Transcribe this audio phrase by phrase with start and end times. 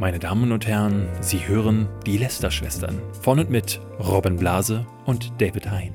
[0.00, 5.70] Meine Damen und Herren, Sie hören die Lester-Schwestern von und mit Robin Blase und David
[5.70, 5.92] Hein.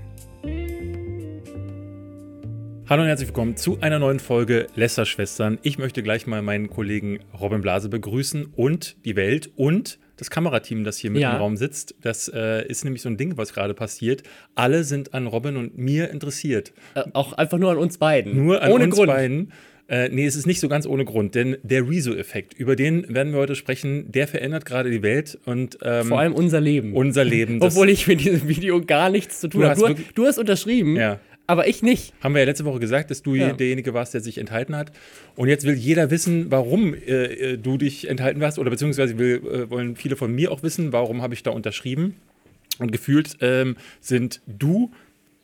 [2.87, 5.57] Hallo und herzlich willkommen zu einer neuen Folge Lester-Schwestern.
[5.63, 10.83] Ich möchte gleich mal meinen Kollegen Robin Blase begrüßen und die Welt und das Kamerateam,
[10.83, 11.31] das hier mit Ja.
[11.31, 11.95] im Raum sitzt.
[12.01, 14.21] Das äh, ist nämlich so ein Ding, was gerade passiert.
[14.53, 16.73] Alle sind an Robin und mir interessiert.
[16.93, 18.37] Äh, auch einfach nur an uns beiden.
[18.45, 19.07] Nur an Ohne uns Grund.
[19.07, 19.51] beiden.
[19.87, 23.33] Äh, nee, es ist nicht so ganz ohne Grund, denn der Rezo-Effekt, über den werden
[23.33, 26.93] wir heute sprechen, der verändert gerade die Welt und ähm, Vor allem unser Leben.
[26.93, 27.57] unser Leben.
[27.61, 29.79] Obwohl ich mit diesem Video gar nichts zu tun habe.
[29.93, 31.19] Du, du hast unterschrieben, Ja.
[31.45, 32.13] aber ich nicht.
[32.19, 33.53] haben wir ja letzte Woche gesagt, dass du Ja.
[33.53, 34.91] derjenige warst, der sich enthalten hat.
[35.35, 36.97] Und jetzt will jeder wissen, warum äh,
[37.53, 40.93] äh, du dich enthalten hast, oder beziehungsweise will, äh, wollen viele von mir auch wissen,
[40.93, 42.15] warum habe ich da unterschrieben.
[42.79, 44.91] Und gefühlt ähm, sind du,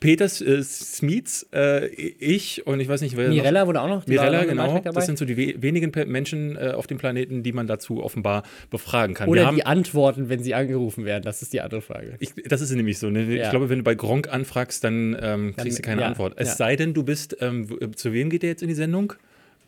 [0.01, 4.07] Peter äh, Smits, äh, ich und ich weiß nicht, wer noch- Mirella wurde auch noch.
[4.07, 4.91] Mirella, noch genau.
[4.91, 8.41] Das sind so die we wenigen Menschen äh, auf dem Planeten, die man dazu offenbar
[8.71, 9.27] befragen kann.
[9.27, 11.23] Wir Oder haben, die antworten, wenn sie angerufen werden.
[11.23, 12.15] Das ist die andere Frage.
[12.19, 13.11] ich, das ist nämlich so.
[13.11, 13.23] Ne?
[13.23, 13.51] Ich Ja.
[13.51, 16.33] glaube, wenn du bei Gronk anfragst, dann ähm, kriegst du keine ja, Antwort.
[16.35, 16.55] Es ja.
[16.55, 19.13] sei denn, du bist, ähm, zu wem geht der jetzt in die Sendung?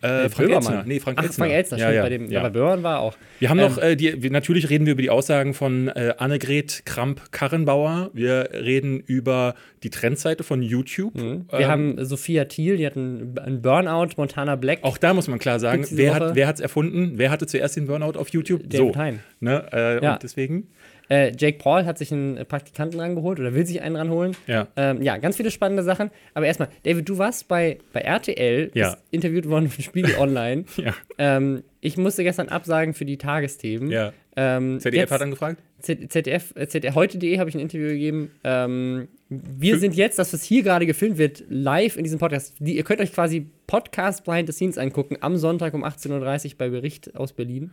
[0.03, 0.55] Äh, Frank Böhmermann.
[0.73, 0.83] Elzner.
[0.85, 1.45] Nee, Frank Ach, Elzner.
[1.45, 2.41] Frank Elzner, ja, ja, bei dem, ja.
[2.43, 3.15] bei Böhrmann war auch.
[3.39, 6.13] Wir haben Ähm, noch, äh, die, wir, natürlich reden wir über die Aussagen von äh,
[6.17, 8.09] Annegret Kramp-Karrenbauer.
[8.13, 11.15] Wir reden über die Trendseite von YouTube.
[11.15, 14.79] Wir Ähm, haben Sophia Thiel, die hat einen, einen Burnout, Montana Black.
[14.83, 17.13] auch da muss man klar sagen, wer hat hat's erfunden?
[17.15, 18.61] Wer hatte zuerst den Burnout auf YouTube?
[18.69, 19.01] David so.
[19.39, 19.65] Ne?
[19.71, 20.13] Äh, Ja.
[20.13, 20.67] Und deswegen,
[21.13, 24.35] Äh, Jake Paul hat sich einen Praktikanten rangeholt oder will sich einen ranholen.
[24.47, 24.67] ja.
[24.77, 26.09] Ähm, ja, ganz viele spannende Sachen.
[26.33, 28.97] Aber erstmal, David, du warst bei, bei RTL, Ja.
[29.11, 30.63] interviewt worden von Spiegel Online.
[30.77, 30.93] Ja.
[31.17, 33.91] ähm, ich musste gestern absagen für die Tagesthemen.
[33.91, 34.13] ja.
[34.35, 35.61] Ähm, ZDF jetzt- hat angefragt?
[35.79, 38.31] Z- ZDF, äh, ZDF heute.de habe ich ein Interview gegeben.
[38.43, 42.55] Ähm, wir sind jetzt, das, was hier gerade gefilmt wird, live in diesem Podcast.
[42.59, 46.57] Die, ihr könnt euch quasi Podcast Behind the Scenes angucken am Sonntag um 18.30 Uhr
[46.57, 47.71] bei Bericht aus Berlin.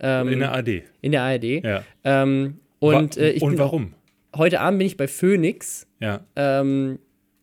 [0.00, 0.82] Ähm, In der AD.
[1.02, 1.44] in der ARD.
[1.64, 1.82] Ja.
[2.04, 3.94] Ähm, und äh, ich und bin, warum?
[4.36, 5.86] heute Abend bin ich bei Phoenix.
[6.00, 6.20] Ja.
[6.36, 6.98] Ähm,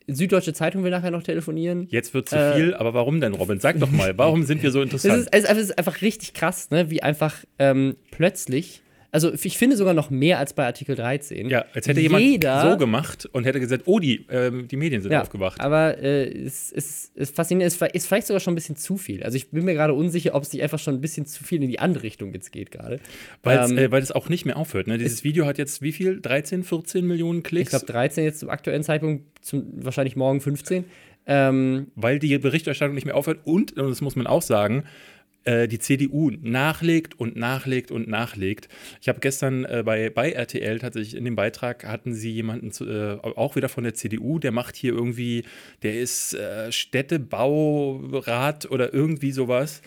[0.08, 1.88] Süddeutsche Zeitung will nachher noch telefonieren.
[1.90, 3.60] Jetzt wird zu Äh, viel, aber warum denn, Robin?
[3.60, 5.30] Sag doch mal, warum sind wir so Es interessant?
[5.34, 6.92] ist, es ist einfach richtig krass, ne?
[6.92, 8.84] wie einfach ähm, plötzlich,
[9.16, 11.50] also ich finde sogar noch mehr als bei Artikel 13.
[11.50, 15.02] ja, als hätte jemand jeder, so gemacht und hätte gesagt, oh, die, ähm, die Medien
[15.02, 15.62] sind ja, aufgewacht.
[15.62, 19.24] Aber äh, es, es, es faszinierend, es ist vielleicht sogar schon ein bisschen zu viel.
[19.24, 21.64] Also ich bin mir gerade unsicher, ob es nicht einfach schon ein bisschen zu viel
[21.64, 23.00] in die andere Richtung jetzt geht gerade.
[23.46, 24.88] Ähm, äh, weil es auch nicht mehr aufhört.
[24.88, 24.98] Ne?
[24.98, 26.20] Dieses Video hat jetzt wie viel?
[26.20, 27.70] 13, 14 Millionen Ich Klicks?
[27.70, 30.84] glaube 13 jetzt zum aktuellen Zeitpunkt, zum, wahrscheinlich morgen 15.
[31.26, 34.84] Ähm, weil die Berichterstattung nicht mehr aufhört und, und das muss man auch sagen,
[35.46, 38.68] äh, die CDU nachlegt und nachlegt und nachlegt.
[39.02, 42.86] Ich habe gestern äh, bei, bei RTL tatsächlich in dem Beitrag hatten sie jemanden zu,
[42.86, 45.44] äh, auch wieder von der CDU, der macht hier irgendwie,
[45.84, 49.82] der ist äh, Städtebaurat oder irgendwie sowas.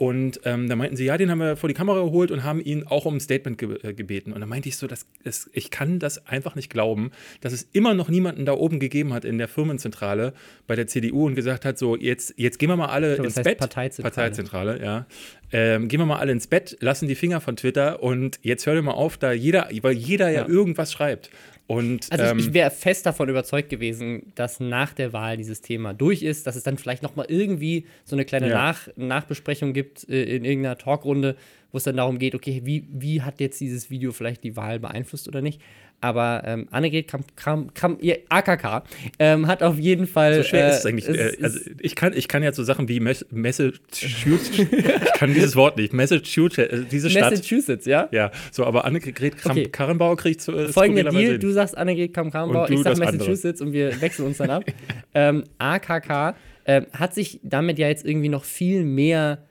[0.00, 2.58] Und ähm, da meinten sie, ja, den haben wir vor die Kamera geholt und haben
[2.58, 4.32] ihn auch um ein Statement ge äh, gebeten.
[4.32, 7.10] Und da meinte ich so, das, das, ich kann das einfach nicht glauben,
[7.42, 10.32] dass es immer noch niemanden da oben gegeben hat in der Firmenzentrale
[10.66, 13.36] bei der CDU und gesagt hat, so, jetzt, jetzt gehen wir mal alle glaube, ins
[13.36, 13.58] heißt Bett.
[13.58, 14.14] Parteizentrale.
[14.14, 15.06] Parteizentrale, ja.
[15.52, 18.76] Ähm, gehen wir mal alle ins Bett, lassen die Finger von Twitter und jetzt hört
[18.76, 20.48] ihr mal auf, da jeder, weil jeder ja, Ja.
[20.48, 21.30] irgendwas schreibt.
[21.66, 25.60] Und Also ähm, ich, ich wäre fest davon überzeugt gewesen, dass nach der Wahl dieses
[25.60, 28.54] Thema durch ist, dass es dann vielleicht noch mal irgendwie so eine kleine Ja.
[28.56, 31.36] nach Nachbesprechung gibt äh, in irgendeiner Talkrunde,
[31.72, 34.80] wo es dann darum geht, okay, wie, wie hat jetzt dieses Video vielleicht die Wahl
[34.80, 35.60] beeinflusst oder nicht.
[36.02, 38.84] Aber ähm, Annegret Kramp, Kramp, Kramp, ihr AKK
[39.18, 40.36] ähm, hat auf jeden Fall.
[40.36, 41.08] so schwer äh, ist es eigentlich.
[41.08, 45.56] äh, also ich kann, ich kann ja so Sachen wie Mes- Massachusetts, ich kann dieses
[45.56, 47.30] Wort nicht, Massachusetts, äh, diese Stadt.
[47.32, 48.08] Massachusetts, ja?
[48.12, 49.34] Ja, so, aber Annegret Okay.
[49.42, 50.52] Kramp-Karrenbauer kriegt zu.
[50.52, 53.16] äh, Folgender skurrilerweise Deal, du sagst Annegret Kramp-Karrenbauer, Und du ich sag das andere.
[53.18, 54.64] Massachusetts und wir wechseln uns dann ab.
[55.14, 56.34] ähm, AKK
[56.66, 59.44] ähm, hat sich damit ja jetzt irgendwie noch viel mehr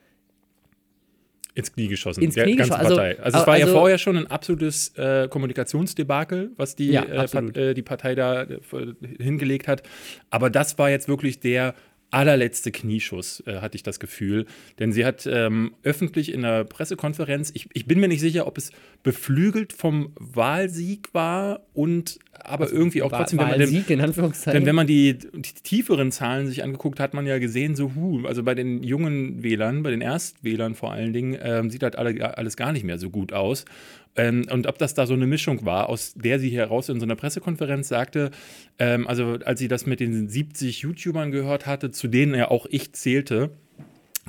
[1.60, 3.00] ins Knie geschossen, Ins Knie geschossen, also-.
[3.00, 7.28] Also, es war ja also- vorher schon ein absolutes äh, Kommunikationsdebakel, was die, Ja, äh.
[7.28, 8.58] Part, äh, die Partei da äh,
[9.20, 9.84] hingelegt hat.
[10.30, 11.76] Aber das war jetzt wirklich der
[12.12, 14.46] allerletzte Knieschuss, äh, hatte ich das Gefühl.
[14.80, 18.58] Denn sie hat ähm, öffentlich in einer Pressekonferenz, ich, ich bin mir nicht sicher, ob
[18.58, 18.72] es
[19.04, 24.60] beflügelt vom Wahlsieg war und aber irgendwie auch trotzdem, wenn man den, Wahlsieg in Anführungszeichen.
[24.60, 27.96] denn wenn man die, die tieferen Zahlen sich angeguckt hat, hat man ja gesehen, so,
[27.96, 31.96] hu, also bei den jungen Wählern, bei den Erstwählern vor allen Dingen, ähm, sieht halt
[31.96, 33.66] alle, alles gar nicht mehr so gut aus.
[34.16, 37.06] Ähm, und ob das da so eine Mischung war, aus der sie heraus in so
[37.06, 38.32] einer Pressekonferenz sagte,
[38.78, 42.66] ähm, also als sie das mit den 70 YouTubern gehört hatte, zu denen ja auch
[42.70, 43.52] ich zählte,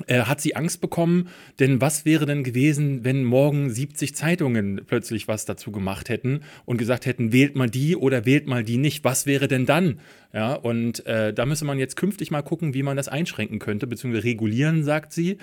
[0.07, 5.27] äh, hat sie Angst bekommen, denn was wäre denn gewesen, wenn morgen 70 Zeitungen plötzlich
[5.27, 9.03] was dazu gemacht hätten und gesagt hätten, wählt mal die oder wählt mal die nicht,
[9.03, 9.99] was wäre denn dann?
[10.33, 13.87] Ja, und äh, da müsse man jetzt künftig mal gucken, wie man das einschränken könnte,
[13.87, 15.37] beziehungsweise regulieren, sagt sie,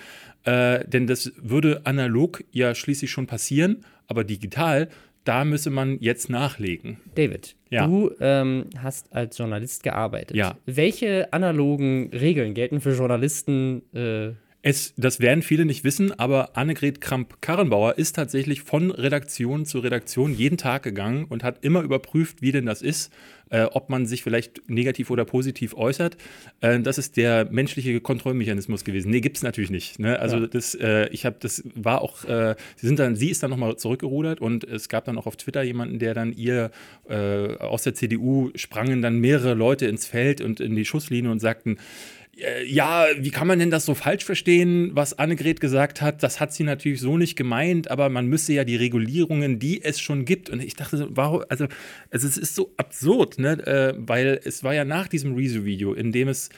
[0.44, 4.88] äh, denn das würde analog ja schließlich schon passieren, aber digital
[5.28, 6.96] da müsse man jetzt nachlegen.
[7.14, 7.86] David, ja.
[7.86, 10.34] du ähm, hast als Journalist gearbeitet.
[10.34, 10.56] Ja.
[10.64, 13.82] Welche analogen Regeln gelten für Journalisten?
[13.94, 19.78] Äh es, das werden viele nicht wissen, aber Annegret Kramp-Karrenbauer ist tatsächlich von Redaktion zu
[19.78, 23.12] Redaktion jeden Tag gegangen und hat immer überprüft, wie denn das ist,
[23.50, 26.16] äh, ob man sich vielleicht negativ oder positiv äußert.
[26.60, 29.10] Äh, das ist der menschliche Kontrollmechanismus gewesen.
[29.10, 30.00] Nee, gibt es natürlich nicht.
[30.00, 30.18] Ne?
[30.18, 30.46] Also ja.
[30.48, 33.76] das, äh, ich habe, das war auch, äh, sie sind dann, sie ist dann nochmal
[33.76, 36.72] zurückgerudert und es gab dann auch auf Twitter jemanden, der dann ihr
[37.08, 41.38] äh, aus der CDU sprangen dann mehrere Leute ins Feld und in die Schusslinie und
[41.38, 41.78] sagten,
[42.64, 46.22] ja, wie kann man denn das so falsch verstehen, was Annegret gesagt hat?
[46.22, 49.98] Das hat sie natürlich so nicht gemeint, aber man müsse ja die Regulierungen, die es
[50.00, 50.48] schon gibt.
[50.48, 51.66] Und ich dachte, warum, also,
[52.10, 53.66] also es ist so absurd, ne?
[53.66, 56.50] Äh, weil es war ja nach diesem Rezo-Video, in dem es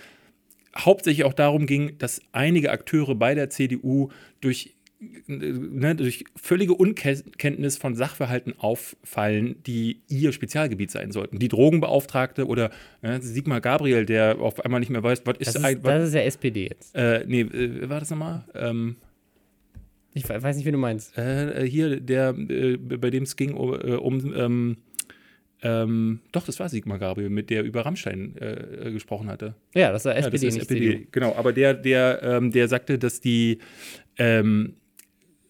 [0.76, 4.10] hauptsächlich auch darum ging, dass einige Akteure bei der CDU
[4.40, 4.74] durch
[5.26, 11.38] ne, durch völlige Unkenntnis von Sachverhalten auffallen, die ihr Spezialgebiet sein sollten.
[11.38, 12.70] Die Drogenbeauftragte oder
[13.02, 16.14] ne, Sigmar Gabriel, der auf einmal nicht mehr weiß, was ist, das ist Das ist
[16.14, 16.94] ja SPD jetzt.
[16.94, 18.44] Äh, nee, äh, war das nochmal?
[18.54, 18.96] Ähm,
[20.12, 21.16] ich weiß nicht, wie du meinst.
[21.16, 24.76] Äh, hier, der, äh, bei dem es ging um, äh, um ähm,
[25.62, 29.54] ähm, doch, das war Sigmar Gabriel, mit der über Rammstein äh, gesprochen hatte.
[29.74, 30.90] Ja, das war SPD, ja, das nicht SPD.
[30.92, 31.06] CDU.
[31.12, 33.58] Genau, aber der, der, ähm, der sagte, dass die
[34.16, 34.74] ähm,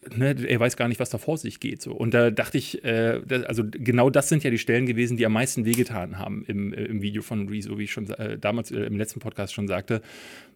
[0.08, 1.82] ne, er weiß gar nicht, was da vor sich geht.
[1.82, 1.92] So.
[1.92, 5.26] Und da dachte ich, äh, das, also genau das sind ja die Stellen gewesen, die
[5.26, 8.70] am meisten wehgetan haben im, äh, im Video von Rezo, wie ich schon äh, damals
[8.70, 10.00] äh, im letzten Podcast schon sagte,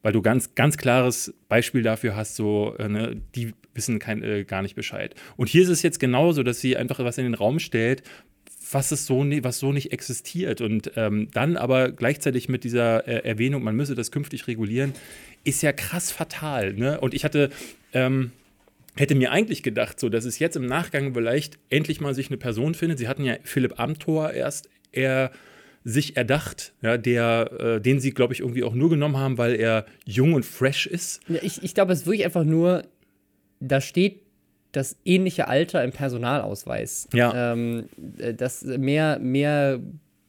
[0.03, 4.63] weil du ganz, ganz klares Beispiel dafür hast, so, äh, ne, die wissen kein, gar
[4.63, 5.15] nicht Bescheid.
[5.37, 8.03] Und hier ist es jetzt genauso, dass sie einfach was in den Raum stellt,
[8.71, 10.61] was es so, was so nicht existiert.
[10.61, 14.93] Und ähm, dann aber gleichzeitig mit dieser Erwähnung, man müsse das künftig regulieren,
[15.43, 16.75] ist ja krass fatal.
[16.75, 17.01] Ne?
[17.01, 17.51] Und ich hatte
[17.93, 18.31] ähm,
[18.97, 22.37] hätte mir eigentlich gedacht, so, dass es jetzt im Nachgang vielleicht endlich mal sich eine
[22.37, 22.99] Person findet.
[22.99, 25.31] Sie hatten ja Philipp Amthor erst eher
[25.85, 29.55] sich erdacht, ja, der, äh, den sie, glaube ich, irgendwie auch nur genommen haben, weil
[29.55, 31.21] er jung und fresh ist.
[31.29, 32.85] Ja, ich ich glaube, es ist wirklich einfach nur,
[33.61, 34.23] da steht
[34.73, 37.09] das ähnliche Alter im Personalausweis.
[37.13, 37.53] Ja.
[37.53, 37.89] Ähm,
[38.19, 39.81] äh, das mehr, mehr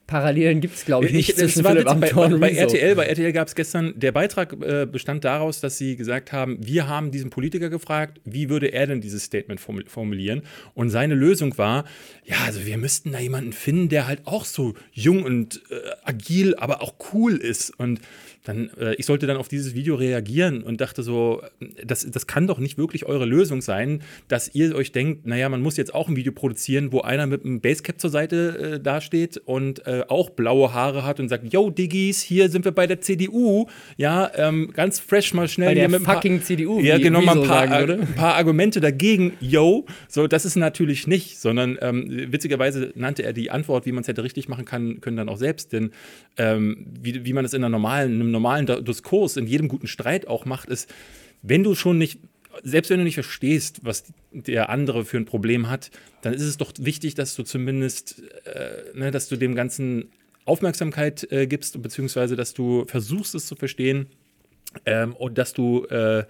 [0.06, 1.30] Parallelen gibt es, glaube ich, nicht.
[1.30, 4.86] Ich, zwischen Philipp bei, bei, bei RTL, bei RTL gab es gestern, der Beitrag äh,
[4.86, 9.00] bestand daraus, dass sie gesagt haben, wir haben diesen Politiker gefragt, wie würde er denn
[9.00, 10.42] dieses Statement formulieren?
[10.74, 11.84] Und seine Lösung war,
[12.24, 15.74] ja, also wir müssten da jemanden finden, der halt auch so jung und äh,
[16.04, 17.70] agil, aber auch cool ist.
[17.78, 18.00] Und
[18.46, 21.42] dann, äh, ich sollte dann auf dieses Video reagieren und dachte so,
[21.84, 25.60] das, das kann doch nicht wirklich eure Lösung sein, dass ihr euch denkt, naja, man
[25.60, 29.38] muss jetzt auch ein Video produzieren, wo einer mit einem Basecap zur Seite äh, dasteht
[29.44, 33.00] und äh, auch blaue Haare hat und sagt, yo, Diggis, hier sind wir bei der
[33.00, 33.66] CDU,
[33.96, 37.22] ja, ähm, ganz fresh mal schnell bei der hier mit fucking paar, CDU, ja, genau,
[37.22, 42.28] mal ein paar, ein paar Argumente dagegen, yo, so, das ist natürlich nicht, sondern ähm,
[42.30, 45.38] witzigerweise nannte er die Antwort, wie man es hätte richtig machen kann, können dann auch
[45.38, 45.90] selbst, denn
[46.36, 50.26] ähm, wie, wie man es in einer normalen, einem normalen Diskurs, in jedem guten Streit
[50.26, 50.92] auch macht, ist,
[51.42, 52.18] wenn du schon nicht,
[52.62, 55.90] selbst wenn du nicht verstehst, was der andere für ein Problem hat,
[56.22, 60.10] dann ist es doch wichtig, dass du zumindest, äh, ne, dass du dem Ganzen
[60.44, 64.06] Aufmerksamkeit äh, gibst, beziehungsweise dass du versuchst, es zu verstehen
[64.84, 66.24] ähm, und dass du äh,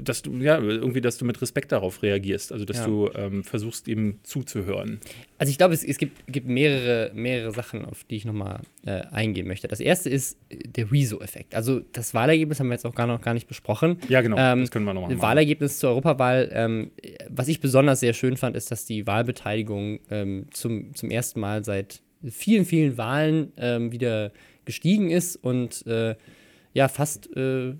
[0.00, 2.86] dass du, ja, irgendwie, dass du mit Respekt darauf reagierst, also dass ja.
[2.86, 5.00] du ähm, versuchst, ihm zuzuhören.
[5.38, 9.02] Also ich glaube, es, es gibt, gibt, mehrere, mehrere Sachen, auf die ich nochmal äh,
[9.10, 9.68] eingehen möchte.
[9.68, 11.54] Das erste ist der Rezo-Effekt.
[11.54, 13.98] Also das Wahlergebnis haben wir jetzt auch gar noch gar nicht besprochen.
[14.08, 15.22] Ja, genau, ähm, das können wir nochmal machen.
[15.22, 16.90] Wahlergebnis zur Europawahl, ähm,
[17.28, 21.64] was ich besonders sehr schön fand, ist, dass die Wahlbeteiligung ähm, zum, zum ersten Mal
[21.64, 22.00] seit
[22.30, 24.32] vielen, vielen Wahlen ähm, wieder
[24.64, 26.14] gestiegen ist und äh,
[26.72, 27.74] ja, fast, äh,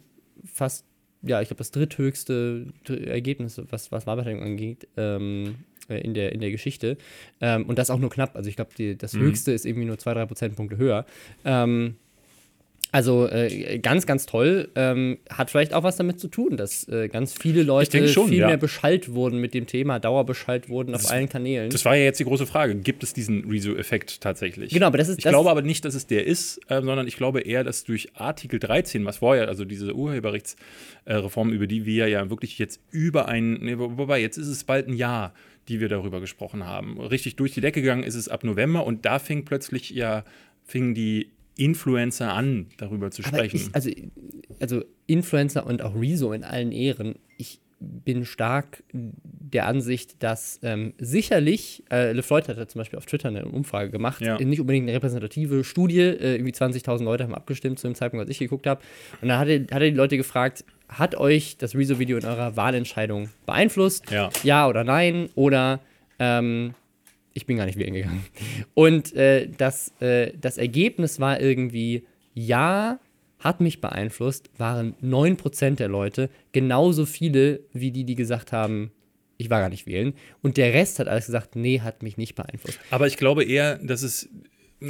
[0.45, 0.85] fast
[1.27, 5.57] ja, ich glaube, das dritthöchste Ergebnis, was, was Wahlbeteiligung angeht, ähm,
[5.89, 6.97] äh, in, der, in der Geschichte.
[7.41, 8.37] Ähm, und das auch nur knapp.
[8.37, 9.21] Also ich glaube, das mhm.
[9.21, 11.07] höchste ist irgendwie nur zwei, drei Prozentpunkte höher.
[11.45, 11.97] Ähm,
[12.95, 14.69] also äh, ganz, ganz toll.
[14.77, 18.39] Ähm, hat vielleicht auch was damit zu tun, dass äh, ganz viele Leute schon, viel
[18.39, 18.47] ja.
[18.47, 21.71] mehr beschallt wurden mit dem Thema, dauerbeschallt wurden das, auf allen Kanälen.
[21.71, 22.77] Das war ja jetzt die große Frage.
[22.77, 24.73] Gibt es diesen Rezo-Effekt tatsächlich?
[24.73, 25.19] Genau, aber das ist.
[25.19, 27.83] Ich das glaube aber nicht, dass es der ist, äh, sondern ich glaube eher, dass
[27.83, 33.27] durch Artikel 13, was vorher, also diese Urheberrechtsreform, über die wir ja wirklich jetzt über
[33.27, 35.35] ein, nee, wobei jetzt ist es bald ein Jahr,
[35.67, 37.01] die wir darüber gesprochen haben.
[37.01, 40.23] Richtig durch die Decke gegangen ist es ab November und da fing plötzlich ja,
[40.63, 43.57] fingen die Influencer an, darüber zu sprechen.
[43.57, 43.91] Ich, also,
[44.61, 47.17] also Influencer und auch Rezo in allen Ehren.
[47.39, 53.05] Ich bin stark der Ansicht, dass ähm, sicherlich, äh, LeFloid hat ja zum Beispiel auf
[53.05, 54.39] Twitter eine Umfrage gemacht, Ja.
[54.39, 58.31] nicht unbedingt eine repräsentative Studie, äh, irgendwie 20.000 Leute haben abgestimmt zu dem Zeitpunkt, als
[58.31, 58.81] ich geguckt habe.
[59.21, 62.57] Und da hat er, hat er die Leute gefragt, hat euch das Rezo-Video in eurer
[62.57, 64.11] Wahlentscheidung beeinflusst?
[64.11, 64.31] Ja.
[64.45, 65.29] Ja oder nein?
[65.35, 65.81] Oder
[66.19, 66.75] ähm,
[67.35, 68.25] ich bin gar nicht wählen gegangen.
[68.75, 73.01] Und äh, das, äh, das Ergebnis war irgendwie, ja,
[73.41, 78.93] hat mich beeinflusst, waren 9% der Leute, genauso viele wie die, die gesagt haben,
[79.37, 80.15] ich war gar nicht wählen.
[80.43, 82.79] Und der Rest hat alles gesagt, nee, hat mich nicht beeinflusst.
[82.91, 84.29] Aber ich glaube eher, dass es.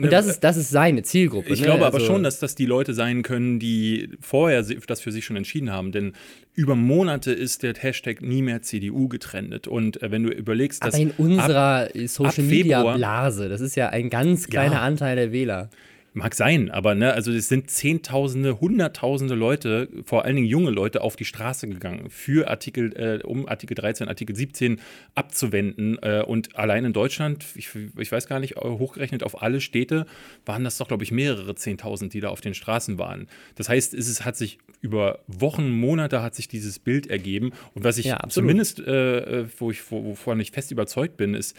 [0.02, 1.52] Und das ist, das ist seine Zielgruppe.
[1.52, 1.66] Ich ne?
[1.66, 5.24] glaube aber Also- schon, dass das die Leute sein können, die vorher das für sich
[5.24, 5.92] schon entschieden haben.
[5.92, 6.12] Denn
[6.54, 9.66] über Monate ist der Hashtag nie mehr CDU getrennt.
[9.68, 13.88] Und äh, wenn du überlegst, dass Aber in unserer Social Media Blase, das ist ja
[13.90, 14.80] ein ganz kleiner Ja.
[14.82, 15.70] Anteil der Wähler.
[16.16, 21.00] Mag sein, aber ne, also es sind Zehntausende, Hunderttausende Leute, vor allen Dingen junge Leute,
[21.00, 24.80] auf die Straße gegangen, für Artikel, äh, um Artikel 13, Artikel 17
[25.16, 25.98] abzuwenden.
[26.02, 30.06] Äh, und allein in Deutschland, ich, ich weiß gar nicht, äh, hochgerechnet auf alle Städte,
[30.46, 33.26] waren das doch, glaube ich, mehrere Zehntausend, die da auf den Straßen waren.
[33.56, 37.50] Das heißt, es ist, hat sich über Wochen, Monate hat sich dieses Bild ergeben.
[37.74, 41.34] Und was ich Ja, zumindest, äh, äh, wo ich, wo, wovon ich fest überzeugt bin,
[41.34, 41.56] ist,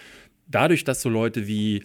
[0.48, 1.84] dadurch, dass so Leute wie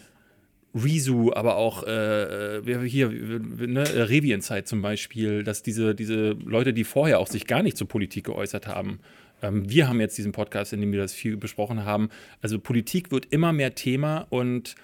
[0.75, 6.85] Rezo, aber auch äh, wer hier, ne, Revienzeit zum Beispiel, dass diese, diese Leute, die
[6.85, 9.01] vorher auch sich gar nicht zur Politik geäußert haben,
[9.43, 12.09] ähm, wir haben jetzt diesen Podcast, in dem wir das viel besprochen haben.
[12.41, 14.77] Also Politik wird immer mehr Thema und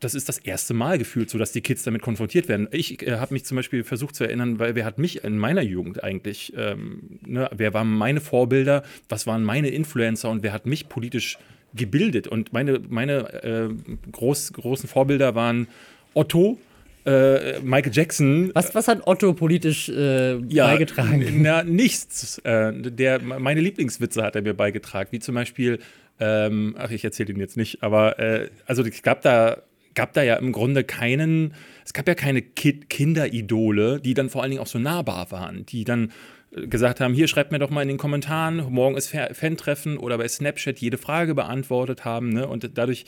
[0.00, 2.68] das ist das erste Mal gefühlt so, dass die Kids damit konfrontiert werden.
[2.72, 5.62] Ich äh, habe mich zum Beispiel versucht zu erinnern, weil wer hat mich in meiner
[5.62, 10.66] Jugend eigentlich, ähm, ne, wer waren meine Vorbilder, was waren meine Influencer und wer hat
[10.66, 11.38] mich politisch
[11.74, 12.28] gebildet?
[12.28, 13.68] Und meine, meine äh,
[14.12, 15.68] groß, großen Vorbilder waren
[16.14, 16.58] Otto,
[17.06, 21.42] äh, Michael Jackson, Was, was hat Otto politisch äh, beigetragen?
[21.42, 22.38] na, nichts.
[22.38, 25.80] Äh, der, meine Lieblingswitze hat er mir beigetragen, wie zum Beispiel,
[26.18, 29.58] ähm, ach, ich erzähle ihn jetzt nicht, aber äh, also es gab da,
[29.94, 31.52] gab da ja im Grunde keinen,
[31.84, 35.66] es gab ja keine Ki Kinderidole, die dann vor allen Dingen auch so nahbar waren,
[35.66, 36.10] die dann
[36.54, 40.18] gesagt haben, hier schreibt mir doch mal in den Kommentaren, morgen ist Fa- Fan-Treffen oder
[40.18, 42.30] bei Snapchat jede Frage beantwortet haben.
[42.30, 42.46] Ne?
[42.46, 43.04] Und dadurch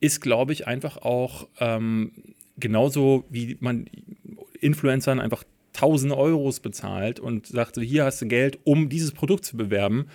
[0.00, 2.12] ist, glaube ich, einfach auch ähm,
[2.58, 3.86] genauso wie man
[4.60, 9.44] Influencern einfach 1000 Euros bezahlt und sagt, so, hier hast du Geld, um dieses Produkt
[9.44, 10.06] zu bewerben.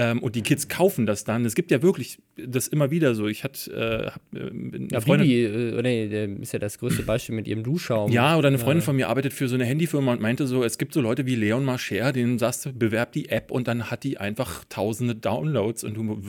[0.00, 1.44] Ähm, und die Kids kaufen das dann.
[1.44, 3.26] Es gibt ja wirklich das immer wieder so.
[3.26, 7.02] Ich hatte äh, hab, äh, eine Ja, Freundin, Bibi, äh, nee, ist ja das größte
[7.02, 8.10] Beispiel mit ihrem Duschschaum.
[8.10, 10.78] ja, oder eine Freundin von mir arbeitet für so eine Handyfirma und meinte so, es
[10.78, 14.04] gibt so Leute wie Leon Marcher, denen sagst du, bewerb die App und dann hat
[14.04, 16.22] die einfach tausende Downloads und du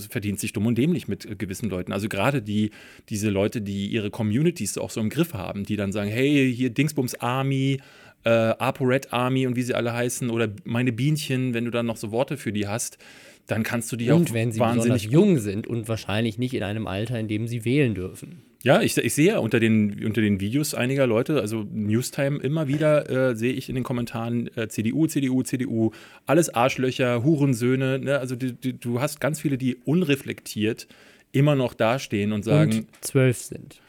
[0.00, 1.92] verdienst dich dumm und dämlich mit äh, gewissen Leuten.
[1.92, 2.70] Also gerade die,
[3.10, 6.70] diese Leute, die ihre Communities auch so im Griff haben, die dann sagen, hey, hier
[6.70, 7.78] Dingsbums Army,
[8.24, 11.96] äh, ApoRed Army und wie sie alle heißen oder meine Bienchen, wenn du dann noch
[11.96, 12.98] so Worte für die hast,
[13.46, 16.62] dann kannst du die Und auch wenn sie wahnsinnig jung sind und wahrscheinlich nicht in
[16.62, 18.42] einem Alter, in dem sie wählen dürfen.
[18.62, 22.68] Ja, ich, ich sehe ja unter den, unter den Videos einiger Leute, also Newstime, immer
[22.68, 25.90] wieder äh, sehe ich in den Kommentaren äh, CDU, CDU, CDU,
[26.26, 27.98] alles Arschlöcher, Hurensöhne.
[27.98, 28.18] Ne?
[28.20, 30.86] Also die, die, du hast ganz viele, die unreflektiert
[31.32, 33.80] immer noch dastehen und sagen, und zwölf sind.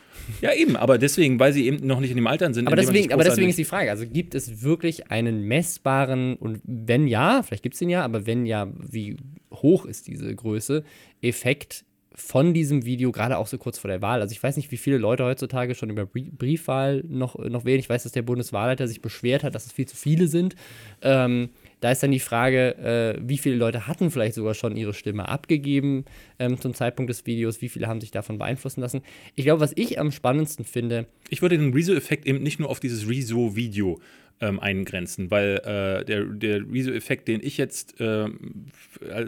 [0.41, 2.67] Ja eben, aber deswegen, weil sie eben noch nicht in dem Alter sind.
[2.67, 7.07] Aber deswegen, aber deswegen ist die Frage, also gibt es wirklich einen messbaren, und wenn
[7.07, 9.17] ja, vielleicht gibt es den ja, aber wenn ja, wie
[9.51, 10.83] hoch ist diese Größe,
[11.21, 14.21] Effekt von diesem Video, gerade auch so kurz vor der Wahl.
[14.21, 17.79] Also ich weiß nicht, wie viele Leute heutzutage schon über Brie- Briefwahl noch, noch wählen.
[17.79, 20.55] Ich weiß, dass der Bundeswahlleiter sich beschwert hat, dass es viel zu viele sind.
[21.01, 21.49] Ähm,
[21.83, 25.27] da ist dann die Frage, äh, wie viele Leute hatten vielleicht sogar schon ihre Stimme
[25.27, 26.05] abgegeben
[26.39, 29.01] ähm, zum Zeitpunkt des Videos, wie viele haben sich davon beeinflussen lassen.
[29.35, 32.79] Ich glaube, was ich am spannendsten finde, Ich würde den Rezo-Effekt eben nicht nur auf
[32.79, 33.99] dieses Rezo-Video
[34.39, 38.67] ähm, eingrenzen, weil äh, der, der Rezo-Effekt, den ich jetzt ähm,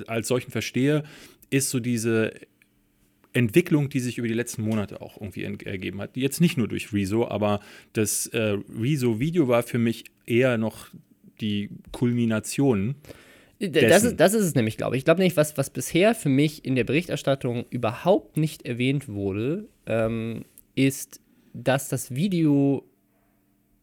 [0.07, 1.03] als, solchen verstehe,
[1.49, 2.31] ist so diese
[3.33, 6.15] Entwicklung, die sich über die letzten Monate auch irgendwie ergeben hat.
[6.15, 7.59] Jetzt nicht nur durch Rezo, aber
[7.91, 10.87] das äh, Rezo-Video war für mich eher noch
[11.41, 12.95] die Kulmination.
[13.59, 14.07] Das dessen.
[14.07, 14.99] ist, das ist es nämlich, glaube ich.
[15.01, 19.67] Ich glaube nämlich, was, was bisher für mich in der Berichterstattung überhaupt nicht erwähnt wurde,
[19.85, 21.21] ähm, ist,
[21.53, 22.83] dass das Video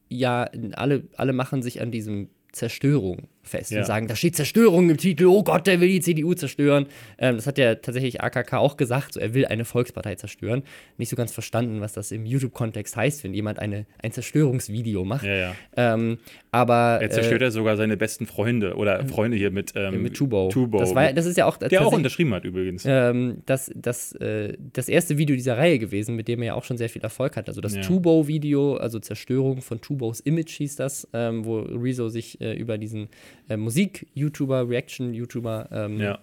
[0.08, 3.80] ja, alle, alle machen sich an diesem Zerstörung fest Ja.
[3.80, 6.86] und sagen, da steht Zerstörung im Titel, oh Gott, der will die CDU zerstören.
[7.18, 10.62] Ähm, das hat ja tatsächlich AKK auch gesagt, so, er will eine Volkspartei zerstören.
[10.96, 15.24] Nicht so ganz verstanden, was das im YouTube-Kontext heißt, wenn jemand eine, ein Zerstörungsvideo macht.
[15.26, 15.54] Ja, ja.
[15.76, 16.18] Ähm,
[16.50, 20.14] aber Er zerstört ja sogar seine besten Freunde oder Freunde hier mit, ähm, äh, mit
[20.14, 20.48] Tubo.
[20.48, 20.78] Tubo.
[20.78, 22.84] Das, war, das ist ja auch der auch unterschrieben hat übrigens.
[22.86, 26.64] ähm, das, das, äh, das erste Video dieser Reihe gewesen, mit dem er ja auch
[26.64, 27.48] schon sehr viel Erfolg hat.
[27.48, 27.82] Also das Ja.
[27.82, 33.08] Tubo-Video, also Zerstörung von Tubos Image hieß das, ähm, wo Rezo sich äh, über diesen
[33.48, 36.18] äh, Musik-YouTuber, Reaction-YouTuber ähm, Ja.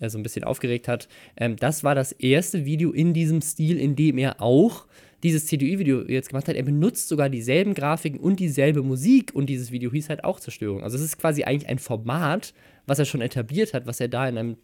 [0.00, 1.08] äh, so ein bisschen aufgeregt hat.
[1.36, 4.86] Ähm, das war das erste Video in diesem Stil, in dem er auch
[5.22, 6.56] dieses CDU-Video jetzt gemacht hat.
[6.56, 10.82] Er benutzt sogar dieselben Grafiken und dieselbe Musik und dieses Video hieß halt auch Zerstörung.
[10.82, 12.52] Also es ist quasi eigentlich ein Format,
[12.86, 14.56] was er schon etabliert hat, was er da in einem in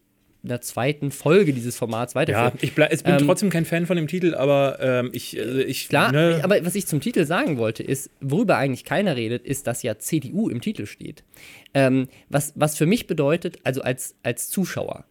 [0.42, 2.62] einer zweiten Folge dieses Formats Ja, weiterführt.
[2.62, 5.58] ich, bleib, ich bin Ähm, trotzdem kein Fan von dem Titel, aber ähm, ich, also
[5.58, 9.44] ich Klar, ne, aber was ich zum Titel sagen wollte, ist, worüber eigentlich keiner redet,
[9.44, 11.24] ist, dass ja CDU im Titel steht.
[11.74, 15.04] Ähm, was, was für mich bedeutet, also als, als Zuschauer,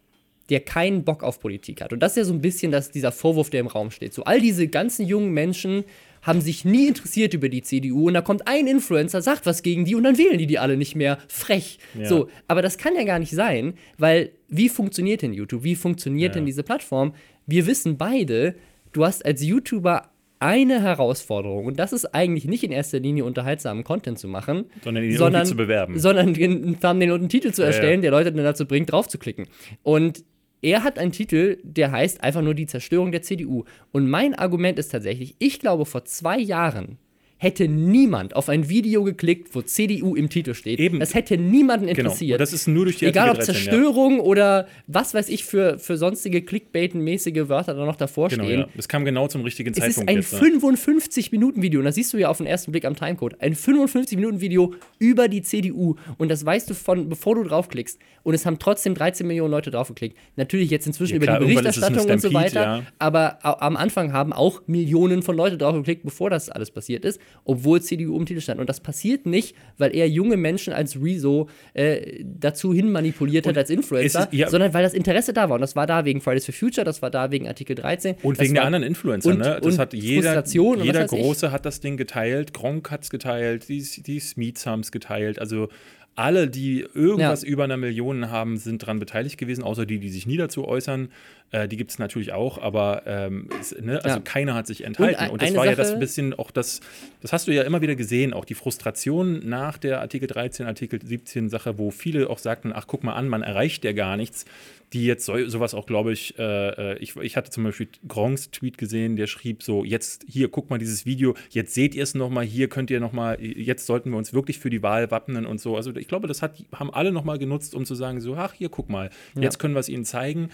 [0.48, 1.92] der keinen Bock auf Politik hat.
[1.92, 4.12] Und das ist ja so ein bisschen das, dieser Vorwurf, der im Raum steht.
[4.12, 5.84] So all diese ganzen jungen Menschen
[6.22, 9.84] haben sich nie interessiert über die CDU und da kommt ein Influencer, sagt was gegen
[9.86, 11.18] die und dann wählen die die alle nicht mehr.
[11.28, 11.78] Frech.
[11.98, 12.06] Ja.
[12.06, 15.62] So, aber das kann ja gar nicht sein, weil wie funktioniert denn YouTube?
[15.64, 16.40] Wie funktioniert Ja.
[16.40, 17.14] denn diese Plattform?
[17.46, 18.54] Wir wissen beide,
[18.92, 23.84] du hast als YouTuber eine Herausforderung und das ist eigentlich nicht in erster Linie unterhaltsamen
[23.84, 25.98] Content zu machen, Sondern ihn sondern, zu bewerben.
[25.98, 28.02] sondern einen Thumbnail und einen Titel zu Ja, erstellen, ja.
[28.02, 29.46] der Leute dann dazu bringt, drauf zu klicken.
[29.82, 30.24] Und
[30.62, 33.64] er hat einen Titel, der heißt einfach nur die Zerstörung der CDU.
[33.92, 36.98] Und mein Argument ist tatsächlich, ich glaube, vor zwei Jahren
[37.42, 40.78] hätte niemand auf ein Video geklickt, wo CDU im Titel steht.
[40.78, 41.00] Eben.
[41.00, 42.10] Das hätte niemanden genau.
[42.10, 42.32] interessiert.
[42.34, 45.44] Und das ist nur durch die Egal ob Artikel 13, Zerstörung oder was weiß ich
[45.44, 48.36] für, für sonstige Clickbait-mäßige Wörter da noch davor Ja.
[48.36, 48.60] Genau, stehen.
[48.60, 48.68] ja.
[48.76, 50.32] Das kam genau zum richtigen Es ist Zeitpunkt ein jetzt.
[50.34, 50.38] Ne?
[50.50, 53.40] 55-Minuten-Video und das siehst du ja auf den ersten Blick am Timecode.
[53.40, 57.98] Ein 55-Minuten-Video über die CDU und das weißt du von, bevor du draufklickst.
[58.22, 60.14] Und es haben trotzdem 13 Millionen Leute draufgeklickt.
[60.36, 62.62] Natürlich jetzt inzwischen Ja, klar, über die Berichterstattung und so Stampede, weiter.
[62.62, 62.82] ja.
[62.98, 67.18] Aber a- am Anfang haben auch Millionen von Leute draufgeklickt, bevor das alles passiert ist,
[67.44, 68.60] obwohl CDU im Titel stand.
[68.60, 73.56] Und das passiert nicht, weil er junge Menschen als Rezo äh, dazu hin manipuliert hat
[73.58, 74.48] als Influencer, ist- ja.
[74.48, 75.54] sondern weil das Interesse da war.
[75.56, 78.16] Und das war da wegen Fridays for Future, das war da wegen Artikel 13.
[78.22, 79.58] Und wegen der war- anderen Influencer, und- ne?
[79.62, 81.18] Das und hat jeder, und jeder weiß ich.
[81.20, 85.38] Große hat das Ding geteilt, Gronk hat es geteilt, die, die Smeets haben es geteilt.
[85.38, 85.68] Also
[86.16, 87.48] alle, die irgendwas Ja.
[87.48, 91.08] über einer Million haben, sind daran beteiligt gewesen, außer die, die sich nie dazu äußern.
[91.52, 93.48] Äh, die gibt es natürlich auch, aber ähm,
[93.80, 93.96] ne?
[94.04, 94.20] also Ja.
[94.22, 95.16] keiner hat sich enthalten.
[95.18, 96.80] ein- Und, das war ja das Sache- bisschen auch das,
[97.22, 101.00] das hast du ja immer wieder gesehen, auch die Frustration nach der Artikel 13, Artikel
[101.04, 104.44] 17 Sache, wo viele auch sagten, ach guck mal an, man erreicht ja gar nichts
[104.92, 108.76] die jetzt so, sowas auch, glaube ich, äh, ich, ich hatte zum Beispiel Gronks Tweet
[108.76, 112.44] gesehen, der schrieb so, jetzt hier, guck mal dieses Video, jetzt seht ihr es nochmal,
[112.44, 115.76] hier könnt ihr nochmal, jetzt sollten wir uns wirklich für die Wahl wappnen und so.
[115.76, 118.68] Also ich glaube, das hat, haben alle nochmal genutzt, um zu sagen, so, ach, hier,
[118.68, 120.50] guck mal, jetzt können wir es ihnen zeigen.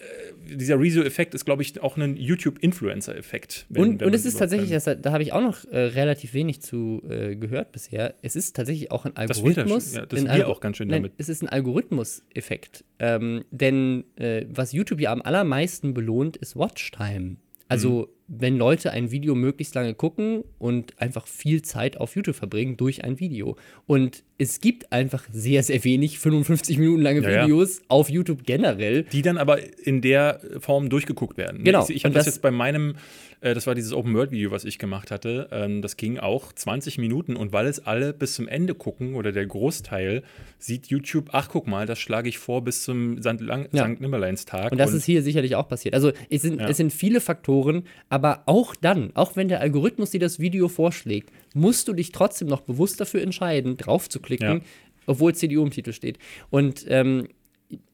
[0.00, 3.66] Äh, dieser Rezo-Effekt ist, glaube ich, auch ein YouTube-Influencer-Effekt.
[3.74, 7.02] Und, und es ist tatsächlich, das, da habe ich auch noch äh, relativ wenig zu
[7.08, 8.14] äh, gehört bisher.
[8.22, 9.90] Es ist tatsächlich auch ein Das Algorithmus.
[9.92, 11.14] schon- ja, das Algo- auch ganz schön Nein, damit.
[11.18, 12.84] Es ist ein Algorithmus-Effekt.
[12.98, 17.36] Ähm, denn äh, was YouTube ja am allermeisten belohnt, ist Watchtime.
[17.68, 18.34] Also, Mhm.
[18.40, 23.04] wenn Leute ein Video möglichst lange gucken und einfach viel Zeit auf YouTube verbringen durch
[23.04, 23.56] ein Video.
[23.86, 27.44] Und es gibt einfach sehr, sehr wenig 55 Minuten lange Ja, ja.
[27.44, 29.04] Videos auf YouTube generell.
[29.04, 31.64] die dann aber in der Form durchgeguckt werden.
[31.64, 31.84] Genau.
[31.84, 32.94] Ich, ich habe das, das- jetzt bei meinem,
[33.40, 35.48] äh, das war dieses Open World Video, was ich gemacht hatte.
[35.52, 39.32] Ähm, das ging auch 20 Minuten und weil es alle bis zum Ende gucken oder
[39.32, 40.22] der Großteil,
[40.58, 43.40] sieht YouTube, ach guck mal, das schlage ich vor bis zum St.
[43.40, 43.84] Lang- Ja.
[43.88, 44.00] St.
[44.00, 44.72] Nimmerleinstag.
[44.72, 45.94] Und das ist hier sicherlich auch passiert.
[45.94, 46.68] Also es sind, Ja.
[46.68, 51.30] es sind viele Faktoren, aber auch dann, auch wenn der Algorithmus dir das Video vorschlägt,
[51.54, 54.60] musst du dich trotzdem noch bewusst dafür entscheiden, drauf zu klicken, Ja.
[55.06, 56.18] obwohl CDU im Titel steht.
[56.50, 57.28] Und ähm,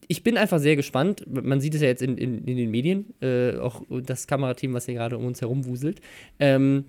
[0.08, 1.24] ich bin einfach sehr gespannt.
[1.26, 4.86] Man sieht es ja jetzt in, in, in den Medien, äh, auch das Kamerateam, was
[4.86, 6.00] hier gerade um uns herum wuselt.
[6.38, 6.84] Ähm,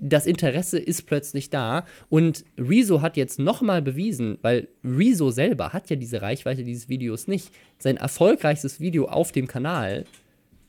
[0.00, 5.90] das Interesse ist plötzlich da und Rezo hat jetzt nochmal bewiesen, weil Rezo selber hat
[5.90, 7.50] ja diese Reichweite dieses Videos nicht.
[7.78, 10.04] Sein erfolgreichstes Video auf dem Kanal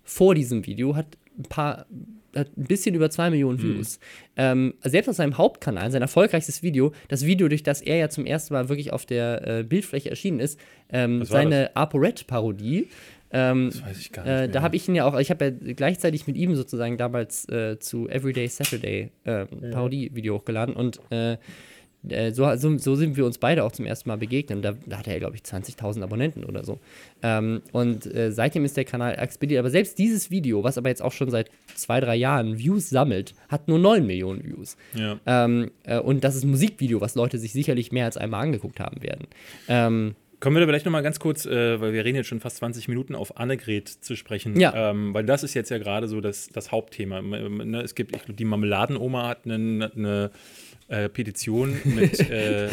[0.03, 1.85] vor diesem Video hat ein paar,
[2.35, 3.75] hat ein bisschen über zwei Millionen Hm.
[3.77, 3.99] Views.
[4.37, 8.25] Ähm, selbst auf seinem Hauptkanal, sein erfolgreichstes Video, das Video, durch das er ja zum
[8.25, 10.59] ersten Mal wirklich auf der äh, Bildfläche erschienen ist,
[10.91, 12.87] ähm, seine ApoRed-Parodie.
[13.33, 14.31] Ähm, das weiß ich gar nicht.
[14.33, 17.47] äh, da habe ich ihn ja auch, ich habe ja gleichzeitig mit ihm sozusagen damals
[17.49, 20.99] äh, zu Everyday Saturday äh, Parodie-Video hochgeladen und
[22.07, 24.63] äh, so, so, so, sind wir uns beide auch zum ersten Mal begegnet.
[24.63, 26.79] Da, da hatte er, glaube ich, 20.000 Abonnenten oder so.
[27.21, 29.59] Ähm, und äh, seitdem ist der Kanal explodiert.
[29.59, 33.35] Aber selbst dieses Video, was aber jetzt auch schon seit zwei, drei Jahren Views sammelt,
[33.49, 34.77] hat nur 9 Millionen Views.
[34.93, 35.19] Ja.
[35.25, 38.79] Ähm, äh, und das ist ein Musikvideo, was Leute sich sicherlich mehr als einmal angeguckt
[38.79, 39.27] haben werden.
[39.67, 42.39] Ähm, Kommen wir da vielleicht noch mal ganz kurz, äh, weil wir reden jetzt schon
[42.39, 44.59] fast 20 Minuten, auf Annegret zu sprechen.
[44.59, 44.89] Ja.
[44.89, 47.21] Ähm, weil das ist jetzt ja gerade so das, das Hauptthema.
[47.21, 50.31] Ne, es gibt, ich glaube, die Marmeladenoma hat eine, eine
[50.91, 52.69] äh, Petition mit äh,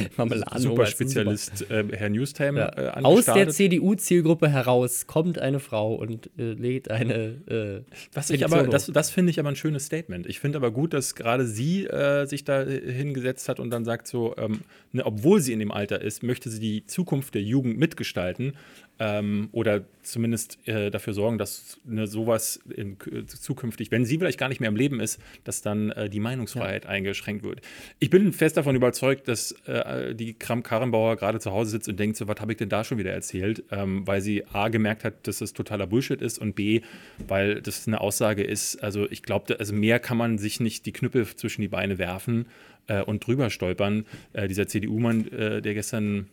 [0.56, 2.98] Superspezialist äh, Herr Newstime ja.
[2.98, 8.64] äh, Aus der CDU-Zielgruppe heraus kommt eine Frau und äh, lädt eine Was ich aber,
[8.64, 10.26] das, das finde ich aber ein schönes Statement.
[10.26, 14.08] Ich finde aber gut, dass gerade sie äh, sich da hingesetzt hat und dann sagt
[14.08, 14.60] so, ähm,
[14.92, 18.54] ne, obwohl sie in dem Alter ist, möchte sie die Zukunft der Jugend mitgestalten
[18.98, 24.38] ähm, oder zumindest äh, dafür sorgen, dass ne, sowas in, äh, zukünftig, wenn sie vielleicht
[24.38, 26.90] gar nicht mehr im Leben ist, dass dann äh, die Meinungsfreiheit ja.
[26.90, 27.60] eingeschränkt wird.
[28.00, 32.16] Ich bin fest davon überzeugt, dass äh, die Kram-Karrenbauer gerade zu Hause sitzt und denkt,
[32.16, 33.64] so, was habe ich denn da schon wieder erzählt?
[33.70, 36.80] Ähm, weil sie A, gemerkt hat, dass das totaler Bullshit ist und B,
[37.26, 40.92] weil das eine Aussage ist, also ich glaube, also mehr kann man sich nicht die
[40.92, 42.46] Knüppel zwischen die Beine werfen
[42.86, 44.06] äh, und drüber stolpern.
[44.32, 46.28] Äh, dieser CDU-Mann, der gestern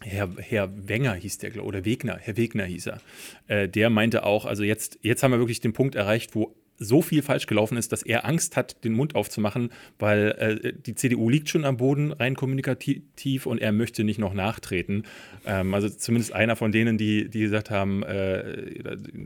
[0.00, 3.00] Herr, Herr Wenger hieß der, oder Wegner, Herr Wegner hieß er.
[3.46, 7.02] Äh, der meinte auch, also jetzt, jetzt haben wir wirklich den Punkt erreicht, wo so
[7.02, 11.28] viel falsch gelaufen ist, dass er Angst hat, den Mund aufzumachen, weil äh, die CDU
[11.30, 15.04] liegt schon am Boden rein kommunikativ und er möchte nicht noch nachtreten.
[15.46, 18.66] Ähm, also zumindest einer von denen, die, die gesagt haben, äh,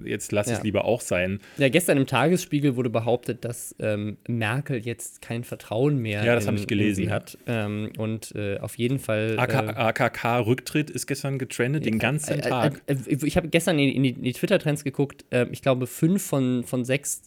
[0.04, 0.56] jetzt lass ja.
[0.56, 1.40] es lieber auch sein.
[1.56, 6.46] Ja, gestern im Tagesspiegel wurde behauptet, dass ähm, Merkel jetzt kein Vertrauen mehr ja, das
[6.46, 7.10] in, ich gelesen.
[7.10, 7.38] hat.
[7.46, 9.38] Ähm, und äh, auf jeden Fall.
[9.38, 12.82] AKK-Rücktritt äh, ist gestern getrendet, den ganzen äh, äh, Tag.
[13.06, 15.24] ich habe gestern in, in die, die Twitter-Trends geguckt.
[15.50, 17.22] Ich glaube, fünf von, von sechs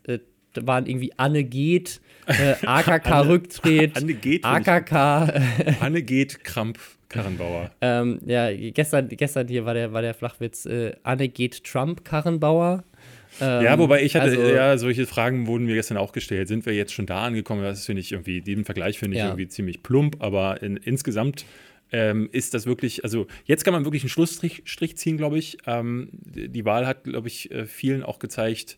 [0.56, 4.94] waren irgendwie Anne geht, äh, AKK Rücktritt, Anne geht, AKK.
[5.80, 6.78] Anne geht Kramp.
[7.10, 7.72] Karrenbauer.
[7.82, 12.86] ähm, ja, gestern, gestern hier war der, war der Flachwitz äh, Anne geht Trump Karrenbauer.
[13.40, 16.48] Ähm, ja, wobei ich hatte, also, ja, solche Fragen wurden mir gestern auch gestellt.
[16.48, 17.64] Sind wir jetzt schon da angekommen?
[17.64, 19.28] Das finde ich irgendwie, den Vergleich finde ich ja.
[19.28, 21.46] irgendwie ziemlich plump, aber in, insgesamt
[21.92, 24.64] ähm, ist das wirklich, also jetzt kann man wirklich einen Schlussstrich
[24.96, 25.58] ziehen, glaube ich.
[25.66, 28.78] Ähm, die Wahl hat, glaube ich, äh, vielen auch gezeigt,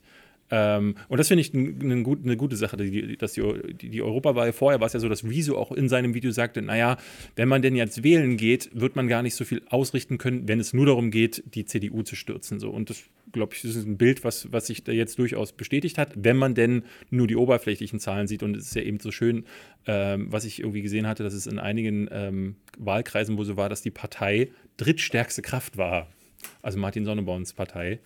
[0.55, 3.41] ähm, und das finde ich eine gut, ne gute Sache, die, dass die,
[3.73, 6.61] die, die Europawahl vorher war es ja so, dass Rezo auch in seinem Video sagte,
[6.61, 6.97] naja,
[7.35, 10.59] wenn man denn jetzt wählen geht, wird man gar nicht so viel ausrichten können, wenn
[10.59, 12.59] es nur darum geht, die CDU zu stürzen.
[12.59, 12.69] So.
[12.69, 16.11] Und das, glaube ich, ist ein Bild, was, was sich da jetzt durchaus bestätigt hat,
[16.15, 18.43] wenn man denn nur die oberflächlichen Zahlen sieht.
[18.43, 19.45] Und es ist ja eben so schön,
[19.87, 23.69] ähm, was ich irgendwie gesehen hatte, dass es in einigen ähm, Wahlkreisen, wo so war,
[23.69, 26.09] dass die Partei drittstärkste Kraft war.
[26.61, 28.01] Also Martin Sonneborns Partei.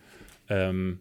[0.50, 1.00] Ähm,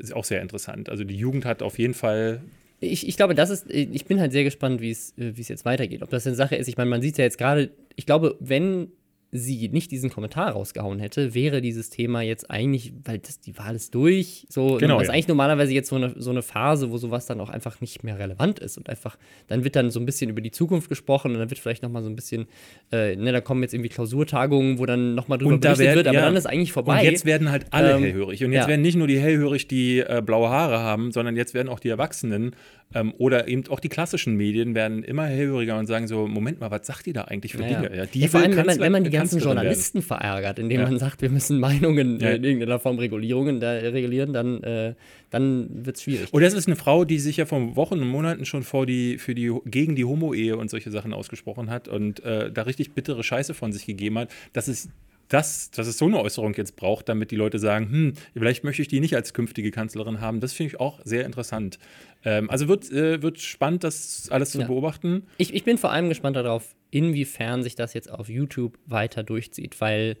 [0.00, 0.88] ist auch sehr interessant.
[0.88, 2.40] Also die Jugend hat auf jeden Fall
[2.80, 6.02] ich, ich glaube, das ist, ich bin halt sehr gespannt, wie es jetzt weitergeht.
[6.02, 8.90] Ob das eine Sache ist, ich meine, man sieht ja jetzt gerade, ich glaube, wenn
[9.32, 13.76] sie nicht diesen Kommentar rausgehauen hätte, wäre dieses Thema jetzt eigentlich, weil das, die Wahl
[13.76, 15.02] ist durch, so, genau, das ja.
[15.02, 18.02] ist eigentlich normalerweise jetzt so eine, so eine Phase, wo sowas dann auch einfach nicht
[18.02, 19.16] mehr relevant ist und einfach,
[19.46, 22.02] dann wird dann so ein bisschen über die Zukunft gesprochen und dann wird vielleicht nochmal
[22.02, 22.46] so ein bisschen,
[22.90, 26.18] äh, ne, da kommen jetzt irgendwie Klausurtagungen, wo dann nochmal drüber und berichtet wird, aber
[26.18, 26.24] ja.
[26.24, 26.98] dann ist eigentlich vorbei.
[26.98, 28.68] Und jetzt werden halt alle ähm, hellhörig und jetzt ja.
[28.68, 31.88] werden nicht nur die hellhörig, die äh, blaue Haare haben, sondern jetzt werden auch die
[31.88, 32.56] Erwachsenen
[32.94, 36.70] ähm, oder eben auch die klassischen Medien werden immer hellhöriger und sagen so, Moment mal,
[36.70, 37.96] was sagt ihr da eigentlich für ja, Dinge?
[37.96, 40.06] Ja, die ja, vor allem, wenn man, wenn man die ganzen Journalisten werden.
[40.06, 44.62] verärgert, indem man sagt, wir müssen Meinungen äh, in irgendeiner Form Regulierungen da, regulieren, dann,
[44.62, 44.94] äh,
[45.30, 46.32] dann wird es schwierig.
[46.32, 49.18] Und das ist eine Frau, die sich ja vor Wochen und Monaten schon vor die,
[49.18, 53.22] für die, gegen die Homo-Ehe und solche Sachen ausgesprochen hat und äh, da richtig bittere
[53.22, 54.30] Scheiße von sich gegeben hat.
[54.52, 54.90] Das ist
[55.30, 58.82] das, dass es so eine Äußerung jetzt braucht, damit die Leute sagen, hm, vielleicht möchte
[58.82, 61.78] ich die nicht als künftige Kanzlerin haben, das finde ich auch sehr interessant.
[62.24, 64.66] Ähm, also wird, äh, wird spannend, das alles zu ja.
[64.66, 65.26] beobachten.
[65.38, 69.80] Ich, ich bin vor allem gespannt darauf, inwiefern sich das jetzt auf YouTube weiter durchzieht,
[69.80, 70.16] weil.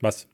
[0.00, 0.28] Was?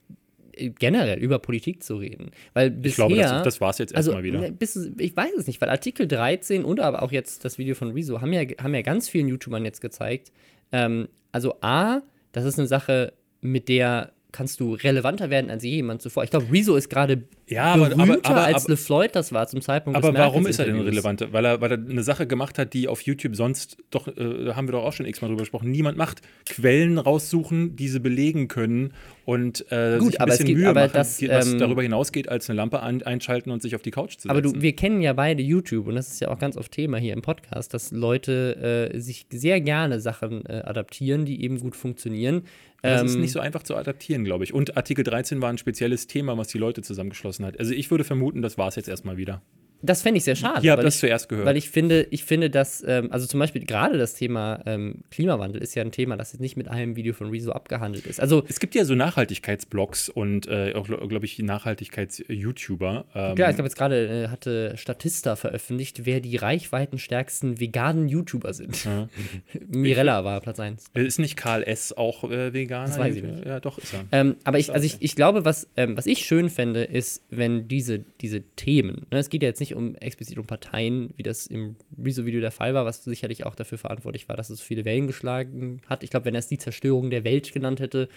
[0.53, 2.31] Generell über Politik zu reden.
[2.53, 4.39] Weil bisher, ich glaube, das, das war es jetzt erstmal also, wieder.
[4.39, 7.75] Ne, bis, ich weiß es nicht, weil Artikel 13 und aber auch jetzt das Video
[7.75, 10.31] von Rezo haben ja, haben ja ganz vielen YouTubern jetzt gezeigt.
[10.71, 16.01] Ähm, also A, das ist eine Sache, mit der kannst du relevanter werden als jemand
[16.01, 16.23] zuvor.
[16.23, 19.95] Ich glaube, Rezo ist gerade ja, aber, aber, aber, als LeFloid das war zum Zeitpunkt
[19.95, 21.27] Aber warum ist er denn relevant?
[21.31, 24.67] Weil er, weil er eine Sache gemacht hat, die auf YouTube sonst doch, äh, haben
[24.67, 26.21] wir doch auch schon x-mal drüber gesprochen, niemand macht.
[26.45, 30.91] Quellen raussuchen, die sie belegen können und äh, Gut, sich ein bisschen gibt, Mühe machen,
[30.93, 33.91] das, die, was ähm, darüber hinausgeht, als eine Lampe ein, einschalten und sich auf die
[33.91, 34.29] Couch zu setzen.
[34.29, 36.97] Aber du, wir kennen ja beide YouTube und das ist ja auch ganz oft Thema
[36.97, 41.77] hier im Podcast, dass Leute äh, sich sehr gerne Sachen äh, adaptieren, die eben gut
[41.77, 42.43] funktionieren.
[42.81, 44.53] Das ähm, ist nicht so einfach zu adaptieren, glaube ich.
[44.53, 47.59] Und Artikel 13 war ein spezielles Thema, was die Leute zusammengeschlossen hat.
[47.59, 49.41] Also ich würde vermuten, das war es jetzt erstmal wieder.
[49.81, 50.65] Das fände ich sehr schade.
[50.65, 51.45] Ihr habt das ich, zuerst gehört.
[51.45, 55.61] Weil ich finde, ich finde, dass, ähm, also zum Beispiel gerade das Thema ähm, Klimawandel
[55.61, 58.19] ist ja ein Thema, das jetzt nicht mit einem Video von Rezo abgehandelt ist.
[58.19, 63.05] Also es gibt ja so Nachhaltigkeitsblogs und äh, auch, glaube ich, Nachhaltigkeits-YouTuber.
[63.15, 68.53] Ähm, Ja, ich glaube, jetzt gerade äh, hatte Statista veröffentlicht, wer die reichweitenstärksten veganen YouTuber
[68.53, 68.83] sind.
[68.85, 69.09] Ja.
[69.67, 70.85] Mirella war Platz 1.
[70.93, 71.95] Ist nicht Karl S.
[71.95, 72.87] auch äh, Veganer?
[72.87, 73.45] Das weiß ich nicht.
[73.45, 74.05] Ja, doch, ist er.
[74.11, 77.67] Ähm, aber ich, also ich, ich glaube, was, ähm, was ich schön fände, ist, wenn
[77.67, 81.47] diese, diese Themen, ne, es geht ja jetzt nicht um explizit um Parteien, wie das
[81.47, 85.07] im Rezo-Video der Fall war, was sicherlich auch dafür verantwortlich war, dass es viele Wellen
[85.07, 86.03] geschlagen hat.
[86.03, 88.09] Ich glaube, wenn er es die Zerstörung der Welt genannt hätte,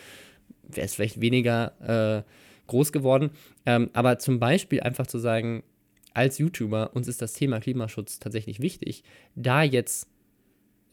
[0.68, 2.30] wäre es vielleicht weniger äh,
[2.66, 3.30] groß geworden.
[3.66, 5.62] Ähm, aber zum Beispiel einfach zu sagen,
[6.14, 10.08] als YouTuber, uns ist das Thema Klimaschutz tatsächlich wichtig, da jetzt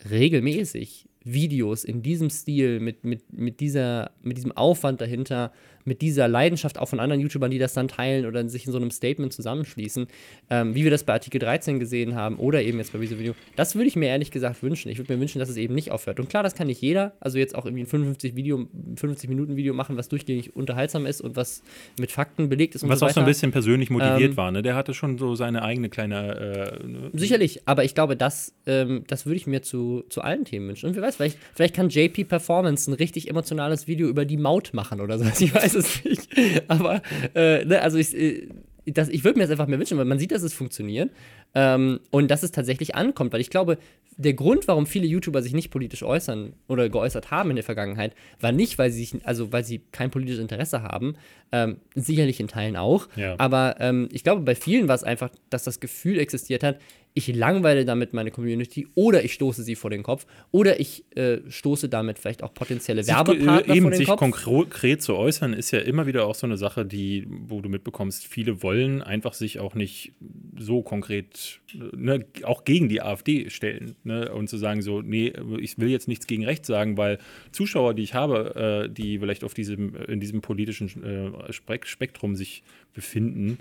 [0.10, 5.52] regelmäßig Videos in diesem Stil, mit, mit, mit, dieser, mit diesem Aufwand dahinter,
[5.88, 8.78] mit dieser Leidenschaft auch von anderen YouTubern, die das dann teilen oder sich in so
[8.78, 10.08] einem Statement zusammenschließen,
[10.50, 13.34] ähm, wie wir das bei Artikel 13 gesehen haben oder eben jetzt bei diesem Video,
[13.56, 14.90] das würde ich mir ehrlich gesagt wünschen.
[14.90, 16.20] Ich würde mir wünschen, dass es eben nicht aufhört.
[16.20, 19.56] Und klar, das kann nicht jeder, also jetzt auch irgendwie ein 55 Video, 50 Minuten
[19.56, 21.64] Video machen, was durchgängig unterhaltsam ist und was
[21.98, 24.52] mit Fakten belegt ist und Was so auch so ein bisschen persönlich motiviert Ähm, war,
[24.52, 24.62] ne?
[24.62, 26.82] Der hatte schon so seine eigene kleine.
[26.84, 27.10] Äh, ne?
[27.14, 30.90] Sicherlich, aber ich glaube, das, ähm, das würde ich mir zu, zu allen Themen wünschen.
[30.90, 34.74] Und wer weiß, vielleicht, vielleicht kann JP Performance ein richtig emotionales Video über die Maut
[34.74, 35.26] machen oder so.
[35.40, 36.30] Ich weiß es nicht.
[36.68, 37.02] Aber,
[37.36, 38.48] äh, ne, also ich, äh,
[38.86, 41.12] das, ich würde mir das einfach mehr wünschen, weil man sieht, dass es funktioniert
[41.56, 43.34] ähm, und dass es tatsächlich ankommt.
[43.34, 43.78] Weil ich glaube,
[44.18, 48.16] der Grund, warum viele YouTuber sich nicht politisch äußern oder geäußert haben in der Vergangenheit,
[48.40, 51.16] war nicht, weil sie sich, also weil sie kein politisches Interesse haben,
[51.52, 53.08] ähm, sicherlich in Teilen auch.
[53.16, 53.36] Ja.
[53.38, 56.80] Aber ähm, ich glaube, bei vielen war es einfach, dass das Gefühl existiert hat,
[57.18, 61.40] ich langweile damit meine Community oder ich stoße sie vor den Kopf oder ich äh,
[61.50, 64.20] stoße damit vielleicht auch potenzielle Sich, Werbepartner eben vor den sich Kopf.
[64.20, 68.26] konkret zu äußern, ist ja immer wieder auch so eine Sache, die, wo du mitbekommst,
[68.26, 70.14] viele wollen einfach sich auch nicht
[70.58, 71.60] so konkret,
[71.96, 76.08] ne, auch gegen die AfD stellen ne, und zu sagen so, nee, ich will jetzt
[76.08, 77.18] nichts gegen rechts sagen, weil
[77.52, 82.36] Zuschauer, die ich habe, äh, die vielleicht auf diesem, in diesem politischen äh, Spek- Spektrum
[82.36, 83.58] sich befinden,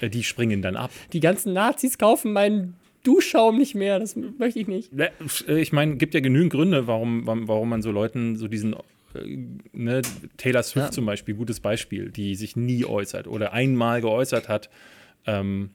[0.00, 0.90] äh, die springen dann ab.
[1.12, 4.92] Die ganzen Nazis kaufen meinen Duschschaum nicht mehr, das möchte ich nicht.
[4.92, 5.10] Ne,
[5.48, 8.74] Ich meine, gibt ja genügend Gründe, warum, warum warum man so Leuten so diesen,
[9.14, 9.38] äh,
[9.72, 10.02] ne,
[10.36, 10.92] Taylor Swift Ja.
[10.92, 14.70] zum Beispiel, gutes Beispiel, die sich nie äußert oder einmal geäußert hat.
[15.26, 15.70] Ähm,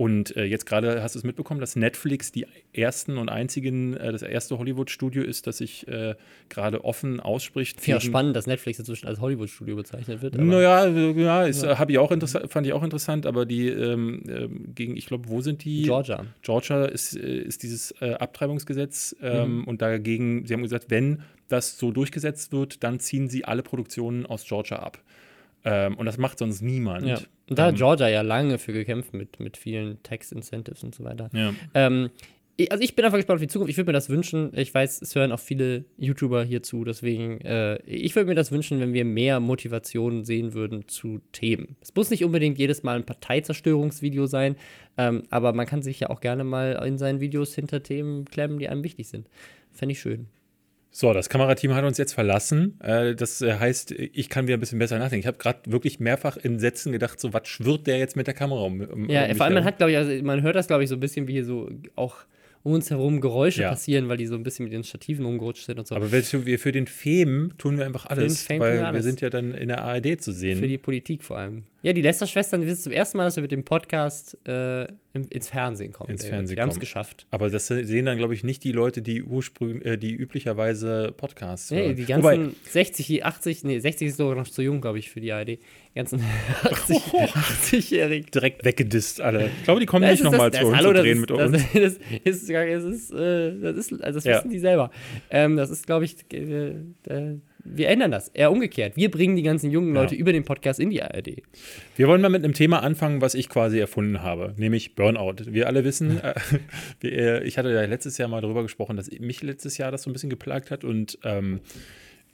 [0.00, 4.10] und äh, jetzt gerade hast du es mitbekommen, dass Netflix die ersten und einzigen, äh,
[4.12, 6.14] das erste Hollywood-Studio ist, das sich äh,
[6.48, 7.76] gerade offen ausspricht.
[7.76, 10.38] Ich finde gegen- spannend, dass Netflix inzwischen als Hollywood-Studio bezeichnet wird.
[10.38, 14.22] Naja, äh, ja, ist, hab ich auch interessant, fand ich auch interessant, aber die ähm,
[14.26, 15.82] ähm, gegen, ich glaube, wo sind die?
[15.82, 16.24] Georgia.
[16.40, 19.64] Georgia ist, äh, ist dieses äh, Abtreibungsgesetz ähm, Mhm.
[19.64, 24.24] und dagegen, sie haben gesagt, wenn das so durchgesetzt wird, dann ziehen sie alle Produktionen
[24.24, 24.96] aus Georgia ab.
[25.62, 27.06] Ähm, und das macht sonst niemand.
[27.06, 27.18] Ja.
[27.50, 31.04] Und da Ähm, hat Georgia ja lange für gekämpft mit, mit vielen Tax-Incentives und so
[31.04, 31.28] weiter.
[31.34, 31.52] Ja.
[31.74, 32.08] Ähm,
[32.56, 33.70] ich- also ich bin einfach gespannt auf die Zukunft.
[33.70, 34.52] Ich würde mir das wünschen.
[34.54, 36.84] Ich weiß, es hören auch viele YouTuber hier zu.
[36.84, 41.76] Deswegen, äh, ich würde mir das wünschen, wenn wir mehr Motivation sehen würden zu Themen.
[41.80, 44.56] Es muss nicht unbedingt jedes Mal ein Parteizerstörungsvideo sein,
[44.96, 48.58] ähm, aber man kann sich ja auch gerne mal in seinen Videos hinter Themen klemmen,
[48.58, 49.28] die einem wichtig sind.
[49.72, 50.26] Fände ich schön.
[50.92, 52.78] So, das Kamerateam hat uns jetzt verlassen.
[52.80, 55.20] Äh, das äh, heißt, ich kann wieder ein bisschen besser nachdenken.
[55.20, 58.34] Ich habe gerade wirklich mehrfach in Sätzen gedacht, so, was schwirrt der jetzt mit der
[58.34, 58.80] Kamera um?
[58.80, 60.96] um Ja, vor allem man hat, glaube ich, also man hört das, glaube ich, so
[60.96, 62.16] ein bisschen, wie hier so auch
[62.62, 63.70] um uns herum Geräusche Ja.
[63.70, 65.94] passieren, weil die so ein bisschen mit den Stativen umgerutscht sind und so.
[65.94, 69.04] Aber wir, wir für den Fame tun wir einfach alles, weil wir wir alles.
[69.04, 70.58] sind ja dann in der ARD zu sehen.
[70.58, 71.64] Für die Politik vor allem.
[71.82, 75.48] Ja, die Lester-Schwestern, wir sind zum ersten Mal, dass wir mit dem Podcast äh, ins
[75.48, 76.10] Fernsehen kommen.
[76.10, 76.34] Ins David.
[76.34, 77.26] Fernsehen wir haben es geschafft.
[77.30, 81.70] Aber das sehen dann, glaube ich, nicht die Leute, die ursprünglich, äh, die üblicherweise Podcasts
[81.70, 81.96] Nee, hören.
[81.96, 85.32] die ganzen 60, 80, nee, 60 ist sogar noch zu jung, glaube ich, für die
[85.32, 85.48] ARD.
[85.48, 85.58] Die
[85.94, 86.22] ganzen
[86.64, 88.30] 80, 80-Jährigen.
[88.30, 89.46] direkt weggedisst alle.
[89.46, 91.14] Ich glaube, die kommen Das nicht ist nochmal das- zu das- uns hallo, das drehen
[91.16, 91.52] ist- mit uns.
[91.52, 91.62] Das,
[92.24, 94.36] das ist, es ist, äh, das ist, also das Ja.
[94.36, 94.90] wissen die selber.
[95.30, 96.74] Ähm, das ist, glaube ich, äh,
[97.08, 98.28] äh, wir ändern das.
[98.28, 98.96] Eher umgekehrt.
[98.96, 100.20] Wir bringen die ganzen jungen Leute Ja.
[100.20, 101.42] über den Podcast in die ARD.
[101.96, 105.36] Wir wollen mal mit einem Thema anfangen, was ich quasi erfunden habe, nämlich Burnout.
[105.46, 106.20] Wir alle wissen,
[107.02, 110.02] äh, äh, ich hatte ja letztes Jahr mal darüber gesprochen, dass mich letztes Jahr das
[110.02, 111.60] so ein bisschen geplagt hat und ähm,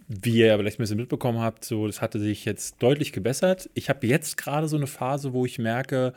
[0.08, 3.68] wie ihr ja vielleicht ein bisschen mitbekommen habt, so, das hatte sich jetzt deutlich gebessert.
[3.74, 6.12] Ich habe jetzt gerade so eine Phase, wo ich merke,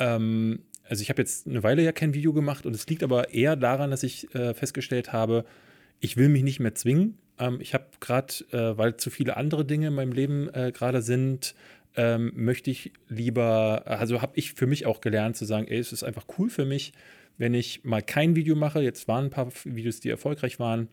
[0.00, 3.32] ähm, also ich habe jetzt eine Weile ja kein Video gemacht und es liegt aber
[3.32, 5.44] eher daran, dass ich äh, festgestellt habe,
[6.00, 7.18] ich will mich nicht mehr zwingen.
[7.38, 11.02] Ähm, ich habe gerade, äh, weil zu viele andere Dinge in meinem Leben äh, gerade
[11.02, 11.54] sind,
[11.96, 15.92] ähm, möchte ich lieber, also habe ich für mich auch gelernt zu sagen, ey, es
[15.92, 16.92] ist einfach cool für mich,
[17.38, 18.80] wenn ich mal kein Video mache.
[18.82, 20.88] Jetzt waren ein paar Videos, die erfolgreich waren.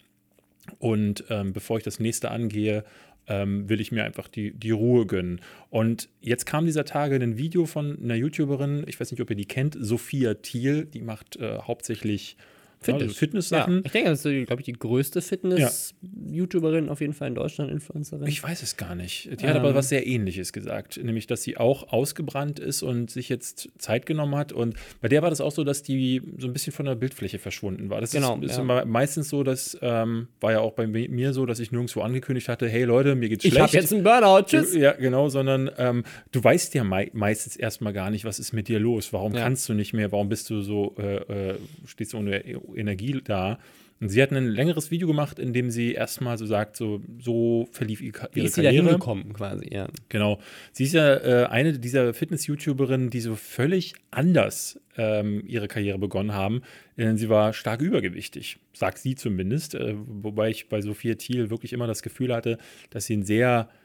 [0.79, 2.83] Und ähm, bevor ich das nächste angehe,
[3.27, 5.41] ähm, will ich mir einfach die, die Ruhe gönnen.
[5.69, 9.35] Und jetzt kam dieser Tage ein Video von einer YouTuberin, ich weiß nicht, ob ihr
[9.35, 12.37] die kennt, Sophia Thiel, die macht äh, hauptsächlich
[12.85, 13.03] Fitness.
[13.03, 13.73] Also Fitness-Sachen.
[13.75, 17.71] Ja, ich denke, das ist, glaube ich, die größte Fitness-YouTuberin auf jeden Fall in Deutschland,
[17.71, 18.27] Influencerin.
[18.27, 19.29] Ich weiß es gar nicht.
[19.41, 19.75] Die hat aber Ähm.
[19.75, 24.35] was sehr ähnliches gesagt, nämlich, dass sie auch ausgebrannt ist und sich jetzt Zeit genommen
[24.35, 24.51] hat.
[24.53, 27.39] Und bei der war das auch so, dass die so ein bisschen von der Bildfläche
[27.39, 28.01] verschwunden war.
[28.01, 28.85] Das Genau, ist, ist ja.
[28.85, 32.47] meistens so, dass ähm, war ja auch bei mi- mir so, dass ich nirgendwo angekündigt
[32.49, 33.83] hatte, hey Leute, mir geht's ich habe schlecht.
[33.83, 34.73] jetzt einen Burnout, tschüss.
[34.75, 38.67] Ja, genau, sondern ähm, du weißt ja mei meistens erstmal gar nicht, was ist mit
[38.67, 39.13] dir los.
[39.13, 39.41] Warum Ja.
[39.41, 40.11] kannst du nicht mehr?
[40.11, 42.43] Warum bist du so, äh, äh, stehst du ohne
[42.75, 43.59] Energie da?
[44.01, 47.67] Und sie hat ein längeres Video gemacht, in dem sie erstmal so sagt, so, so
[47.71, 48.85] verlief ihr- Wie ihre ist sie da Karriere.
[48.87, 49.87] hingekommen, quasi, ja.
[50.09, 50.39] Genau.
[50.73, 56.33] Sie ist ja äh, eine dieser Fitness-YouTuberinnen, die so völlig anders ähm, ihre Karriere begonnen
[56.33, 56.61] haben.
[56.97, 59.75] Denn sie war stark übergewichtig, sagt sie zumindest.
[59.75, 62.57] Äh, wobei ich bei Sophia Thiel wirklich immer das Gefühl hatte,
[62.89, 63.84] dass sie ein sehr äh,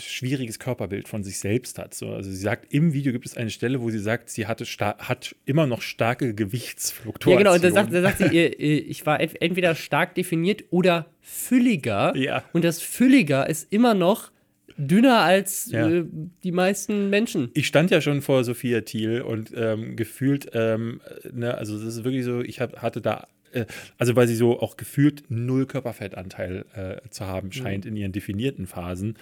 [0.00, 1.94] schwieriges Körperbild von sich selbst hat.
[1.94, 4.64] So, also sie sagt, im Video gibt es eine Stelle, wo sie sagt, sie hatte
[4.64, 7.38] hat immer noch starke Gewichtsfluktuationen.
[7.46, 10.64] Ja, genau, und da sagt, da sagt sie, ihr, ich war ent- entweder stark definiert
[10.70, 12.16] oder fülliger.
[12.16, 12.44] Ja.
[12.52, 14.30] Und das Fülliger ist immer noch
[14.76, 15.88] dünner als Ja.
[15.88, 16.04] äh,
[16.44, 17.50] die meisten Menschen.
[17.54, 21.00] ich stand ja schon vor Sophia Thiel und ähm, gefühlt, ähm,
[21.32, 23.64] ne, also das ist wirklich so, ich hab, hatte da, äh,
[23.96, 27.90] also weil sie so auch gefühlt null Körperfettanteil äh, zu haben scheint Mhm.
[27.90, 29.16] in ihren definierten Phasen,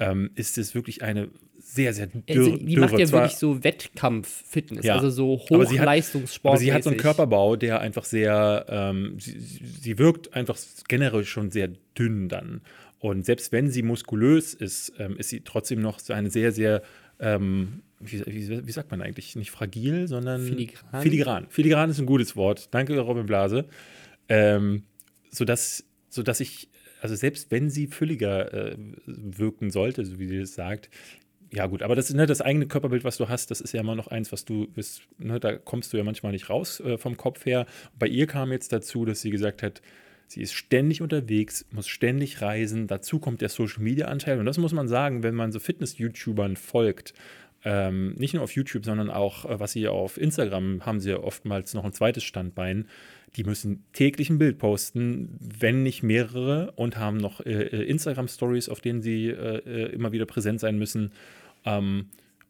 [0.00, 2.24] ähm, ist es wirklich eine sehr, sehr dürre.
[2.52, 4.96] Also, die macht ja Zwar- wirklich so Wettkampf-Fitness, Ja.
[4.96, 6.52] also so Aber sie hat- Hochleistungssport.
[6.54, 10.58] Aber sie hat so einen Körperbau, der einfach sehr, ähm, sie, sie sie wirkt einfach
[10.88, 12.62] generell schon sehr dünn dann.
[12.98, 16.82] Und selbst wenn sie muskulös ist, ähm, ist sie trotzdem noch so eine sehr, sehr,
[17.20, 19.36] ähm, wie, wie, wie sagt man eigentlich?
[19.36, 21.02] Nicht fragil, sondern Filigran?
[21.02, 21.46] Filigran.
[21.50, 22.68] Filigran ist ein gutes Wort.
[22.72, 23.66] Danke, Robin Blase.
[24.28, 24.84] Ähm,
[25.30, 26.68] sodass, sodass ich,
[27.00, 30.90] also selbst wenn sie fülliger äh, wirken sollte, so wie sie das sagt,
[31.52, 33.96] ja, gut, aber das, ne, das eigene Körperbild, was du hast, das ist ja immer
[33.96, 37.16] noch eins, was du bist, ne, da kommst du ja manchmal nicht raus äh, vom
[37.16, 37.66] Kopf her.
[37.98, 39.82] Bei ihr kam jetzt dazu, dass sie gesagt hat,
[40.28, 42.86] sie ist ständig unterwegs, muss ständig reisen.
[42.86, 44.38] Dazu kommt der Social Media Anteil.
[44.38, 47.14] Und das muss man sagen, wenn man so Fitness-YouTubern folgt.
[47.64, 51.18] Ähm, nicht nur auf YouTube, sondern auch, äh, was sie auf Instagram haben sie ja
[51.18, 52.86] oftmals noch ein zweites Standbein.
[53.36, 58.68] Die müssen täglich ein Bild posten, wenn nicht mehrere, und haben noch äh, äh, Instagram-Stories,
[58.68, 61.12] auf denen sie äh, äh, immer wieder präsent sein müssen.
[61.64, 62.06] Ähm,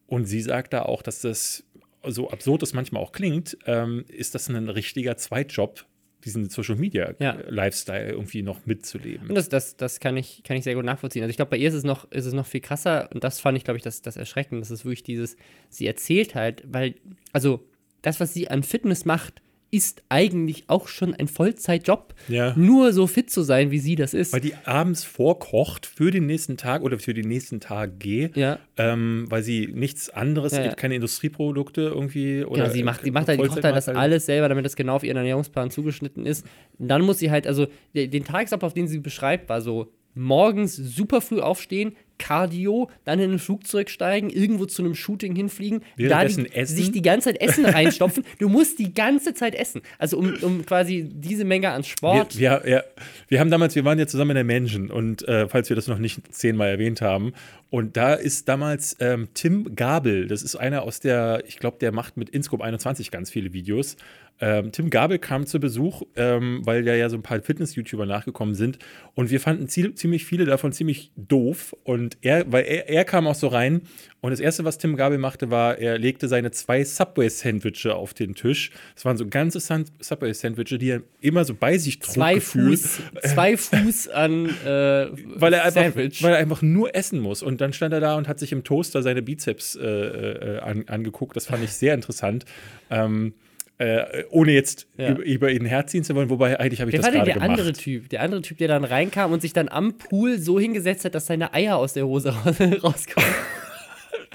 [0.07, 1.65] und sie sagt da auch, dass das,
[2.07, 5.85] so absurd das manchmal auch klingt, ähm, ist das ein richtiger Zweitjob,
[6.25, 7.39] diesen Social Media Ja.
[7.49, 9.29] Lifestyle irgendwie noch mitzuleben.
[9.29, 11.23] Und das, das, das kann, ich, kann ich sehr gut nachvollziehen.
[11.23, 13.41] Also ich glaube, bei ihr ist es noch, ist es noch viel krasser und das
[13.41, 14.61] fand ich, glaube ich, das, das Erschreckende.
[14.61, 15.37] Das ist wirklich dieses,
[15.69, 16.95] sie erzählt halt, weil,
[17.33, 17.67] also
[18.03, 22.15] das, was sie an Fitness macht, ist eigentlich auch schon ein Vollzeitjob.
[22.29, 22.55] Ja.
[22.57, 24.33] Nur so fit zu sein, wie sie das ist.
[24.33, 28.59] Weil die abends vorkocht für den nächsten Tag oder für die nächsten Tage, Ja.
[28.77, 33.29] ähm, weil sie nichts anderes, Ja, keine Industrieprodukte irgendwie oder Genau, sie macht, sie macht
[33.29, 36.45] halt, die kocht halt das alles selber, damit das genau auf ihren Ernährungsplan zugeschnitten ist.
[36.79, 41.21] Und dann muss sie halt, also den Tagesablauf, den sie beschreibt, war so morgens super
[41.21, 46.47] früh aufstehen, Cardio, dann in ein Flugzeug steigen, irgendwo zu einem Shooting hinfliegen, da die,
[46.53, 46.77] essen.
[46.77, 48.25] sich die ganze Zeit Essen reinstopfen.
[48.39, 49.81] Du musst die ganze Zeit essen.
[49.99, 52.39] Also um, um quasi diese Menge an Sport.
[52.39, 52.83] Wir, wir, ja,
[53.29, 55.89] wir haben damals, wir waren ja zusammen in der Menschen und äh, falls wir das
[55.89, 57.33] noch nicht zehnmal erwähnt haben,
[57.71, 61.93] und da ist damals ähm, Tim Gabel, das ist einer aus der, ich glaube, der
[61.93, 63.97] macht mit Inscope 21 ganz viele Videos.
[64.43, 68.55] Ähm, Tim Gabel kam zu Besuch, ähm, weil ja ja so ein paar Fitness-YouTuber nachgekommen
[68.55, 68.79] sind
[69.15, 73.27] und wir fanden zie- ziemlich viele davon ziemlich doof und er, weil er, er kam
[73.27, 73.83] auch so rein
[74.23, 78.35] und das erste, was Tim Gabel machte, war, er legte seine zwei Subway-Sandwiches auf den
[78.35, 78.71] Tisch.
[78.95, 83.01] Das waren so ganze San- Subway-Sandwiches, die er immer so bei sich trug, zwei Fuß,
[83.23, 85.07] zwei Fuß an äh,
[85.37, 86.23] weil er einfach, Sandwich.
[86.23, 87.43] weil er einfach nur essen muss.
[87.43, 90.85] Und dann stand er da und hat sich im Toaster seine Bizeps äh, äh, an,
[90.89, 91.37] angeguckt.
[91.37, 92.45] Das fand ich sehr interessant.
[92.91, 93.35] Ähm,
[93.79, 95.11] äh, ohne jetzt Ja.
[95.11, 97.27] über, über ihn herziehen zu wollen, wobei eigentlich habe ich Wer das war denn gerade
[97.31, 97.59] der gemacht.
[97.61, 98.09] andere Typ?
[98.11, 101.27] Der andere Typ, der dann reinkam und sich dann am Pool so hingesetzt hat, dass
[101.27, 103.31] seine Eier aus der Hose raus- rauskommen.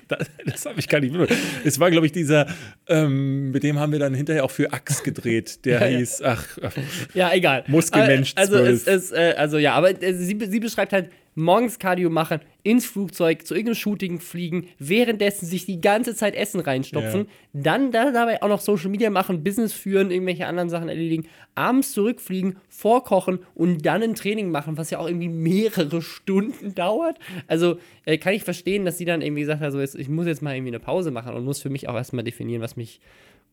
[0.07, 1.39] Das, das habe ich gar nicht mitbekommen.
[1.63, 2.45] Es war, glaube ich, dieser,
[2.87, 5.65] ähm, mit dem haben wir dann hinterher auch für Axt gedreht.
[5.65, 5.97] Der Ja, ja.
[5.97, 6.73] hieß, ach, ach,
[7.15, 7.63] Ja, egal.
[7.65, 8.95] Muskelmensch Also, es, 12.
[8.97, 13.45] es, äh, also ja, aber äh, sie, sie beschreibt halt, morgens Cardio machen, ins Flugzeug,
[13.45, 18.47] zu irgendeinem Shooting fliegen, währenddessen sich die ganze Zeit Essen reinstopfen, dann da, dabei auch
[18.47, 24.01] noch Social Media machen, Business führen, irgendwelche anderen Sachen erledigen, abends zurückfliegen, vorkochen und dann
[24.01, 27.19] ein Training machen, was ja auch irgendwie mehrere Stunden dauert.
[27.47, 30.41] Also äh, kann ich verstehen, dass sie dann irgendwie sagt, also jetzt, ich muss jetzt
[30.41, 33.01] mal irgendwie eine Pause machen und muss für mich auch erstmal definieren, was mich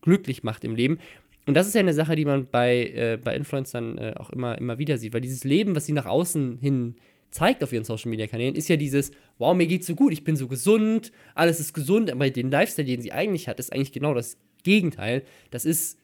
[0.03, 0.99] glücklich macht im Leben.
[1.47, 4.57] Und das ist ja eine Sache, die man bei, äh, bei Influencern äh, auch immer,
[4.59, 6.95] immer wieder sieht, weil dieses Leben, was sie nach außen hin
[7.33, 10.23] zeigt auf ihren Social Media Kanälen, ist ja dieses, wow, mir geht's so gut, ich
[10.23, 13.93] bin so gesund, alles ist gesund, aber den Lifestyle, den sie eigentlich hat, ist eigentlich
[13.93, 15.23] genau das Gegenteil.
[15.51, 15.99] Das ist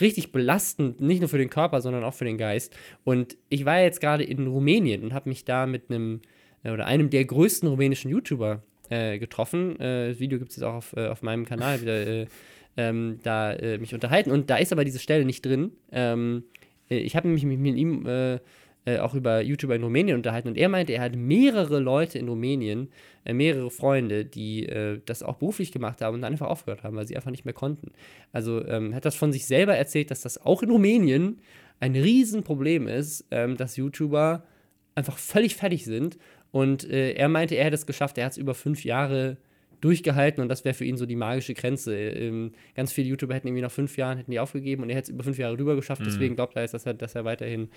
[0.00, 2.74] richtig belastend, nicht nur für den Körper, sondern auch für den Geist.
[3.04, 6.20] Und ich war jetzt gerade in Rumänien und habe mich da mit einem
[6.64, 9.78] äh, oder einem der größten rumänischen YouTuber äh, getroffen.
[9.78, 12.06] Äh, das Video gibt es jetzt auch auf, äh, auf meinem Kanal wieder.
[12.06, 12.26] Äh,
[12.78, 15.72] ähm, da äh, mich unterhalten und da ist aber diese Stelle nicht drin.
[15.92, 16.44] Ähm,
[16.88, 18.06] ich habe mich mit, mit ihm
[18.86, 22.28] äh, auch über YouTuber in Rumänien unterhalten und er meinte, er hat mehrere Leute in
[22.28, 22.88] Rumänien,
[23.24, 26.96] äh, mehrere Freunde, die äh, das auch beruflich gemacht haben und dann einfach aufgehört haben,
[26.96, 27.92] weil sie einfach nicht mehr konnten.
[28.32, 31.40] Also ähm, hat das von sich selber erzählt, dass das auch in Rumänien
[31.80, 34.44] ein Riesenproblem ist, ähm, dass YouTuber
[34.94, 36.16] einfach völlig fertig sind.
[36.52, 39.36] Und äh, er meinte, er hätte es geschafft, er hat es über fünf Jahre
[39.80, 41.96] durchgehalten und das wäre für ihn so die magische Grenze.
[41.96, 45.06] Ähm, ganz viele YouTuber hätten irgendwie nach fünf Jahren hätten die aufgegeben und er hätte
[45.06, 46.00] es über fünf Jahre rüber geschafft.
[46.02, 46.06] Mhm.
[46.06, 47.68] Deswegen glaubt er jetzt, dass er, dass er weiterhin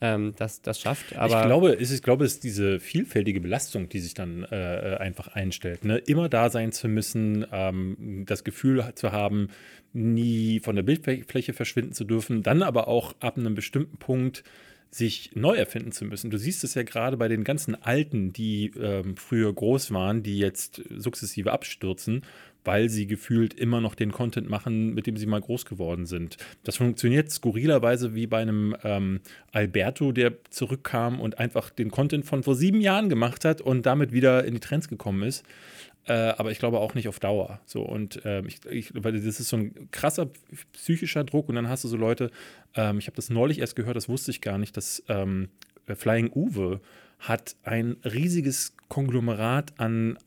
[0.00, 1.16] ähm, das, das schafft.
[1.16, 4.96] Aber ich glaube, es ist, glaube, es ist diese vielfältige Belastung, die sich dann äh,
[4.98, 5.84] einfach einstellt.
[5.84, 5.98] Ne?
[5.98, 9.48] Immer da sein zu müssen, ähm, das Gefühl zu haben,
[9.92, 14.42] nie von der Bildfläche verschwinden zu dürfen, dann aber auch ab einem bestimmten Punkt
[14.94, 16.30] sich neu erfinden zu müssen.
[16.30, 20.38] Du siehst es ja gerade bei den ganzen Alten, die ähm, früher groß waren, die
[20.38, 22.22] jetzt sukzessive abstürzen,
[22.64, 26.36] weil sie gefühlt immer noch den Content machen, mit dem sie mal groß geworden sind.
[26.62, 29.20] Das funktioniert skurrilerweise wie bei einem ähm,
[29.50, 34.12] Alberto, der zurückkam und einfach den Content von vor sieben Jahren gemacht hat und damit
[34.12, 35.44] wieder in die Trends gekommen ist.
[36.06, 37.60] Äh, aber ich glaube auch nicht auf Dauer.
[37.64, 40.28] So und äh, ich, ich, weil das ist so ein krasser
[40.72, 42.30] psychischer Druck und dann hast du so Leute.
[42.74, 45.48] Ähm, ich habe das neulich erst gehört, das wusste ich gar nicht, dass ähm,
[45.86, 46.80] Flying Uwe
[47.20, 50.18] hat ein riesiges Konglomerat an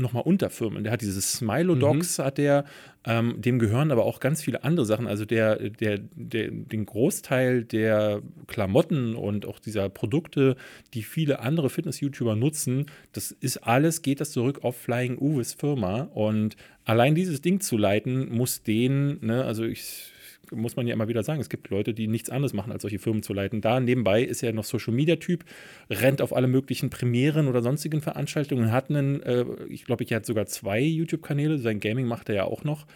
[0.00, 0.84] nochmal Unterfirmen.
[0.84, 2.22] Der hat dieses Smilodogs, mhm.
[2.22, 2.64] hat der,
[3.04, 5.06] ähm, dem gehören aber auch ganz viele andere Sachen.
[5.06, 10.56] Also der, der, der, den Großteil der Klamotten und auch dieser Produkte,
[10.94, 16.08] die viele andere Fitness-YouTuber nutzen, das ist alles, geht das zurück auf Flying Uwes Firma.
[16.14, 20.12] Und allein dieses Ding zu leiten, muss den, ne, also ich
[20.52, 22.98] muss man ja immer wieder sagen, es gibt Leute, die nichts anderes machen, als solche
[22.98, 23.60] Firmen zu leiten.
[23.60, 25.44] Da nebenbei ist er noch Social Media Typ,
[25.88, 30.26] rennt auf alle möglichen Premieren oder sonstigen Veranstaltungen, hat einen, äh, ich glaube, er hat
[30.26, 32.86] sogar zwei YouTube-Kanäle, sein Gaming macht er ja auch noch.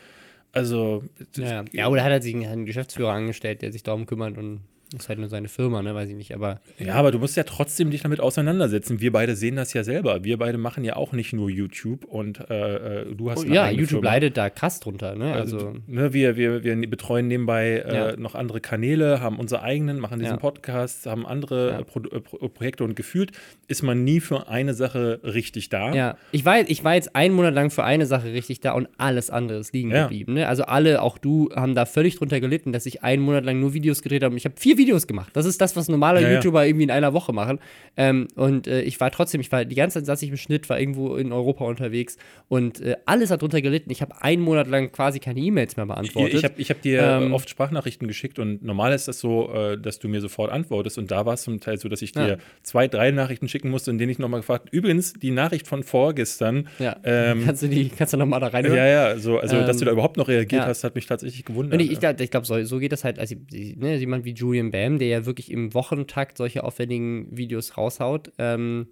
[0.53, 1.03] Also.
[1.37, 4.61] Ja, ja oder hat er sich einen Geschäftsführer angestellt, der sich darum kümmert und
[4.97, 5.95] ist halt nur seine Firma, ne?
[5.95, 6.61] Weiß ich nicht, aber.
[6.79, 9.01] Ja, aber du musst ja trotzdem dich damit auseinandersetzen.
[9.01, 10.25] Wir beide sehen das ja selber.
[10.25, 13.45] Wir beide machen ja auch nicht nur YouTube und äh, äh du hast.
[13.45, 14.05] Oh, ja, YouTube Firma.
[14.05, 15.33] leidet da krass drunter, ne?
[15.33, 15.57] Also.
[15.57, 18.17] also ne, wir, wir, wir betreuen nebenbei äh, ja.
[18.17, 20.39] noch andere Kanäle, haben unsere eigenen, machen diesen ja.
[20.39, 21.83] Podcast, haben andere ja.
[21.83, 23.33] Pro äh, Pro Projekte und gefühlt
[23.69, 25.93] ist man nie für eine Sache richtig da.
[25.95, 28.89] Ja, ich war, ich war jetzt einen Monat lang für eine Sache richtig da und
[28.99, 30.35] alles andere ist liegen geblieben.
[30.35, 30.49] Ne?
[30.49, 33.75] Also alle, auch du, haben da völlig drunter gelitten, dass ich einen Monat lang nur
[33.75, 34.37] Videos gedreht habe.
[34.37, 35.31] Ich habe vier Videos Videos gemacht.
[35.33, 37.59] Das ist das, was normale ja, YouTuber irgendwie in einer Woche machen.
[37.97, 40.69] Ähm, und äh, ich war trotzdem, ich war die ganze Zeit saß ich im Schnitt,
[40.69, 42.17] war irgendwo in Europa unterwegs
[42.49, 43.91] und äh, alles hat drunter gelitten.
[43.91, 46.35] Ich habe einen Monat lang quasi keine E-Mails mehr beantwortet.
[46.35, 49.79] Ich, ich habe hab dir ähm, oft Sprachnachrichten geschickt und normal ist das so, äh,
[49.79, 50.99] dass du mir sofort antwortest.
[50.99, 52.37] Und da war es zum Teil so, dass ich dir ja.
[52.63, 56.69] zwei, drei Nachrichten schicken musste, in denen ich nochmal gefragt übrigens, die Nachricht von vorgestern.
[56.79, 56.97] Ja.
[57.05, 58.65] Ähm, kannst du die, kannst du nochmal da rein?
[58.67, 61.45] Ja, ja, so, also dass du da ähm, überhaupt noch reagiert hast, hat mich tatsächlich
[61.45, 61.75] gewundert.
[61.75, 64.64] Und ich, ich, ich glaube, so, so, geht das halt, also ne, jemand wie Julian
[64.71, 68.89] Bam, der ja wirklich im Wochentakt solche aufwendigen Videos raushaut, ähm,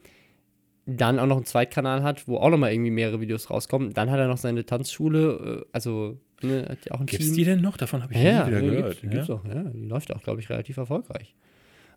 [0.87, 3.93] dann auch noch einen Zweitkanal hat, wo auch noch mal irgendwie mehrere Videos rauskommen.
[3.93, 7.37] Dann hat er noch seine Tanzschule, äh, also ne, hat ja auch ein Gibt's Team.
[7.37, 7.77] die denn noch?
[7.77, 9.01] Davon habe ich ja, nie wieder ja, gehört.
[9.03, 9.35] Gibt's, ja.
[9.35, 11.35] Auch, ja, die läuft auch, glaube ich, relativ erfolgreich.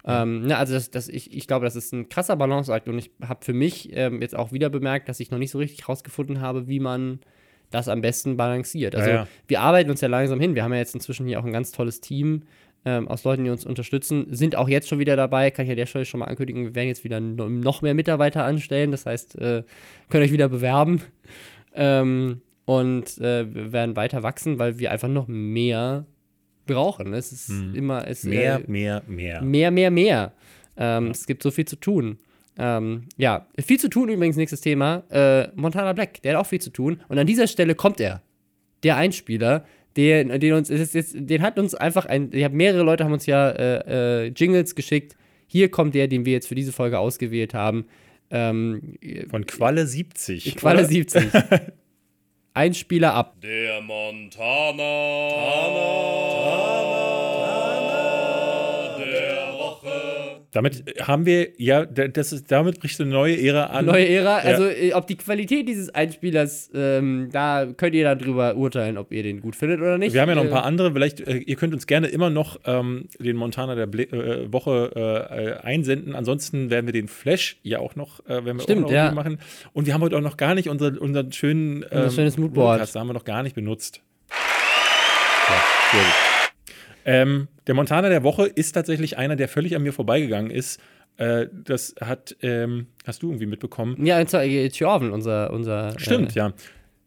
[0.08, 3.10] Ähm, ne, also das, das, ich, ich glaube, das ist ein krasser Balanceakt und ich
[3.28, 6.42] habe für mich ähm, jetzt auch wieder bemerkt, dass ich noch nicht so richtig rausgefunden
[6.42, 7.20] habe, wie man
[7.72, 8.96] das am besten balanciert.
[8.96, 9.28] Also ja, ja.
[9.48, 10.54] wir arbeiten uns ja langsam hin.
[10.54, 12.44] Wir haben ja jetzt inzwischen hier auch ein ganz tolles Team,
[12.86, 15.52] ähm, aus Leuten, die uns unterstützen, sind auch jetzt schon wieder dabei.
[15.52, 18.46] Kann ich an der Stelle schon mal ankündigen, wir werden jetzt wieder noch mehr Mitarbeiter
[18.46, 18.92] anstellen.
[18.92, 19.64] Das heißt, äh,
[20.10, 21.02] könnt euch wieder bewerben.
[21.74, 26.06] Ähm, und äh, wir werden weiter wachsen, weil wir einfach noch mehr
[26.66, 27.14] brauchen.
[27.14, 27.76] Es ist hm.
[27.76, 28.08] immer.
[28.08, 29.42] Es, mehr, äh, mehr, mehr.
[29.42, 30.34] Mehr, mehr, mehr.
[30.78, 31.12] Ähm, ja.
[31.12, 32.20] Es gibt so viel zu tun.
[32.58, 35.04] Ähm, ja, viel zu tun übrigens, nächstes Thema.
[35.10, 37.02] Äh, Montana Black, der hat auch viel zu tun.
[37.08, 38.22] Und an dieser Stelle kommt er.
[38.84, 39.66] Der Einspieler,
[39.98, 43.14] den, den uns, ist jetzt, den hat uns einfach ein, ich habe mehrere Leute haben
[43.14, 45.16] uns ja äh, äh, Jingles geschickt.
[45.48, 47.86] Hier kommt der, den wir jetzt für diese Folge ausgewählt haben.
[48.32, 48.98] Ähm,
[49.30, 50.56] Von Qualle 70.
[50.56, 50.88] Qualle oder?
[50.88, 51.24] 70.
[52.54, 53.36] ein Spieler ab.
[53.42, 55.30] Der Montana.
[55.30, 55.76] Tana.
[56.34, 56.95] Tana.
[60.56, 63.86] Damit haben wir, ja, das ist, damit bricht eine neue Ära an.
[63.88, 64.52] Neue Ära, Ja.
[64.52, 69.12] also äh, ob die Qualität dieses Einspielers, ähm, da könnt ihr dann drüber urteilen, ob
[69.12, 70.14] ihr den gut findet oder nicht.
[70.14, 70.94] Wir haben ja noch ein Äh, paar andere.
[70.94, 75.60] Vielleicht, äh, ihr könnt uns gerne immer noch ähm, den Montana der Ble äh, Woche
[75.62, 76.16] äh, einsenden.
[76.16, 79.12] Ansonsten werden wir den Flash ja auch noch, äh, werden wir Stimmt, auch noch ja.
[79.12, 79.40] machen.
[79.74, 82.78] Und wir haben heute auch noch gar nicht unser, unseren schönen ähm, Unser schönes Moodboard.
[82.80, 84.00] Moodcast, haben wir noch gar nicht benutzt.
[84.30, 86.35] Ja, sehr gut.
[87.06, 90.82] Ähm, der Montana der Woche ist tatsächlich einer, der völlig an mir vorbeigegangen ist.
[91.18, 94.04] Äh, das hat, ähm, hast du irgendwie mitbekommen?
[94.06, 94.70] Ja, zwar äh,
[95.12, 96.54] unser, unser Stimmt, äh, ja.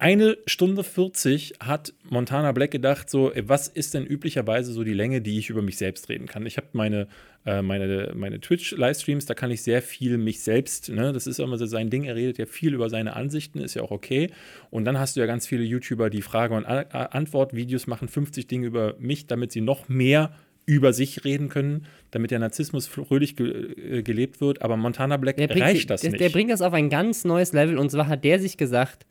[0.00, 5.20] Eine Stunde 40 hat Montana Black gedacht, so, was ist denn üblicherweise so die Länge,
[5.20, 6.46] die ich über mich selbst reden kann?
[6.46, 7.08] Ich habe meine,
[7.44, 11.58] äh, meine, meine Twitch-Livestreams, da kann ich sehr viel mich selbst, ne, das ist immer
[11.58, 14.30] so sein Ding, er redet ja viel über seine Ansichten, ist ja auch okay.
[14.70, 18.68] Und dann hast du ja ganz viele YouTuber, die Frage- und Antwort-Videos machen, 50 Dinge
[18.68, 20.30] über mich, damit sie noch mehr
[20.64, 24.62] über sich reden können, damit der Narzissmus fröhlich ge äh, gelebt wird.
[24.62, 26.20] Aber Montana Black Der bringt, reicht das der, nicht.
[26.20, 29.04] der bringt das auf ein ganz neues Level und zwar hat der sich gesagt,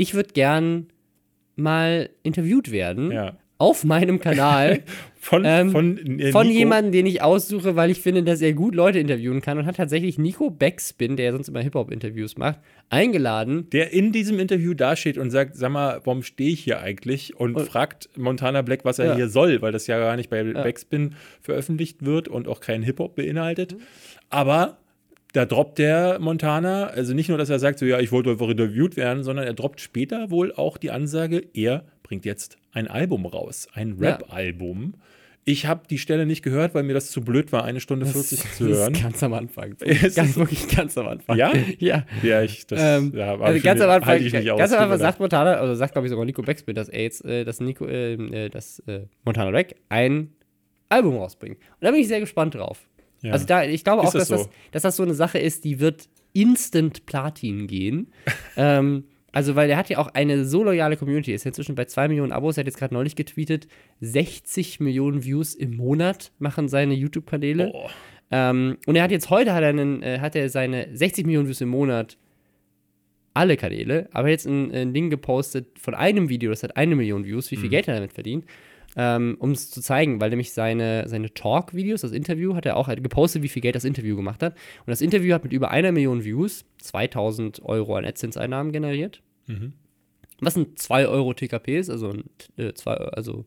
[0.00, 0.86] ich würde gern
[1.56, 3.36] mal interviewt werden ja.
[3.58, 4.82] auf meinem Kanal
[5.22, 8.74] Von, Ähm, von, äh, von jemandem, den ich aussuche, weil ich finde, dass er gut
[8.74, 13.68] Leute interviewen kann und hat tatsächlich Nico Backspin, der ja sonst immer Hip-Hop-Interviews macht, eingeladen.
[13.68, 17.36] der in diesem Interview dasteht und sagt, sag mal, warum stehe ich hier eigentlich?
[17.36, 19.16] Und, Und- fragt Montana Black, was er Ja.
[19.16, 23.14] hier soll, weil das ja gar nicht bei Backspin veröffentlicht wird und auch keinen Hip-Hop
[23.14, 23.76] beinhaltet.
[24.30, 24.78] Aber
[25.32, 28.48] da droppt der Montana, also nicht nur, dass er sagt, so ja, ich wollte einfach
[28.48, 33.26] interviewt werden, sondern er droppt später wohl auch die Ansage, er bringt jetzt ein Album
[33.26, 34.10] raus, ein Ja.
[34.10, 34.94] Rap-Album.
[35.44, 38.40] Ich habe die Stelle nicht gehört, weil mir das zu blöd war, eine Stunde 40
[38.52, 38.94] zu das hören.
[38.94, 39.72] ist ganz am Anfang.
[39.80, 41.36] Ist ganz, wirklich ganz am Anfang.
[41.36, 41.52] Ja?
[41.78, 42.04] Ja.
[42.22, 44.58] Ja, ich, das Ähm, ja, also ganz am Anfang, ich nicht aus.
[44.58, 47.44] ganz am Anfang sagt Montana, also sagt glaube ich sogar Nico Backspin, dass jetzt, äh,
[47.44, 50.30] dass Nico, äh, äh, dass äh, Montana Black ein
[50.90, 51.56] Album rausbringt.
[51.58, 52.88] Und da bin ich sehr gespannt drauf.
[53.22, 53.32] Ja.
[53.32, 54.50] Also da, ich glaube Ist auch, dass das das, so?
[54.72, 58.12] dass das so eine Sache ist, die wird instant Platin gehen.
[58.56, 62.08] ähm, also, weil er hat ja auch eine so loyale Community, ist inzwischen bei 2
[62.08, 63.68] Millionen Abos, er hat jetzt gerade neulich getweetet,
[64.00, 67.68] 60 Millionen Views im Monat machen seine YouTube-Kanäle.
[67.70, 67.90] Boah.
[68.32, 71.46] Ähm, und er hat jetzt heute hat er, einen, äh, hat er seine 60 Millionen
[71.46, 72.16] Views im Monat
[73.34, 77.24] alle Kanäle, aber jetzt ein, ein Ding gepostet von einem Video, das hat eine Million
[77.24, 78.44] Views, wie viel Geld er damit verdient,
[79.02, 82.86] ähm, um es zu zeigen, weil nämlich seine, seine Talk-Videos, das Interview, hat er auch
[82.86, 84.52] halt gepostet, wie viel Geld das Interview gemacht hat.
[84.80, 89.22] Und das Interview hat mit über einer Million Views 2000 Euro an AdSense-Einnahmen generiert.
[89.46, 89.72] Mhm.
[90.40, 92.24] Was ein 2 Euro TKP ist, also, ein,
[92.58, 93.46] äh, zwei, also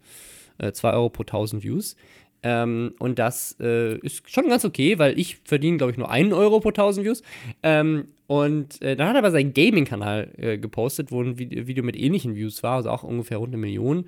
[0.58, 1.98] äh, 2 Euro pro 1000 Views.
[2.42, 6.34] Ähm, und das äh, ist schon ganz okay, weil ich verdiene, glaube ich, nur 1
[6.34, 7.22] Euro pro 1000 Views.
[7.62, 11.84] Ähm, und äh, dann hat er aber seinen Gaming-Kanal äh, gepostet, wo ein Vide- Video
[11.84, 14.06] mit ähnlichen Views war, also auch ungefähr rund eine Million.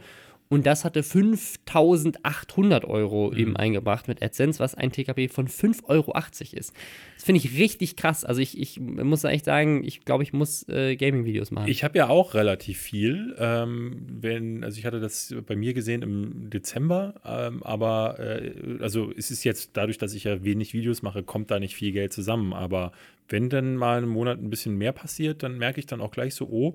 [0.47, 6.13] Und das hatte 5800 Euro eben eingebracht mit AdSense, was ein TKP von 5,80 Euro
[6.51, 6.73] ist.
[7.15, 8.23] Das finde ich richtig krass.
[8.23, 11.67] Also ich, ich muss echt sagen, ich glaube, ich muss äh, Gaming-Videos machen.
[11.67, 13.35] Ich habe ja auch relativ viel.
[13.39, 19.11] Ähm, wenn, also ich hatte das bei mir gesehen im Dezember, ähm, aber äh, also
[19.17, 22.13] es ist jetzt dadurch, dass ich ja wenig Videos mache, kommt da nicht viel Geld
[22.13, 22.53] zusammen.
[22.53, 22.91] Aber
[23.29, 26.35] wenn dann mal im Monat ein bisschen mehr passiert, dann merke ich dann auch gleich
[26.35, 26.73] so, oh,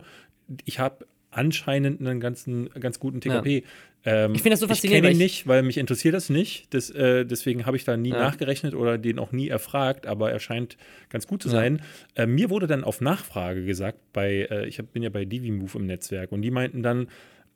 [0.64, 3.64] ich habe anscheinend einen ganzen, ganz guten TKP.
[4.04, 6.30] Ähm, Ich finde das so Ich faszinierend, kenne ihn ich- nicht, weil mich interessiert das
[6.30, 6.72] nicht.
[6.74, 8.18] Das, äh, deswegen habe ich da nie Ja.
[8.18, 10.76] nachgerechnet oder den auch nie erfragt, aber er scheint
[11.10, 11.54] ganz gut zu Ja.
[11.56, 11.82] sein.
[12.14, 15.74] Äh, mir wurde dann auf Nachfrage gesagt, bei, äh, ich hab, bin ja bei DiviMove
[15.76, 17.08] im Netzwerk und die meinten dann,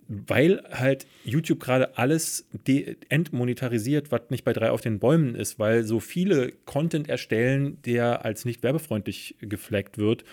[0.07, 2.47] weil halt YouTube gerade alles
[3.09, 8.25] entmonetarisiert, was nicht bei drei auf den Bäumen ist, weil so viele Content erstellen, der
[8.25, 10.25] als nicht werbefreundlich geflaggt wird,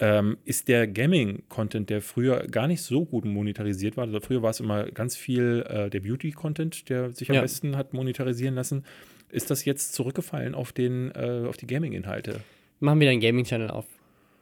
[0.00, 4.04] ähm, ist der Gaming-Content, der früher gar nicht so gut monetarisiert war.
[4.04, 7.42] Also früher war es immer ganz viel äh, der Beauty-Content, der sich am Ja.
[7.42, 8.84] besten hat monetarisieren lassen.
[9.30, 12.40] Ist das jetzt zurückgefallen auf, den, äh, auf die Gaming-Inhalte?
[12.80, 13.86] Machen wir einen Gaming-Channel auf.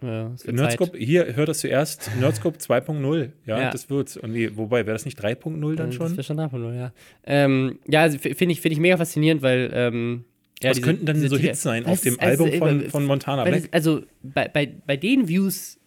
[0.02, 3.30] Ja, wird Nerdscope, hier hört das zuerst, Nerdscope 2.0.
[3.46, 3.70] Ja, Ja.
[3.70, 4.16] das wird's.
[4.16, 5.94] Und nee, wobei, wäre das nicht 3.0 dann Zeit.
[5.94, 6.06] schon?
[6.08, 6.92] Das wäre schon davon, ja.
[7.24, 9.70] Ähm, ja, also finde ich, find ich mega faszinierend, weil.
[9.72, 10.24] Ähm,
[10.62, 13.44] ja, Was diese- könnten dann so Hits sein auf dem also, Album von, von Montana
[13.44, 13.62] Black?
[13.62, 15.78] das, also bei, bei, bei den Views,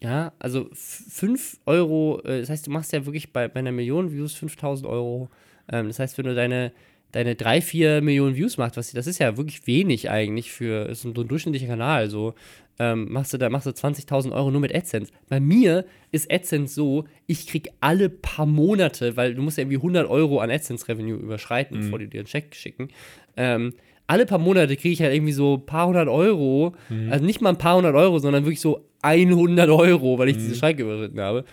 [0.00, 4.12] ja, also 5 Euro, äh, das heißt, du machst ja wirklich bei, bei einer Million
[4.12, 5.28] Views 5000 Euro.
[5.70, 6.72] Ähm, das heißt, wenn du deine,
[7.12, 11.08] deine 3, 4 Millionen Views machst, was, das ist ja wirklich wenig eigentlich für so
[11.08, 12.34] ein, durchschnittlicher Kanal, so.
[12.80, 15.10] Ähm, machst du da machst du 20.000 Euro nur mit AdSense.
[15.28, 19.78] Bei mir ist AdSense so, ich krieg alle paar Monate, weil du musst ja irgendwie
[19.78, 22.88] 100 Euro an AdSense-Revenue überschreiten, bevor die dir einen Check schicken.
[23.36, 23.74] Ähm,
[24.08, 26.74] alle paar Monate kriege ich halt irgendwie so ein paar hundert Euro.
[27.10, 30.54] Also nicht mal ein paar hundert Euro, sondern wirklich so 100 Euro, weil ich diese
[30.56, 31.44] Schranke überschritten habe.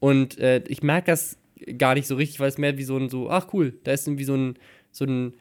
[0.00, 1.36] Und äh, ich merke das
[1.76, 4.06] gar nicht so richtig, weil es mehr wie so ein, so, ach cool, da ist
[4.06, 4.54] irgendwie so ein,
[4.90, 5.34] so ein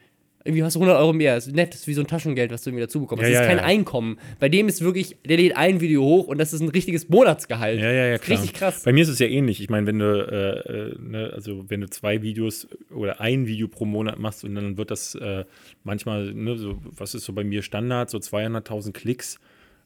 [0.45, 1.35] irgendwie hast du 100 Euro mehr.
[1.35, 3.23] Das ist nett, das ist wie so ein Taschengeld, was du irgendwie dazu bekommst.
[3.23, 3.63] Ja, das ist ja, kein ja.
[3.63, 4.19] Einkommen.
[4.39, 7.79] Bei dem ist wirklich, der lädt ein Video hoch und das ist ein richtiges Monatsgehalt.
[7.79, 8.39] Ja, ja, ja, klar.
[8.39, 8.83] Richtig krass.
[8.83, 9.61] Bei mir ist es ja ähnlich.
[9.61, 13.69] Ich meine, wenn du, äh, äh, ne, also wenn du zwei Videos oder ein Video
[13.69, 15.45] pro Monat machst und dann wird das äh,
[15.83, 19.39] manchmal, ne, so, was ist so bei mir Standard, so 200.000 Klicks.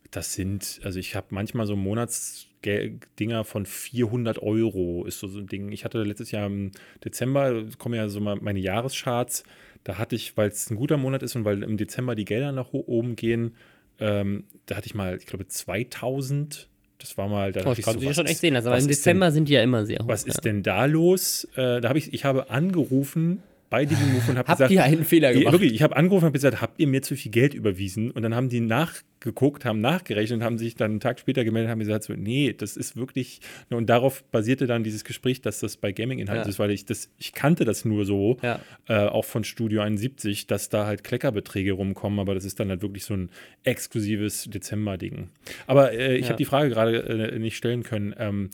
[0.09, 5.47] Das sind, also ich habe manchmal so Monatsdinger von 400 Euro ist so, so ein
[5.47, 5.71] Ding.
[5.71, 6.71] Ich hatte letztes Jahr im
[7.03, 9.43] Dezember, kommen ja so mal meine Jahrescharts,
[9.83, 12.51] da hatte ich, weil es ein guter Monat ist und weil im Dezember die Gelder
[12.51, 13.55] nach oben gehen,
[13.99, 16.67] ähm, da hatte ich mal, ich glaube, 2000.
[16.99, 18.79] Das war mal, da Oh, ich so, was schon ist- echt sehen lassen, aber im
[18.79, 20.07] ist denn- Dezember sind die ja immer sehr hoch.
[20.07, 20.41] was ist ja.
[20.41, 21.47] denn da los?
[21.55, 25.03] Äh, da habe ich, ich habe angerufen bei Digimove und habe Habt gesagt, ihr einen
[25.03, 25.53] Fehler die, gemacht?
[25.53, 28.11] wirklich, ich habe angerufen und habe gesagt, habt ihr mir zu viel Geld überwiesen?
[28.11, 31.67] Und dann haben die nachgeguckt, haben nachgerechnet und haben sich dann einen Tag später gemeldet
[31.67, 35.41] und haben gesagt, so, nee, das ist wirklich, ne, und darauf basierte dann dieses Gespräch,
[35.41, 36.49] dass das bei Gaming-Inhalten Ja.
[36.49, 38.59] ist, weil ich das, ich kannte das nur so, Ja.
[38.87, 42.81] äh, auch von Studio 71, dass da halt Kleckerbeträge rumkommen, aber das ist dann halt
[42.81, 43.29] wirklich so ein
[43.63, 45.29] exklusives Dezember-Ding.
[45.67, 46.29] Aber äh, ich Ja.
[46.29, 46.97] habe die Frage gerade
[47.33, 48.15] äh, nicht stellen können.
[48.17, 48.49] Ähm,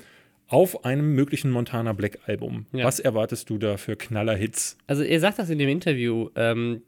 [0.53, 2.67] auf einem möglichen Montana Black Album.
[2.73, 2.85] Ja.
[2.85, 4.77] Was erwartest du da für Knaller-Hits?
[4.85, 6.83] Also er sagt das in dem Interview, ähm,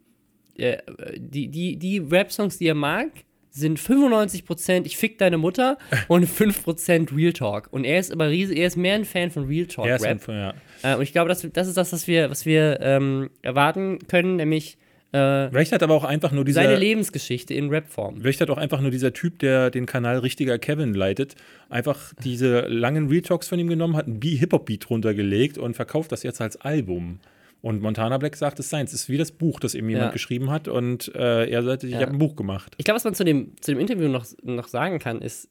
[0.55, 0.77] äh,
[1.17, 3.09] die, die, die Rap-Songs, die er mag,
[3.49, 7.69] sind 95% Ich fick deine Mutter und 5% Real Talk.
[7.71, 10.05] Und er ist aber riesig, er ist mehr ein Fan von Real Talk Er ist
[10.05, 10.29] Rap.
[10.29, 10.53] ein, ja.
[10.83, 14.35] Äh, und ich glaube, das, das ist das, was wir, was wir ähm, erwarten können,
[14.35, 14.77] nämlich
[15.15, 16.61] äh, Vielleicht hat aber auch einfach nur dieser.
[16.63, 18.21] seine Lebensgeschichte in Rap-Form.
[18.21, 21.35] Vielleicht hat auch einfach nur dieser Typ, der den Kanal richtiger Kevin leitet,
[21.69, 26.11] einfach diese langen Real Talks von ihm genommen, hat einen Be- Hip-Hop-Beat runtergelegt und verkauft
[26.11, 27.19] das jetzt als Album.
[27.61, 28.93] Und Montana Black sagt, es ist seins.
[28.93, 30.11] Es ist wie das Buch, das eben jemand Ja.
[30.11, 30.67] geschrieben hat.
[30.67, 32.01] Und äh, er sagte, ich Ja.
[32.01, 32.73] habe ein Buch gemacht.
[32.77, 35.49] Ich glaube, was man zu dem, zu dem Interview noch, noch sagen kann, ist,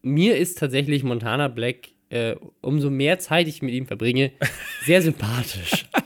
[0.00, 4.32] mir ist tatsächlich Montana Black, äh, umso mehr Zeit ich mit ihm verbringe,
[4.86, 5.86] sehr sympathisch.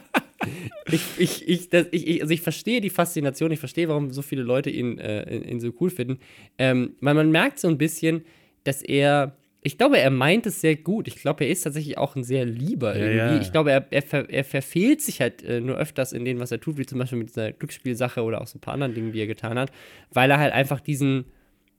[0.91, 4.23] ich, ich, ich, das, ich, ich, also ich verstehe die Faszination, ich verstehe, warum so
[4.23, 6.19] viele Leute ihn, äh, ihn, so cool finden.
[6.59, 8.25] Ähm, weil man merkt so ein bisschen,
[8.65, 11.09] dass er, ich glaube, er meint es sehr gut.
[11.09, 13.37] Ich glaube, er ist tatsächlich auch ein sehr lieber Ja, irgendwie.
[13.37, 13.41] ja.
[13.41, 16.53] Ich glaube, er, er, ver, er verfehlt sich halt äh, nur öfters in dem, was
[16.53, 19.13] er tut, wie zum Beispiel mit dieser Glücksspielsache oder auch so ein paar anderen Dingen,
[19.13, 19.73] die er getan hat,
[20.13, 21.27] weil er halt einfach diesen,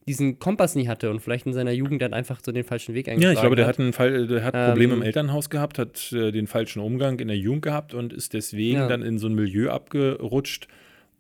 [0.10, 3.08] diesen Kompass nie hatte und vielleicht in seiner Jugend dann einfach so den falschen Weg
[3.08, 3.80] Ja, eingeschlagen ich glaube, der hat.
[3.80, 7.28] einen Fall, der hat Probleme Ähm, im Elternhaus gehabt, hat äh, den falschen Umgang in
[7.28, 8.88] der Jugend gehabt und ist deswegen Ja.
[8.88, 10.68] dann in so ein Milieu abgerutscht,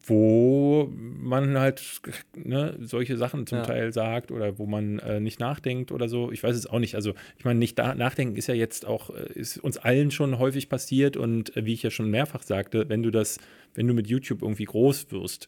[0.05, 1.81] wo man halt
[2.35, 3.63] ne, solche Sachen zum Ja.
[3.65, 6.31] Teil sagt oder wo man äh, nicht nachdenkt oder so.
[6.31, 6.95] Ich weiß es auch nicht.
[6.95, 10.67] Also ich meine, nicht nachdenken ist ja jetzt auch, äh, ist uns allen schon häufig
[10.69, 13.39] passiert und äh, wie ich ja schon mehrfach sagte, wenn du das,
[13.75, 15.47] wenn du mit YouTube irgendwie groß wirst,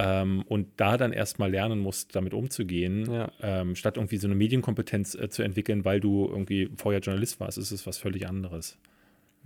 [0.00, 3.30] ähm, und da dann erstmal lernen musst, damit umzugehen, Ja.
[3.42, 7.58] ähm, statt irgendwie so eine Medienkompetenz äh, zu entwickeln, weil du irgendwie vorher Journalist warst,
[7.58, 8.78] ist es was völlig anderes.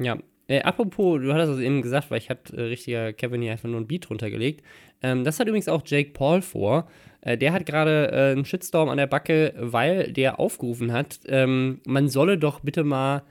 [0.00, 0.18] Ja.
[0.46, 3.68] Äh, apropos, du hattest es eben gesagt, weil ich hatte äh, richtiger Kevin hier einfach
[3.68, 4.62] nur ein Beat runtergelegt.
[5.02, 6.86] Ähm, das hat übrigens auch Jake Paul vor.
[7.22, 11.80] Äh, der hat gerade äh, einen Shitstorm an der Backe, weil der aufgerufen hat, ähm,
[11.86, 13.22] man solle doch bitte mal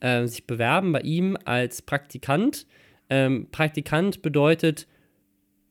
[0.00, 2.66] äh, sich bewerben bei ihm als Praktikant.
[3.10, 4.86] Ähm, Praktikant bedeutet,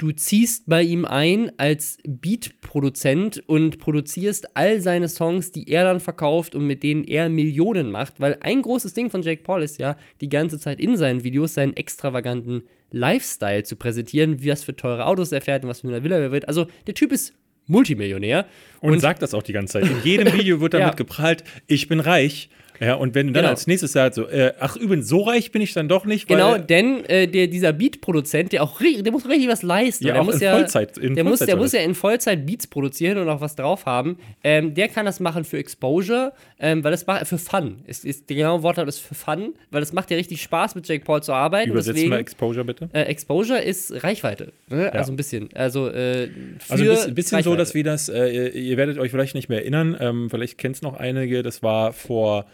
[0.01, 5.99] du ziehst bei ihm ein als Beat-Produzent und produzierst all seine Songs, die er dann
[5.99, 8.19] verkauft und mit denen er Millionen macht.
[8.19, 11.53] Weil ein großes Ding von Jake Paul ist ja, die ganze Zeit in seinen Videos
[11.53, 15.87] seinen extravaganten Lifestyle zu präsentieren, wie was für teure Autos er fährt und was für
[15.87, 16.47] eine Villa er wird.
[16.47, 17.33] Also der Typ ist
[17.67, 18.47] Multimillionär.
[18.79, 19.89] Und, sagt das auch die ganze Zeit.
[19.89, 20.93] In jedem Video wird damit Ja.
[20.95, 22.49] geprahlt, ich bin reich.
[22.81, 23.51] Ja, und wenn du dann Genau.
[23.51, 26.57] als nächstes sagst, so, äh, ach übrigens, so reich bin ich dann doch nicht, Genau,
[26.57, 30.07] denn äh, der, dieser Beat-Produzent, der auch der muss richtig was leisten.
[30.07, 31.79] Ja, der muss in ja, Vollzeit- in der, muss, Vollzeit der soll muss das.
[31.79, 34.17] ja in Vollzeit Beats produzieren und auch was drauf haben.
[34.43, 37.83] Ähm, der kann das machen für Exposure, ähm, weil das macht für Fun.
[37.85, 40.87] Ist, ist der genaue Wortlaut ist für Fun, weil es macht ja richtig Spaß mit
[40.87, 41.69] Jake Paul zu arbeiten.
[41.69, 42.89] Übersetzt deswegen, mal Exposure bitte.
[42.93, 44.53] äh, Exposure ist Reichweite.
[44.69, 44.91] Ne?
[44.91, 45.49] Also ein bisschen.
[45.53, 46.29] Also, äh,
[46.67, 49.59] Also ein bisschen, bisschen so, dass wir das, äh, ihr, werdet euch vielleicht nicht mehr
[49.59, 52.45] erinnern, ähm, vielleicht kennt es noch einige, das war vor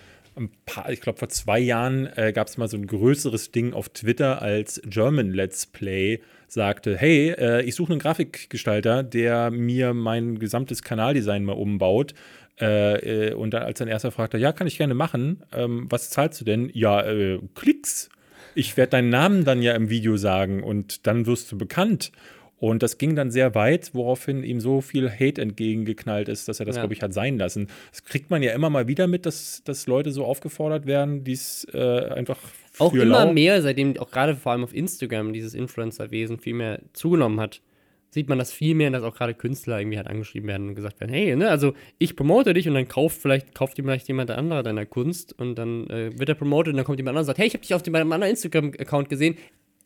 [0.65, 3.89] paar, ich glaube vor zwei Jahren äh, gab es mal so ein größeres Ding auf
[3.89, 10.39] Twitter, als German Let's Play sagte, hey, äh, ich suche einen Grafikgestalter, der mir mein
[10.39, 12.13] gesamtes Kanaldesign mal umbaut.
[12.59, 15.43] Äh, äh, und dann als sein erster fragte, ja, kann ich gerne machen.
[15.53, 16.71] Ähm, was zahlst du denn?
[16.73, 18.09] Ja, äh, Klicks.
[18.55, 22.11] Ich werde deinen Namen dann ja im Video sagen und dann wirst du bekannt.
[22.59, 26.65] Und das ging dann sehr weit, woraufhin ihm so viel Hate entgegengeknallt ist, dass er
[26.65, 26.81] das, Ja.
[26.81, 27.67] glaube ich, hat sein lassen.
[27.91, 31.67] Das kriegt man ja immer mal wieder mit, dass, dass Leute so aufgefordert werden, dies
[31.73, 31.77] äh,
[32.09, 32.37] einfach
[32.79, 36.79] Auch immer lau- mehr, seitdem auch gerade vor allem auf Instagram dieses Influencer-Wesen viel mehr
[36.93, 37.61] zugenommen hat,
[38.09, 40.99] sieht man das viel mehr, dass auch gerade Künstler irgendwie halt angeschrieben werden und gesagt
[40.99, 44.31] werden, hey, ne, also ich promote dich und dann kauft vielleicht, kauft dir vielleicht jemand
[44.31, 47.27] andere deiner Kunst und dann äh, wird er promotet und dann kommt jemand anderes und
[47.27, 49.37] sagt, hey, ich habe dich auf dem, meinem anderen Instagram-Account gesehen,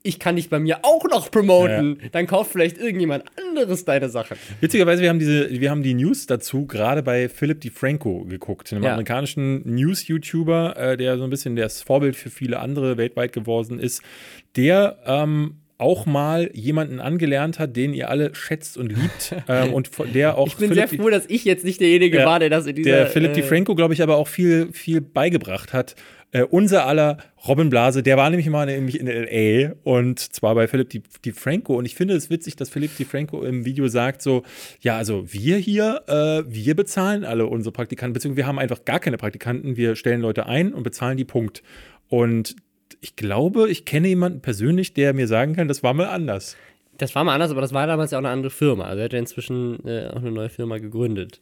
[0.04, 2.00] ich kann dich bei mir auch noch promoten.
[2.02, 2.10] Ja.
[2.12, 4.36] Dann kauft vielleicht irgendjemand anderes deine Sache.
[4.60, 8.84] Witzigerweise, wir haben diese, wir haben die News dazu gerade bei Philip DeFranco geguckt, einem
[8.84, 8.92] ja.
[8.92, 14.02] amerikanischen News-YouTuber, äh, der so ein bisschen das Vorbild für viele andere weltweit geworden ist.
[14.56, 19.90] Der ähm, auch mal jemanden angelernt hat, den ihr alle schätzt und liebt ähm, und
[20.14, 20.48] der auch.
[20.48, 22.76] Ich bin Philipp sehr froh, dass ich jetzt nicht derjenige ja, war, der das in
[22.76, 22.92] dieser.
[22.92, 25.96] Der Philipp äh, DeFranco, glaube ich, aber auch viel, viel beigebracht hat.
[26.34, 30.68] Äh, unser aller Robin Blase, der war nämlich mal nämlich in LA und zwar bei
[30.68, 31.76] Philipp Di, DeFranco.
[31.76, 34.44] Und ich finde es witzig, dass Philipp DeFranco im Video sagt: so,
[34.80, 39.00] ja, also wir hier, äh, wir bezahlen alle unsere Praktikanten, beziehungsweise wir haben einfach gar
[39.00, 41.64] keine Praktikanten, wir stellen Leute ein und bezahlen die Punkt.
[42.08, 42.56] Und
[43.02, 46.56] ich glaube, ich kenne jemanden persönlich, der mir sagen kann, das war mal anders.
[46.98, 48.86] Das war mal anders, aber das war damals ja auch eine andere Firma.
[48.86, 51.42] Also er hat ja inzwischen äh, auch eine neue Firma gegründet.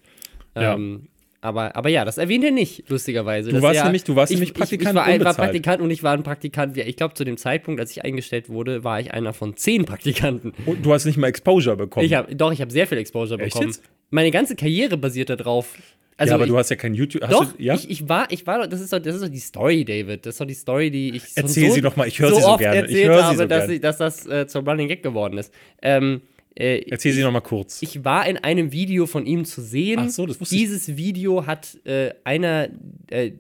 [0.56, 0.76] Ja.
[0.76, 1.10] Ähm,
[1.42, 3.52] aber, aber ja, das erwähnt er nicht, lustigerweise.
[3.52, 4.98] Du warst, ja, nämlich, du warst ich, nämlich Praktikant.
[4.98, 6.76] Ich, ich war, war, Praktikant und ich war ein Praktikant.
[6.78, 10.54] Ich glaube, zu dem Zeitpunkt, als ich eingestellt wurde, war ich einer von zehn Praktikanten.
[10.66, 12.06] Und du hast nicht mal Exposure bekommen.
[12.06, 13.72] Ich hab, doch, ich habe sehr viel Exposure Echt bekommen.
[13.72, 13.84] Jetzt?
[14.10, 15.78] Meine ganze Karriere basiert darauf.
[16.20, 17.22] Also ja, aber ich, du hast ja kein YouTube.
[17.30, 17.76] doch, du, ja?
[17.76, 20.26] ich, ich, war, ich war, das ist doch, das ist doch die Story, David.
[20.26, 22.10] Das ist doch die Story, die ich Erzähl so, sie doch mal.
[22.10, 22.88] Ich höre so sie so gerne.
[22.88, 23.82] Ich höre sie so dass, gern.
[23.82, 25.54] dass das äh, zum Running Gag geworden ist.
[25.82, 26.22] Ähm,
[26.56, 27.82] äh, Erzähl sie noch mal kurz.
[27.82, 30.02] Ich war in einem Video von ihm zu sehen.
[30.02, 30.98] Ach so, das wusste Dieses ich.
[30.98, 32.68] Video hat äh, einer
[33.10, 33.32] äh,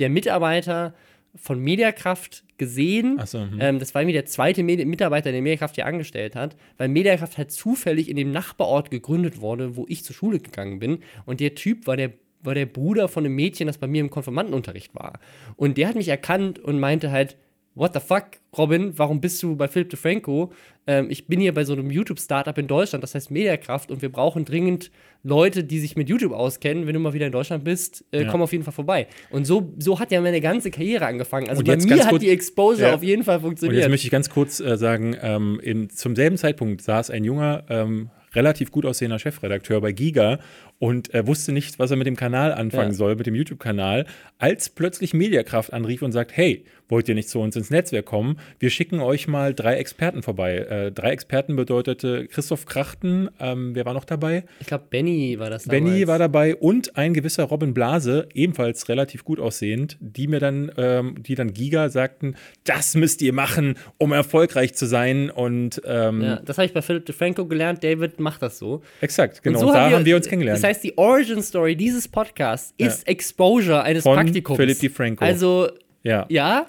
[0.00, 0.92] der Mitarbeiter
[1.34, 3.20] von Mediakraft gesehen.
[3.24, 3.58] So, hm.
[3.60, 7.38] ähm, das war irgendwie der zweite Medi Mitarbeiter, der Mediakraft hier angestellt hat, weil Mediakraft
[7.38, 10.98] halt zufällig in dem Nachbarort gegründet wurde, wo ich zur Schule gegangen bin.
[11.26, 12.12] Und der Typ war der
[12.42, 15.20] war der Bruder von einem Mädchen, das bei mir im Konfirmandenunterricht war.
[15.56, 17.36] Und der hat mich erkannt und meinte halt,
[17.80, 18.24] what the fuck,
[18.58, 20.52] Robin, warum bist du bei Philip DeFranco?
[20.86, 24.12] Ähm, ich bin hier bei so einem YouTube-Startup in Deutschland, das heißt Mediakraft, und wir
[24.12, 24.90] brauchen dringend
[25.22, 26.86] Leute, die sich mit YouTube auskennen.
[26.86, 28.30] Wenn du mal wieder in Deutschland bist, äh, ja.
[28.30, 29.06] komm auf jeden Fall vorbei.
[29.30, 31.48] Und so, so hat ja meine ganze Karriere angefangen.
[31.48, 32.94] Also bei mir hat die Exposure ja.
[32.94, 33.76] auf jeden Fall funktioniert.
[33.76, 37.24] Und jetzt möchte ich ganz kurz äh, sagen, ähm, in, zum selben Zeitpunkt saß ein
[37.24, 40.38] junger, ähm, relativ gut aussehender Chefredakteur bei Giga
[40.78, 42.96] und er wusste nicht, was er mit dem Kanal anfangen ja.
[42.96, 44.06] soll, mit dem YouTube-Kanal,
[44.38, 48.38] als plötzlich Mediakraft anrief und sagt, hey, wollt ihr nicht zu uns ins Netzwerk kommen?
[48.58, 50.58] Wir schicken euch mal drei Experten vorbei.
[50.58, 54.44] Äh, drei Experten bedeutete Christoph Krachten, ähm, wer war noch dabei?
[54.60, 55.84] Ich glaube, Benny war das damals.
[55.84, 60.72] Benny war dabei und ein gewisser Robin Blase, ebenfalls relativ gut aussehend, die mir dann,
[60.76, 62.34] ähm, die dann Giga sagten,
[62.64, 66.82] das müsst ihr machen, um erfolgreich zu sein und ähm, ja, das habe ich bei
[66.82, 68.82] Philip DeFranco gelernt, David macht das so.
[69.00, 70.58] Exakt, genau, und, so da haben wir, haben wir uns kennengelernt.
[70.58, 73.12] Das heißt, die Origin Story dieses Podcasts ist ja.
[73.12, 74.56] Exposure eines Von Praktikums.
[74.56, 75.24] Philip DeFranco.
[75.24, 75.68] Also,
[76.02, 76.26] ja.
[76.28, 76.66] ja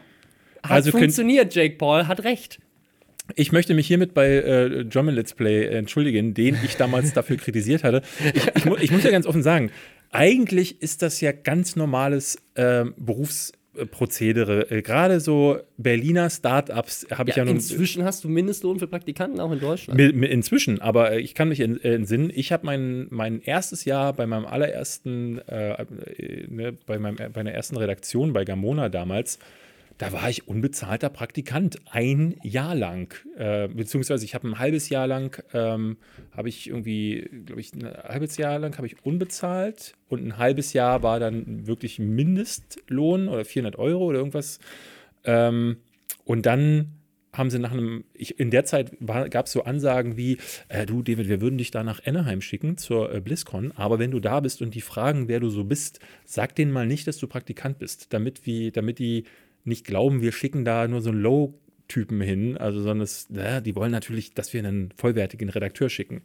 [0.63, 2.59] hat also funktioniert, Jake Paul hat recht.
[3.35, 7.83] Ich möchte mich hiermit bei äh, Drummond Let's Play entschuldigen, den ich damals dafür kritisiert
[7.83, 8.01] hatte.
[8.33, 9.71] Ich, ich, ich, muss ja ganz offen sagen,
[10.11, 13.53] eigentlich ist das ja ganz normales äh, Berufs-
[13.89, 14.69] Prozedere.
[14.69, 17.51] Äh, gerade so Berliner Startups habe ja, ich ja noch.
[17.51, 19.99] Inzwischen hast du Mindestlohn für Praktikanten auch in Deutschland.
[19.99, 25.39] Inzwischen, aber ich kann mich entsinnen, ich habe mein, mein erstes Jahr bei meinem allerersten,
[25.47, 25.85] äh,
[26.49, 29.39] ne, bei, meinem, bei meiner ersten Redaktion bei Gamona damals,
[30.01, 33.13] da war ich unbezahlter Praktikant ein Jahr lang.
[33.37, 35.97] Äh, beziehungsweise ich habe ein halbes Jahr lang, ähm,
[36.35, 40.73] habe ich irgendwie, glaube ich, ein halbes Jahr lang habe ich unbezahlt und ein halbes
[40.73, 44.57] Jahr war dann wirklich Mindestlohn oder 400 Euro oder irgendwas.
[45.23, 45.77] Ähm,
[46.25, 46.93] und dann
[47.31, 48.93] haben sie nach einem, ich, in der Zeit
[49.29, 52.75] gab es so Ansagen wie, äh, du David, wir würden dich da nach Anaheim schicken
[52.77, 55.99] zur äh, BlizzCon, aber wenn du da bist und die fragen, wer du so bist,
[56.25, 59.25] sag denen mal nicht, dass du Praktikant bist, damit, wie, damit die
[59.63, 63.75] nicht glauben, wir schicken da nur so einen Low-Typen hin, also sondern es, na, die
[63.75, 66.21] wollen natürlich, dass wir einen vollwertigen Redakteur schicken.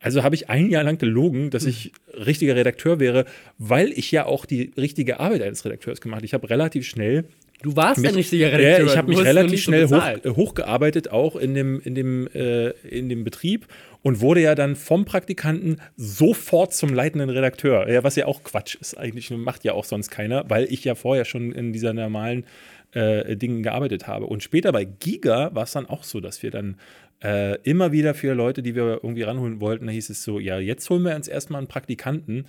[0.00, 3.24] Also habe ich ein Jahr lang gelogen, dass ich richtiger Redakteur wäre,
[3.58, 6.26] weil ich ja auch die richtige Arbeit eines Redakteurs gemacht habe.
[6.26, 7.26] Ich habe relativ schnell
[7.62, 8.86] Du warst ja nicht sicher Redakteur.
[8.86, 12.70] Ja, ich habe mich relativ schnell so hoch, hochgearbeitet, auch in dem, in, dem, äh,
[12.88, 13.66] in dem Betrieb
[14.02, 17.88] und wurde ja dann vom Praktikanten sofort zum leitenden Redakteur.
[17.90, 20.94] Ja, was ja auch Quatsch ist eigentlich, macht ja auch sonst keiner, weil ich ja
[20.94, 22.44] vorher schon in dieser normalen
[22.92, 24.26] äh, Dingen gearbeitet habe.
[24.26, 26.76] Und später bei Giga war es dann auch so, dass wir dann
[27.22, 30.58] äh, immer wieder für Leute, die wir irgendwie ranholen wollten, da hieß es so, ja,
[30.58, 32.46] jetzt holen wir uns erstmal einen Praktikanten.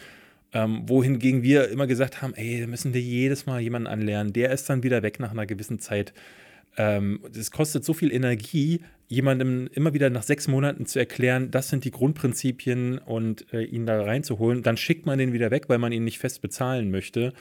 [0.53, 4.33] Ähm, wohingegen wir immer gesagt haben, ey, da müssen wir jedes Mal jemanden anlernen.
[4.33, 6.13] Der ist dann wieder weg nach einer gewissen Zeit.
[6.77, 11.69] Ähm, das kostet so viel Energie, jemandem immer wieder nach sechs Monaten zu erklären, das
[11.69, 14.63] sind die Grundprinzipien und äh, ihn da reinzuholen.
[14.63, 17.33] Dann schickt man den wieder weg, weil man ihn nicht fest bezahlen möchte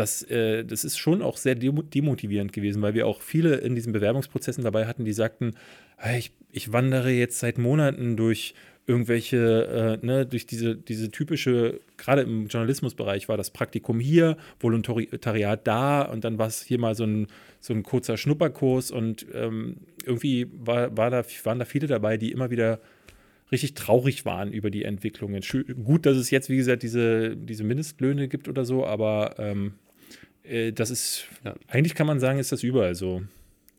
[0.00, 3.92] das, äh, das ist schon auch sehr demotivierend gewesen, weil wir auch viele in diesen
[3.92, 5.52] Bewerbungsprozessen dabei hatten, die sagten,
[6.16, 8.54] ich, ich wandere jetzt seit Monaten durch
[8.90, 15.64] irgendwelche, äh, ne, durch diese, diese typische, gerade im Journalismusbereich war das Praktikum hier, Volontariat
[15.64, 17.28] da und dann war es hier mal so ein,
[17.60, 22.32] so ein kurzer Schnupperkurs und ähm, irgendwie war, war da, waren da viele dabei, die
[22.32, 22.80] immer wieder
[23.52, 25.42] richtig traurig waren über die Entwicklungen.
[25.84, 29.74] Gut, dass es jetzt, wie gesagt, diese, diese Mindestlöhne gibt oder so, aber ähm,
[30.42, 31.54] äh, das ist, ja.
[31.68, 33.22] eigentlich kann man sagen, ist das überall so.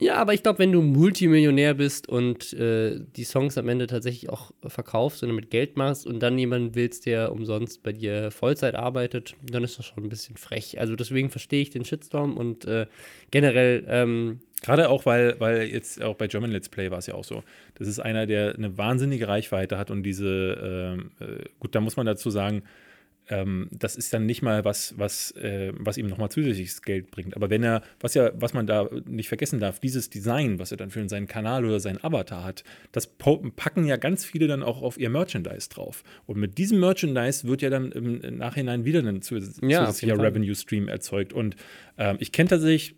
[0.01, 4.31] Ja, aber ich glaube, wenn du Multimillionär bist und äh, die Songs am Ende tatsächlich
[4.31, 8.73] auch verkaufst und damit Geld machst und dann jemanden willst, der umsonst bei dir Vollzeit
[8.73, 10.79] arbeitet, dann ist das schon ein bisschen frech.
[10.79, 12.87] Also deswegen verstehe ich den Shitstorm und äh,
[13.29, 13.85] generell.
[13.87, 17.23] Ähm, Gerade auch, weil, weil jetzt auch bei German Let's Play war es ja auch
[17.23, 17.43] so.
[17.75, 21.95] Das ist einer, der eine wahnsinnige Reichweite hat und diese, ähm, äh, gut, da muss
[21.95, 22.63] man dazu sagen,
[23.29, 27.35] ähm, das ist dann nicht mal was, was, äh, was ihm nochmal zusätzliches Geld bringt.
[27.35, 30.77] Aber wenn er, was ja, was man da nicht vergessen darf, dieses Design, was er
[30.77, 34.81] dann für seinen Kanal oder seinen Avatar hat, das packen ja ganz viele dann auch
[34.81, 36.03] auf ihr Merchandise drauf.
[36.25, 41.33] Und mit diesem Merchandise wird ja dann im Nachhinein wieder ein zusätzlicher ja, Revenue-Stream erzeugt.
[41.33, 41.55] Und
[41.97, 42.95] ähm, ich kenne tatsächlich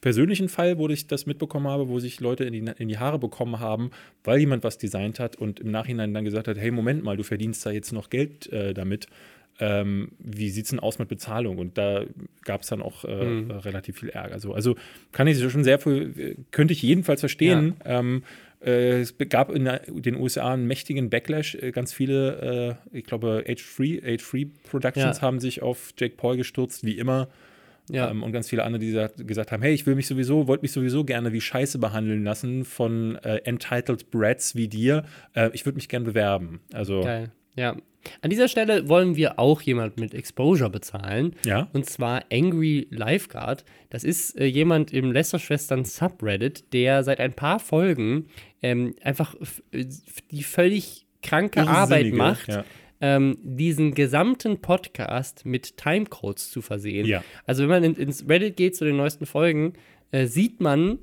[0.00, 3.18] persönlichen Fall, wo ich das mitbekommen habe, wo sich Leute in die, in die Haare
[3.18, 3.90] bekommen haben,
[4.24, 7.24] weil jemand was designt hat und im Nachhinein dann gesagt hat, hey, Moment mal, du
[7.24, 9.06] verdienst da jetzt noch Geld äh, damit
[9.60, 11.58] ähm, wie sieht es denn aus mit Bezahlung?
[11.58, 12.04] Und da
[12.44, 13.50] gab es dann auch äh, mhm.
[13.50, 14.34] relativ viel Ärger.
[14.34, 14.76] Also, also
[15.12, 17.74] kann ich schon sehr viel, könnte ich jedenfalls verstehen.
[17.84, 18.00] Ja.
[18.00, 18.22] Ähm,
[18.64, 21.54] äh, es gab in den USA einen mächtigen Backlash.
[21.56, 25.22] Äh, ganz viele, äh, ich glaube, Age-Free Age Productions ja.
[25.22, 27.28] haben sich auf Jake Paul gestürzt, wie immer.
[27.90, 28.10] Ja.
[28.10, 30.62] Ähm, und ganz viele andere, die gesagt, gesagt, haben, hey, ich will mich sowieso, wollte
[30.62, 35.04] mich sowieso gerne wie Scheiße behandeln lassen von äh, Entitled Brats wie dir.
[35.34, 36.60] Äh, ich würde mich gerne bewerben.
[36.72, 37.30] Also Geil.
[37.56, 37.76] Ja,
[38.20, 41.36] an dieser Stelle wollen wir auch jemand mit Exposure bezahlen.
[41.44, 41.68] Ja.
[41.72, 43.64] Und zwar Angry Lifeguard.
[43.90, 48.26] Das ist äh, jemand im Lester-Schwestern Subreddit, der seit ein paar Folgen
[48.62, 49.34] ähm, einfach
[50.30, 52.48] die völlig kranke Arbeit macht.
[52.48, 52.64] Ja.
[53.00, 57.04] Ähm, diesen gesamten Podcast mit Timecodes zu versehen.
[57.06, 57.24] Ja.
[57.46, 59.72] Also wenn man in, ins Reddit geht zu den neuesten Folgen,
[60.12, 61.00] äh, sieht man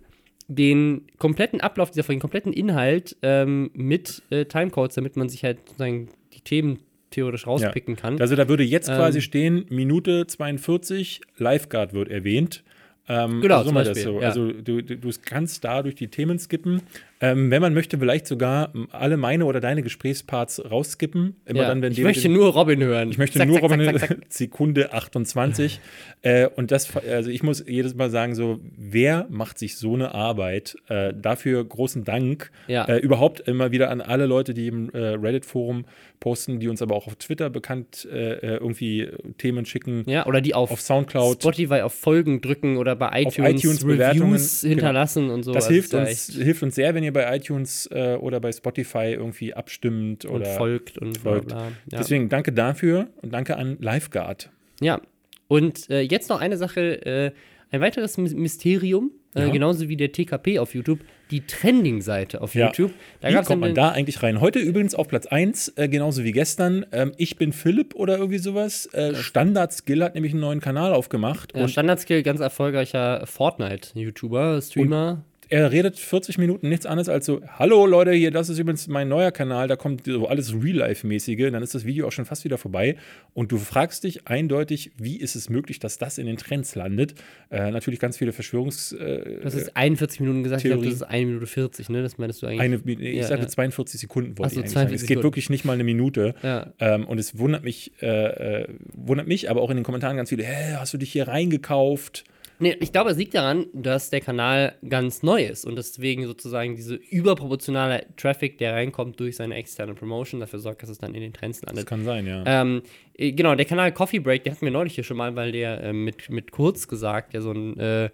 [0.47, 5.43] den kompletten Ablauf dieser Folge, den kompletten Inhalt ähm, mit äh, Timecodes, damit man sich
[5.43, 6.07] halt sozusagen
[6.49, 6.79] Themen
[7.11, 8.01] theoretisch rauspicken ja.
[8.01, 8.19] kann.
[8.19, 12.63] Also da würde jetzt ähm, quasi stehen, Minute 42, Lifeguard wird erwähnt.
[13.07, 14.19] Ähm, genau, also, Beispiel, so.
[14.19, 14.27] ja.
[14.27, 16.81] also du, du, du kannst da durch die Themen skippen.
[17.21, 21.35] Ähm, wenn man möchte, vielleicht sogar alle meine oder deine Gesprächsparts rausskippen.
[21.45, 23.09] Immer ja, dann, wenn ich möchte den, nur Robin hören.
[23.09, 24.21] Ich möchte zack, nur zack, Robin hören.
[24.29, 25.81] Sekunde 28.
[26.21, 30.13] äh, und das, also ich muss jedes Mal sagen, so, wer macht sich so eine
[30.13, 30.77] Arbeit?
[30.87, 32.51] Äh, dafür großen Dank.
[32.67, 32.85] Ja.
[32.85, 35.85] Äh, überhaupt immer wieder an alle Leute, die im äh, Reddit-Forum
[36.19, 40.03] posten, die uns aber auch auf Twitter bekannt äh, äh, irgendwie Themen schicken.
[40.07, 41.41] Ja, oder die auf, auf Soundcloud.
[41.41, 44.69] Spotify auf Folgen drücken oder bei iTunes, iTunes Reviews genau.
[44.69, 45.33] hinterlassen genau.
[45.33, 45.51] und so.
[45.53, 48.51] Das also hilft uns, hilft uns sehr, wenn ihr ihr bei iTunes äh, oder bei
[48.51, 51.47] Spotify irgendwie abstimmt und oder folgt und folgt.
[51.49, 51.67] Bla bla.
[51.91, 51.99] Ja.
[51.99, 54.49] Deswegen danke dafür und danke an Lifeguard.
[54.81, 55.01] Ja,
[55.47, 57.31] und äh, jetzt noch eine Sache, äh,
[57.71, 59.49] ein weiteres Mysterium, äh, ja.
[59.49, 60.99] genauso wie der TKP auf YouTube,
[61.31, 62.67] die Trending-Seite auf ja.
[62.67, 62.91] YouTube.
[63.19, 64.41] Da wie kommt man da eigentlich rein?
[64.41, 66.85] Heute übrigens auf Platz 1, äh, genauso wie gestern.
[66.91, 68.87] Ähm, ich bin Philipp oder irgendwie sowas.
[68.93, 71.53] Äh, Standard Skill hat nämlich einen neuen Kanal aufgemacht.
[71.67, 77.85] Standard Skill, ganz erfolgreicher Fortnite-YouTuber, Streamer er redet 40 Minuten nichts anderes als so: Hallo
[77.85, 81.51] Leute, hier, das ist übrigens mein neuer Kanal, da kommt so alles Real-Life-mäßige.
[81.51, 82.97] Dann ist das Video auch schon fast wieder vorbei.
[83.33, 87.15] Und du fragst dich eindeutig, wie ist es möglich, dass das in den Trends landet?
[87.49, 88.91] Äh, natürlich ganz viele Verschwörungs.
[88.93, 90.75] Äh, hast jetzt 41 Minuten gesagt, Theorie.
[90.75, 92.03] ich glaube, das ist 1 Minute 40, ne?
[92.03, 92.61] Das meinst du eigentlich?
[92.61, 93.49] Eine, ich ja, sagte ja.
[93.49, 94.93] 42 Sekunden, wollte so, ich eigentlich sagen.
[94.93, 96.35] Es geht wirklich nicht mal eine Minute.
[96.43, 96.73] Ja.
[96.79, 100.29] Ähm, und es wundert mich, äh, äh, wundert mich, aber auch in den Kommentaren ganz
[100.29, 102.23] viele: Hä, hast du dich hier reingekauft?
[102.59, 106.75] Nee, ich glaube, es liegt daran, dass der Kanal ganz neu ist und deswegen sozusagen
[106.75, 111.21] diese überproportionale Traffic, der reinkommt durch seine externe Promotion, dafür sorgt, dass es dann in
[111.21, 111.83] den Trends landet.
[111.83, 112.43] Das kann sein, ja.
[112.45, 112.81] Ähm,
[113.17, 115.81] äh, genau, der Kanal Coffee Break, der hatten wir neulich hier schon mal, weil der
[115.81, 118.09] äh, mit, mit Kurz gesagt, der so ein äh,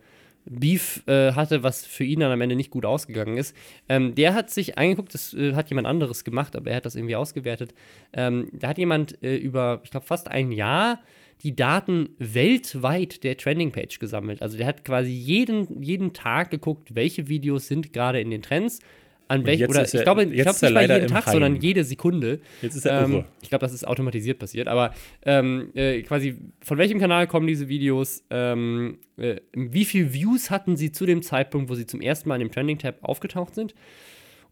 [0.46, 3.56] Beef äh, hatte, was für ihn dann am Ende nicht gut ausgegangen ist.
[3.90, 6.96] Ähm, der hat sich angeguckt, das äh, hat jemand anderes gemacht, aber er hat das
[6.96, 7.74] irgendwie ausgewertet.
[8.14, 11.00] Ähm, da hat jemand äh, über, ich glaube, fast ein Jahr
[11.44, 14.42] die Daten weltweit der Trending-Page gesammelt.
[14.42, 18.80] Also der hat quasi jeden, jeden Tag geguckt, welche Videos sind gerade in den Trends.
[19.28, 21.34] An welch, oder ich glaube, ich glaube nicht mal jeden Tag, Heim.
[21.34, 22.42] sondern jede Sekunde.
[22.62, 23.26] Jetzt ist er ähm, irre.
[23.42, 24.68] Ich glaube, das ist automatisiert passiert.
[24.68, 28.24] Aber ähm, äh, quasi, von welchem Kanal kommen diese Videos?
[28.30, 32.36] Ähm, äh, wie viele Views hatten sie zu dem Zeitpunkt, wo sie zum ersten Mal
[32.36, 33.74] in dem Trending-Tab aufgetaucht sind?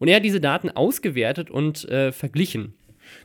[0.00, 2.74] Und er hat diese Daten ausgewertet und äh, verglichen.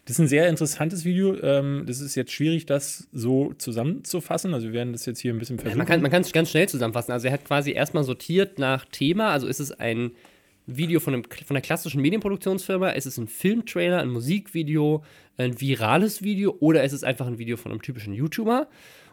[0.06, 1.36] Das ist ein sehr interessantes Video.
[1.42, 4.54] Ähm, das ist jetzt schwierig, das so zusammenzufassen.
[4.54, 5.78] Also wir werden das jetzt hier ein bisschen versuchen.
[5.78, 7.12] man kann es ganz schnell zusammenfassen.
[7.12, 9.30] Also er hat quasi erstmal sortiert nach Thema.
[9.32, 10.12] Also ist es ein
[10.78, 15.04] Video von, einem, von einer klassischen Medienproduktionsfirma, ist es ein Filmtrailer, ein Musikvideo,
[15.38, 18.68] ein virales Video oder ist es einfach ein Video von einem typischen YouTuber?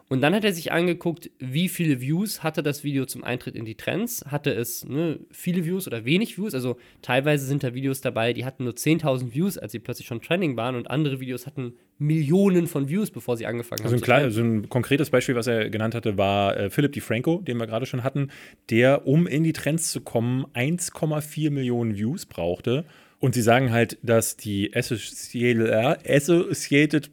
[0.09, 3.65] Und dann hat er sich angeguckt, wie viele Views hatte das Video zum Eintritt in
[3.65, 4.23] die Trends.
[4.27, 6.53] Hatte es ne, viele Views oder wenig Views?
[6.53, 10.21] Also teilweise sind da Videos dabei, die hatten nur 10.000 Views, als sie plötzlich schon
[10.21, 10.75] trending waren.
[10.75, 14.03] Und andere Videos hatten Millionen von Views, bevor sie angefangen also haben.
[14.03, 17.67] Ein, also ein konkretes Beispiel, was er genannt hatte, war äh, Philip DeFranco, den wir
[17.67, 18.29] gerade schon hatten,
[18.69, 22.85] der, um in die Trends zu kommen, 1,4 Millionen Views brauchte.
[23.19, 26.03] Und sie sagen halt, dass die Associated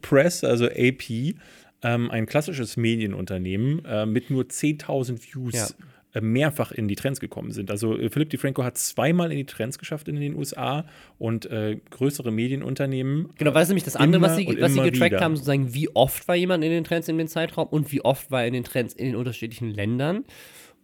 [0.01, 1.33] Press, also AP,
[1.85, 6.19] ähm, ein klassisches Medienunternehmen äh, mit nur 10.000 Views ja.
[6.19, 7.69] äh, mehrfach in die Trends gekommen sind.
[7.69, 10.85] Also äh, Philipp DeFranco hat zweimal in die Trends geschafft in den USA
[11.19, 13.29] und äh, größere Medienunternehmen.
[13.37, 15.21] Genau, weil es nämlich das andere, was sie, was sie getrackt wieder.
[15.23, 18.31] haben, sozusagen, wie oft war jemand in den Trends in dem Zeitraum und wie oft
[18.31, 20.25] war er in den Trends in den unterschiedlichen Ländern.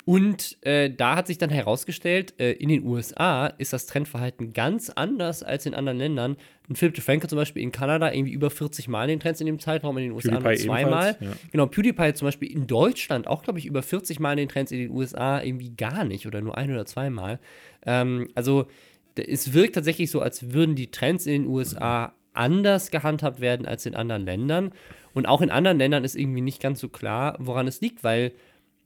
[0.05, 4.89] Und äh, da hat sich dann herausgestellt, äh, in den USA ist das Trendverhalten ganz
[4.89, 6.37] anders als in anderen Ländern.
[6.69, 9.45] Ein Philip DeFranco zum Beispiel in Kanada irgendwie über 40 Mal in den Trends in
[9.45, 11.17] dem Zeitraum, in den USA nur zweimal.
[11.19, 11.31] Ja.
[11.51, 14.71] Genau, PewDiePie zum Beispiel in Deutschland auch, glaube ich, über 40 Mal in den Trends
[14.71, 17.39] in den USA irgendwie gar nicht oder nur ein oder zweimal.
[17.85, 18.67] Ähm, also
[19.15, 23.85] es wirkt tatsächlich so, als würden die Trends in den USA anders gehandhabt werden als
[23.85, 24.71] in anderen Ländern.
[25.13, 28.31] Und auch in anderen Ländern ist irgendwie nicht ganz so klar, woran es liegt, weil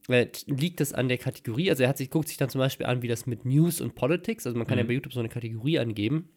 [0.08, 1.70] äh, liegt das an der Kategorie?
[1.70, 3.96] Also er hat sich, guckt sich dann zum Beispiel an, wie das mit News und
[3.96, 4.84] Politics, also man kann mhm.
[4.84, 6.30] ja bei YouTube so eine Kategorie angeben.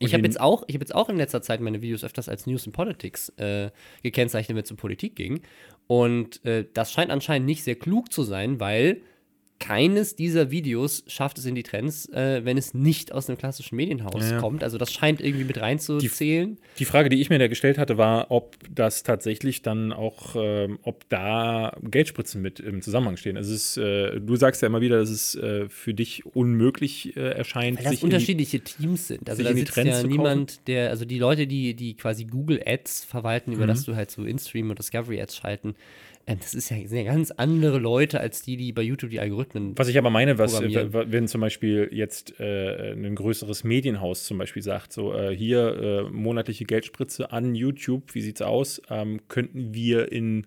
[0.00, 2.66] Ich habe jetzt, auch, hab jetzt auch in letzter Zeit meine Videos öfters als News
[2.66, 3.70] und Politics äh,
[4.02, 5.40] gekennzeichnet, wenn es um Politik ging.
[5.88, 9.02] Und äh, das scheint anscheinend nicht sehr klug zu sein, weil
[9.58, 13.76] keines dieser Videos schafft es in die Trends, äh, wenn es nicht aus einem klassischen
[13.76, 14.38] Medienhaus ja.
[14.38, 14.62] kommt.
[14.62, 16.56] Also das scheint irgendwie mit reinzuzählen.
[16.56, 20.36] Die, die, Frage, die ich mir da gestellt hatte, war, ob das tatsächlich dann auch,
[20.36, 23.36] äh, ob da Geldspritzen mit im Zusammenhang stehen.
[23.36, 27.30] Also ist, äh, du sagst ja immer wieder, dass es äh, für dich unmöglich äh,
[27.30, 27.84] erscheint.
[27.84, 29.28] Weil das unterschiedliche die, Teams sind.
[29.28, 33.52] Also da sitzt ja niemand, der, also die Leute, die, die quasi Google Ads verwalten,
[33.52, 33.68] über mhm.
[33.68, 35.74] das du halt so InStream und Discovery Ads schalten, ähm,
[36.34, 39.76] das ist ja, sind ja ganz andere Leute als die, die bei YouTube die Algorithmen.
[39.76, 44.62] Was ich aber meine, was, wenn zum Beispiel jetzt äh, ein größeres Medienhaus zum Beispiel
[44.62, 48.82] sagt, so äh, hier äh, monatliche Geldspritze an YouTube, wie sieht's aus?
[48.90, 50.46] Ähm, könnten wir in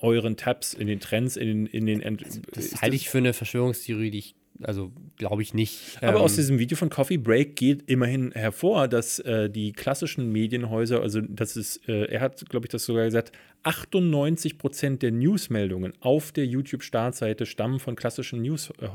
[0.00, 2.02] euren Tabs, in den Trends, in, in den.
[2.04, 5.98] Also, das halte ich für eine Verschwörungstheorie, die ich also glaube ich nicht.
[6.00, 10.30] Aber ähm, aus diesem Video von Coffee Break geht immerhin hervor, dass äh, die klassischen
[10.32, 13.32] Medienhäuser, also das ist, äh, er hat, glaube ich, das sogar gesagt,
[13.62, 18.70] 98 Prozent der Newsmeldungen auf der YouTube-Startseite stammen von klassischen News.
[18.80, 18.88] Äh,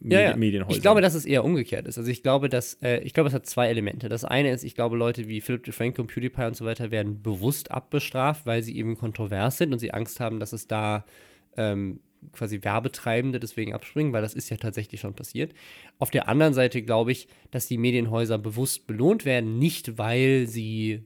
[0.00, 0.36] ja, ja.
[0.36, 0.76] Medienhäusern.
[0.76, 1.98] Ich glaube, dass es eher umgekehrt ist.
[1.98, 4.08] Also ich glaube, dass äh, ich glaube, es hat zwei Elemente.
[4.08, 7.72] Das eine ist, ich glaube, Leute wie Philip DeFranco, PewDiePie und so weiter werden bewusst
[7.72, 11.04] abbestraft, weil sie eben kontrovers sind und sie Angst haben, dass es da
[11.56, 11.98] ähm,
[12.32, 15.54] quasi Werbetreibende deswegen abspringen, weil das ist ja tatsächlich schon passiert.
[15.98, 21.04] Auf der anderen Seite glaube ich, dass die Medienhäuser bewusst belohnt werden, nicht weil sie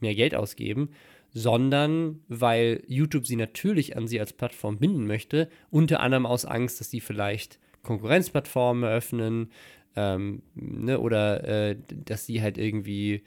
[0.00, 0.90] mehr Geld ausgeben,
[1.32, 6.80] sondern weil YouTube sie natürlich an sie als Plattform binden möchte, unter anderem aus Angst,
[6.80, 9.50] dass sie vielleicht Konkurrenzplattformen eröffnen
[9.96, 13.22] ähm, ne, oder äh, dass sie halt irgendwie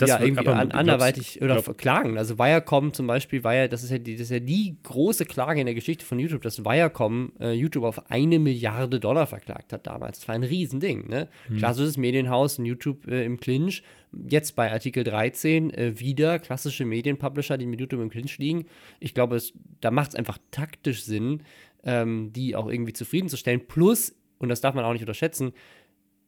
[0.00, 2.16] ja, irgendwie aber an, anderweitig oder glaub, klagen.
[2.16, 5.24] Also Viacom zum Beispiel, war ja, das, ist ja die, das ist ja die große
[5.24, 9.72] Klage in der Geschichte von YouTube, dass Viacom äh, YouTube auf eine Milliarde Dollar verklagt
[9.72, 10.20] hat damals.
[10.20, 11.08] Das war ein Riesending.
[11.08, 11.28] Ne?
[11.48, 11.58] Hm.
[11.58, 13.82] Klassisches Medienhaus und YouTube äh, im Clinch.
[14.28, 18.66] Jetzt bei Artikel 13 äh, wieder klassische Medienpublisher, die mit YouTube im Clinch liegen.
[18.98, 21.42] Ich glaube, es, da macht es einfach taktisch Sinn,
[21.84, 23.66] ähm, die auch irgendwie zufriedenzustellen.
[23.66, 25.52] Plus, und das darf man auch nicht unterschätzen,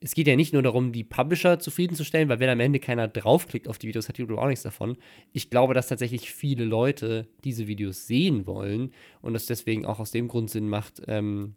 [0.04, 3.68] es geht ja nicht nur darum, die Publisher zufriedenzustellen, weil wenn am Ende keiner draufklickt
[3.68, 4.96] auf die Videos, hat YouTube auch nichts davon.
[5.32, 10.10] Ich glaube, dass tatsächlich viele Leute diese Videos sehen wollen und es deswegen auch aus
[10.10, 11.54] dem Grund Sinn macht, ähm,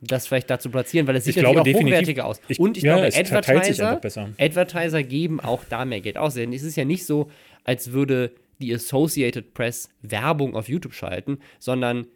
[0.00, 2.40] das vielleicht dazu platzieren, weil es sieht ich natürlich glaube, auch hochwertiger aus.
[2.48, 4.00] Ich, und ich ja, glaube, Advertiser,
[4.38, 6.34] Advertiser geben auch da mehr Geld aus.
[6.34, 7.30] Denn es ist ja nicht so,
[7.64, 12.06] als würde die Associated Press Werbung auf YouTube schalten, sondern,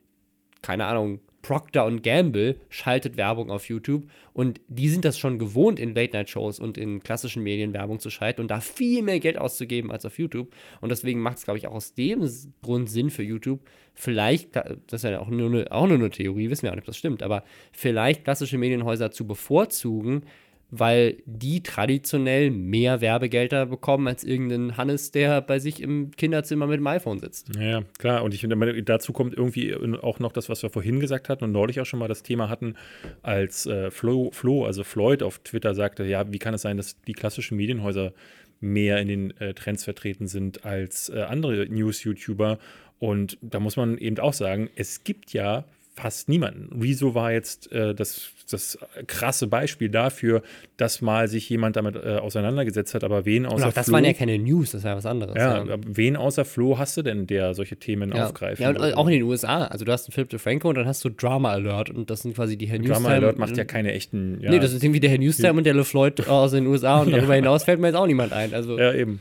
[0.61, 5.95] keine Ahnung, Procter Gamble schaltet Werbung auf YouTube und die sind das schon gewohnt, in
[5.95, 10.05] Late-Night-Shows und in klassischen Medien Werbung zu schalten und da viel mehr Geld auszugeben als
[10.05, 10.55] auf YouTube.
[10.81, 12.29] Und deswegen macht es, glaube ich, auch aus dem
[12.63, 13.61] Grund Sinn für YouTube,
[13.95, 16.85] vielleicht, das ist ja auch nur eine, auch nur eine Theorie, wissen wir auch nicht,
[16.85, 20.23] ob das stimmt, aber vielleicht klassische Medienhäuser zu bevorzugen,
[20.71, 26.79] weil die traditionell mehr Werbegelder bekommen als irgendein Hannes, der bei sich im Kinderzimmer mit
[26.79, 27.51] dem iPhone sitzt.
[27.59, 28.23] Ja, klar.
[28.23, 31.53] Und ich finde, dazu kommt irgendwie auch noch das, was wir vorhin gesagt hatten und
[31.53, 32.75] neulich auch schon mal das Thema hatten,
[33.23, 37.01] als äh, Flo, Flo, also Floyd auf Twitter sagte, ja, wie kann es sein, dass
[37.03, 38.13] die klassischen Medienhäuser
[38.61, 42.59] mehr in den äh, Trends vertreten sind als äh, andere News-YouTuber?
[42.99, 45.65] Und da muss man eben auch sagen, es gibt ja
[46.01, 46.81] fast niemanden.
[46.81, 50.43] Rezo war jetzt äh, das, das krasse Beispiel dafür,
[50.77, 54.05] dass mal sich jemand damit äh, auseinandergesetzt hat, aber wen außer auch das Flo, waren
[54.05, 55.35] ja keine News, das war was anderes.
[55.37, 58.27] ja, aber wen außer Flo hast du denn, der solche Themen Ja.
[58.27, 58.61] aufgreift?
[58.61, 59.65] Ja, und auch in den USA.
[59.67, 62.35] Also du hast einen Philip DeFranco und dann hast du Drama Alert und das sind
[62.35, 63.15] quasi die Herr Drama Newstime.
[63.17, 64.39] Alert macht ja keine echten.
[64.41, 67.11] Ja, Nee, das ist irgendwie der Herr Newstime und der LeFloid aus den USA und
[67.13, 68.55] darüber hinaus fällt mir jetzt auch niemand ein.
[68.55, 69.21] Also Ja, eben.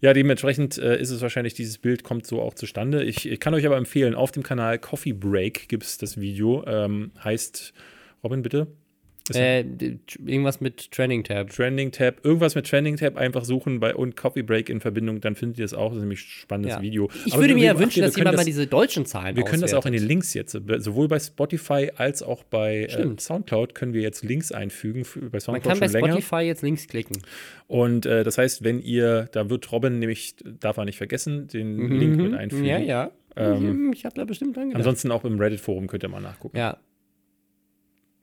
[0.00, 3.02] Ja, dementsprechend äh, ist es wahrscheinlich, dieses Bild kommt so auch zustande.
[3.02, 6.64] Ich, ich kann euch aber empfehlen, auf dem Kanal Coffee Break gibt es das Video.
[6.66, 7.72] Ähm, heißt,
[8.22, 8.68] Robin, bitte?
[9.36, 9.64] Äh,
[10.24, 11.50] irgendwas mit Trending Tab.
[11.50, 15.34] Trending Tab, irgendwas mit Trending Tab einfach suchen bei und Coffee Break in Verbindung, dann
[15.34, 15.88] findet ihr es auch.
[15.88, 16.82] Das ist nämlich ein spannendes Ja.
[16.82, 17.08] Video.
[17.26, 19.62] Ich Aber würde mir ja wünschen, dass jemand mal das- diese deutschen Zahlen Wir können
[19.62, 20.02] das auch in den.
[20.06, 23.08] Links jetzt, äh, sowohl bei Spotify als auch bei äh.
[23.18, 26.12] Soundcloud können wir jetzt Links einfügen, bei Man Soundcloud kann bei schon länger.
[26.20, 27.20] Spotify jetzt links klicken.
[27.66, 31.76] Und äh, das heißt, wenn ihr, da wird Robin nämlich, darf er nicht vergessen, den
[31.98, 32.62] Link mit einfügen.
[32.62, 32.68] Mhm.
[32.68, 33.10] Ja, ja.
[33.36, 34.78] Ähm, ich habe da bestimmt dran gedacht.
[34.80, 36.56] Ansonsten auch im Reddit-Forum könnt ihr mal nachgucken.
[36.56, 36.78] Ja.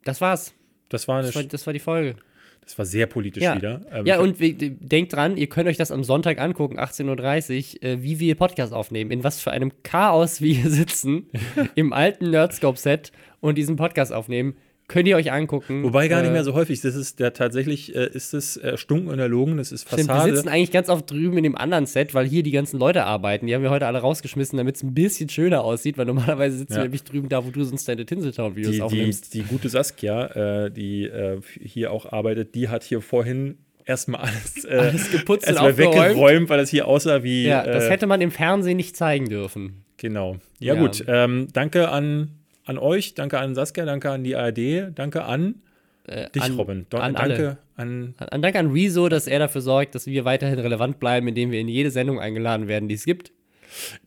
[0.04, 0.54] Das war's.
[0.90, 2.16] Das war, eine, Das war, das war die Folge.
[2.64, 3.56] das war sehr politisch Ja.
[3.56, 3.82] wieder.
[3.92, 8.04] Ähm, Ja, und denkt dran, ihr könnt euch das am Sonntag angucken, 18.30 Uhr, äh,
[8.04, 11.28] wie wir Podcast aufnehmen, in was für einem Chaos wir hier sitzen,
[11.76, 13.12] im alten Nerdscope-Set
[13.42, 14.56] und diesen Podcast aufnehmen.
[14.88, 15.84] Könnt ihr euch angucken.
[15.84, 16.80] Wobei gar nicht Äh, mehr so häufig.
[16.82, 20.14] Das ist ja tatsächlich, äh, ist es äh, stunken und erlogen, das ist Stimmt, wir
[20.14, 20.36] Fassade.
[20.36, 23.48] sitzen eigentlich ganz oft drüben in dem anderen Set, weil hier die ganzen Leute arbeiten.
[23.48, 26.74] Die haben wir heute alle rausgeschmissen, damit es ein bisschen schöner aussieht, weil normalerweise sitzen
[26.74, 26.78] Ja.
[26.80, 29.34] wir nämlich drüben da, wo du sonst deine Tinseltown-Videos die, die, aufnimmst.
[29.34, 34.66] die gute Saskia, äh, die äh, hier auch arbeitet, die hat hier vorhin erstmal alles,
[34.66, 35.96] äh, Alles geputzt und erstmal aufgeräumt.
[36.10, 37.46] weggeräumt, weil es hier aussah wie.
[37.48, 39.84] Ja, das äh, hätte man im Fernsehen nicht zeigen dürfen.
[39.98, 40.38] Genau.
[40.60, 40.80] Ja, Ja.
[40.82, 41.04] gut.
[41.08, 42.30] Ähm, danke an,
[42.66, 45.56] an euch, danke an Saskia, danke an die ARD, danke an
[46.34, 46.86] dich, an- Robin.
[46.90, 47.58] Don, an danke alle.
[47.78, 48.16] an.
[48.18, 51.60] An Dank an Rezo, dass er dafür sorgt, dass wir weiterhin relevant bleiben, indem wir
[51.60, 53.32] in jede Sendung eingeladen werden, die es gibt.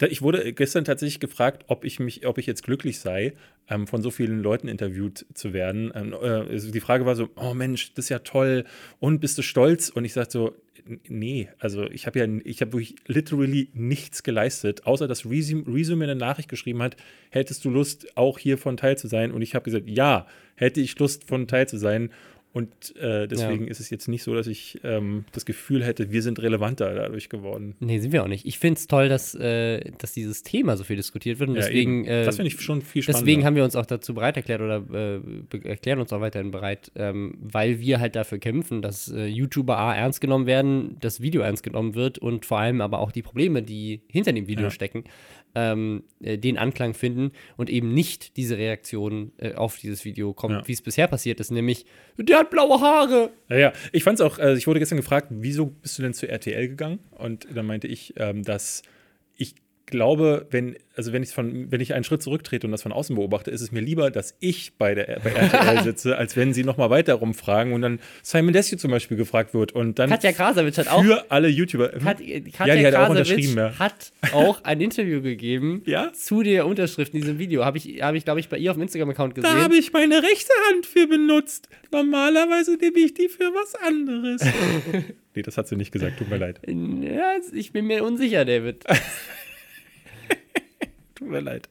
[0.08, 3.34] Ich wurde gestern tatsächlich gefragt, ob ich mich, ob ich jetzt glücklich sei,
[3.68, 5.92] ähm, von so vielen Leuten interviewt zu werden.
[5.94, 8.64] Ähm, äh, die Frage war so: Oh Mensch, das ist ja toll.
[9.00, 9.88] Und bist du stolz?
[9.88, 10.54] Und ich sagte so:
[10.88, 15.96] "N- Nee, also ich habe ja, ich habe wirklich literally nichts geleistet, außer dass Rezo
[15.96, 16.96] mir eine Nachricht geschrieben hat,
[17.30, 19.32] hättest du Lust, auch hiervon teil zu sein?
[19.32, 22.10] Und ich habe gesagt, ja, hätte ich Lust, von teil zu sein.
[22.54, 26.22] Und äh, deswegen ist es jetzt nicht so, dass ich ähm, das Gefühl hätte, wir
[26.22, 27.76] sind relevanter dadurch geworden.
[27.78, 28.46] Nee, sind wir auch nicht.
[28.46, 31.50] Ich finde es toll, dass, äh, dass dieses Thema so viel diskutiert wird.
[31.50, 32.10] Und Ja, deswegen, eben.
[32.10, 33.24] äh, das finde ich schon viel spannender.
[33.26, 35.20] deswegen haben wir uns auch dazu bereit erklärt oder äh,
[35.68, 39.94] erklären uns auch weiterhin bereit, ähm, weil wir halt dafür kämpfen, dass äh, YouTuber A
[39.94, 43.62] ernst genommen werden, das Video ernst genommen wird und vor allem aber auch die Probleme,
[43.62, 44.70] die hinter dem Video Ja.
[44.70, 45.04] stecken,
[45.54, 50.54] ähm, äh, den Anklang finden und eben nicht diese Reaktion äh, auf dieses Video kommt,
[50.54, 50.68] Ja.
[50.68, 51.86] wie es bisher passiert ist, nämlich
[52.16, 53.30] der hat blaue Haare.
[53.48, 53.72] Ja, ja.
[53.92, 56.68] Ich fand es auch, äh, ich wurde gestern gefragt, wieso bist du denn zu RTL
[56.68, 56.98] gegangen?
[57.12, 58.82] Und dann meinte ich, ähm, dass
[59.88, 63.16] glaube, wenn, also wenn ich von, wenn ich einen Schritt zurücktrete und das von außen
[63.16, 66.64] beobachte, ist es mir lieber, dass ich bei, der, bei RTL sitze, als wenn sie
[66.64, 70.78] nochmal weiter rumfragen und dann Simon Desue zum Beispiel gefragt wird und dann Katja Krasavitsch
[70.78, 71.90] hat auch für alle YouTuber.
[71.90, 73.78] Kat ja, Katja die hat auch unterschrieben, ja.
[73.78, 76.12] hat auch ein Interview gegeben Ja?
[76.12, 77.64] zu der Unterschrift in diesem Video.
[77.64, 79.54] Habe ich, hab ich glaube ich, bei ihr auf dem Instagram-Account gesehen.
[79.54, 81.68] Da habe ich meine rechte Hand für benutzt.
[81.90, 84.42] Normalerweise nehme ich die für was anderes.
[85.34, 86.60] nee, das hat sie nicht gesagt, tut mir leid.
[86.66, 88.84] ja, ich bin mir unsicher, David.
[91.18, 91.68] Tut mir leid.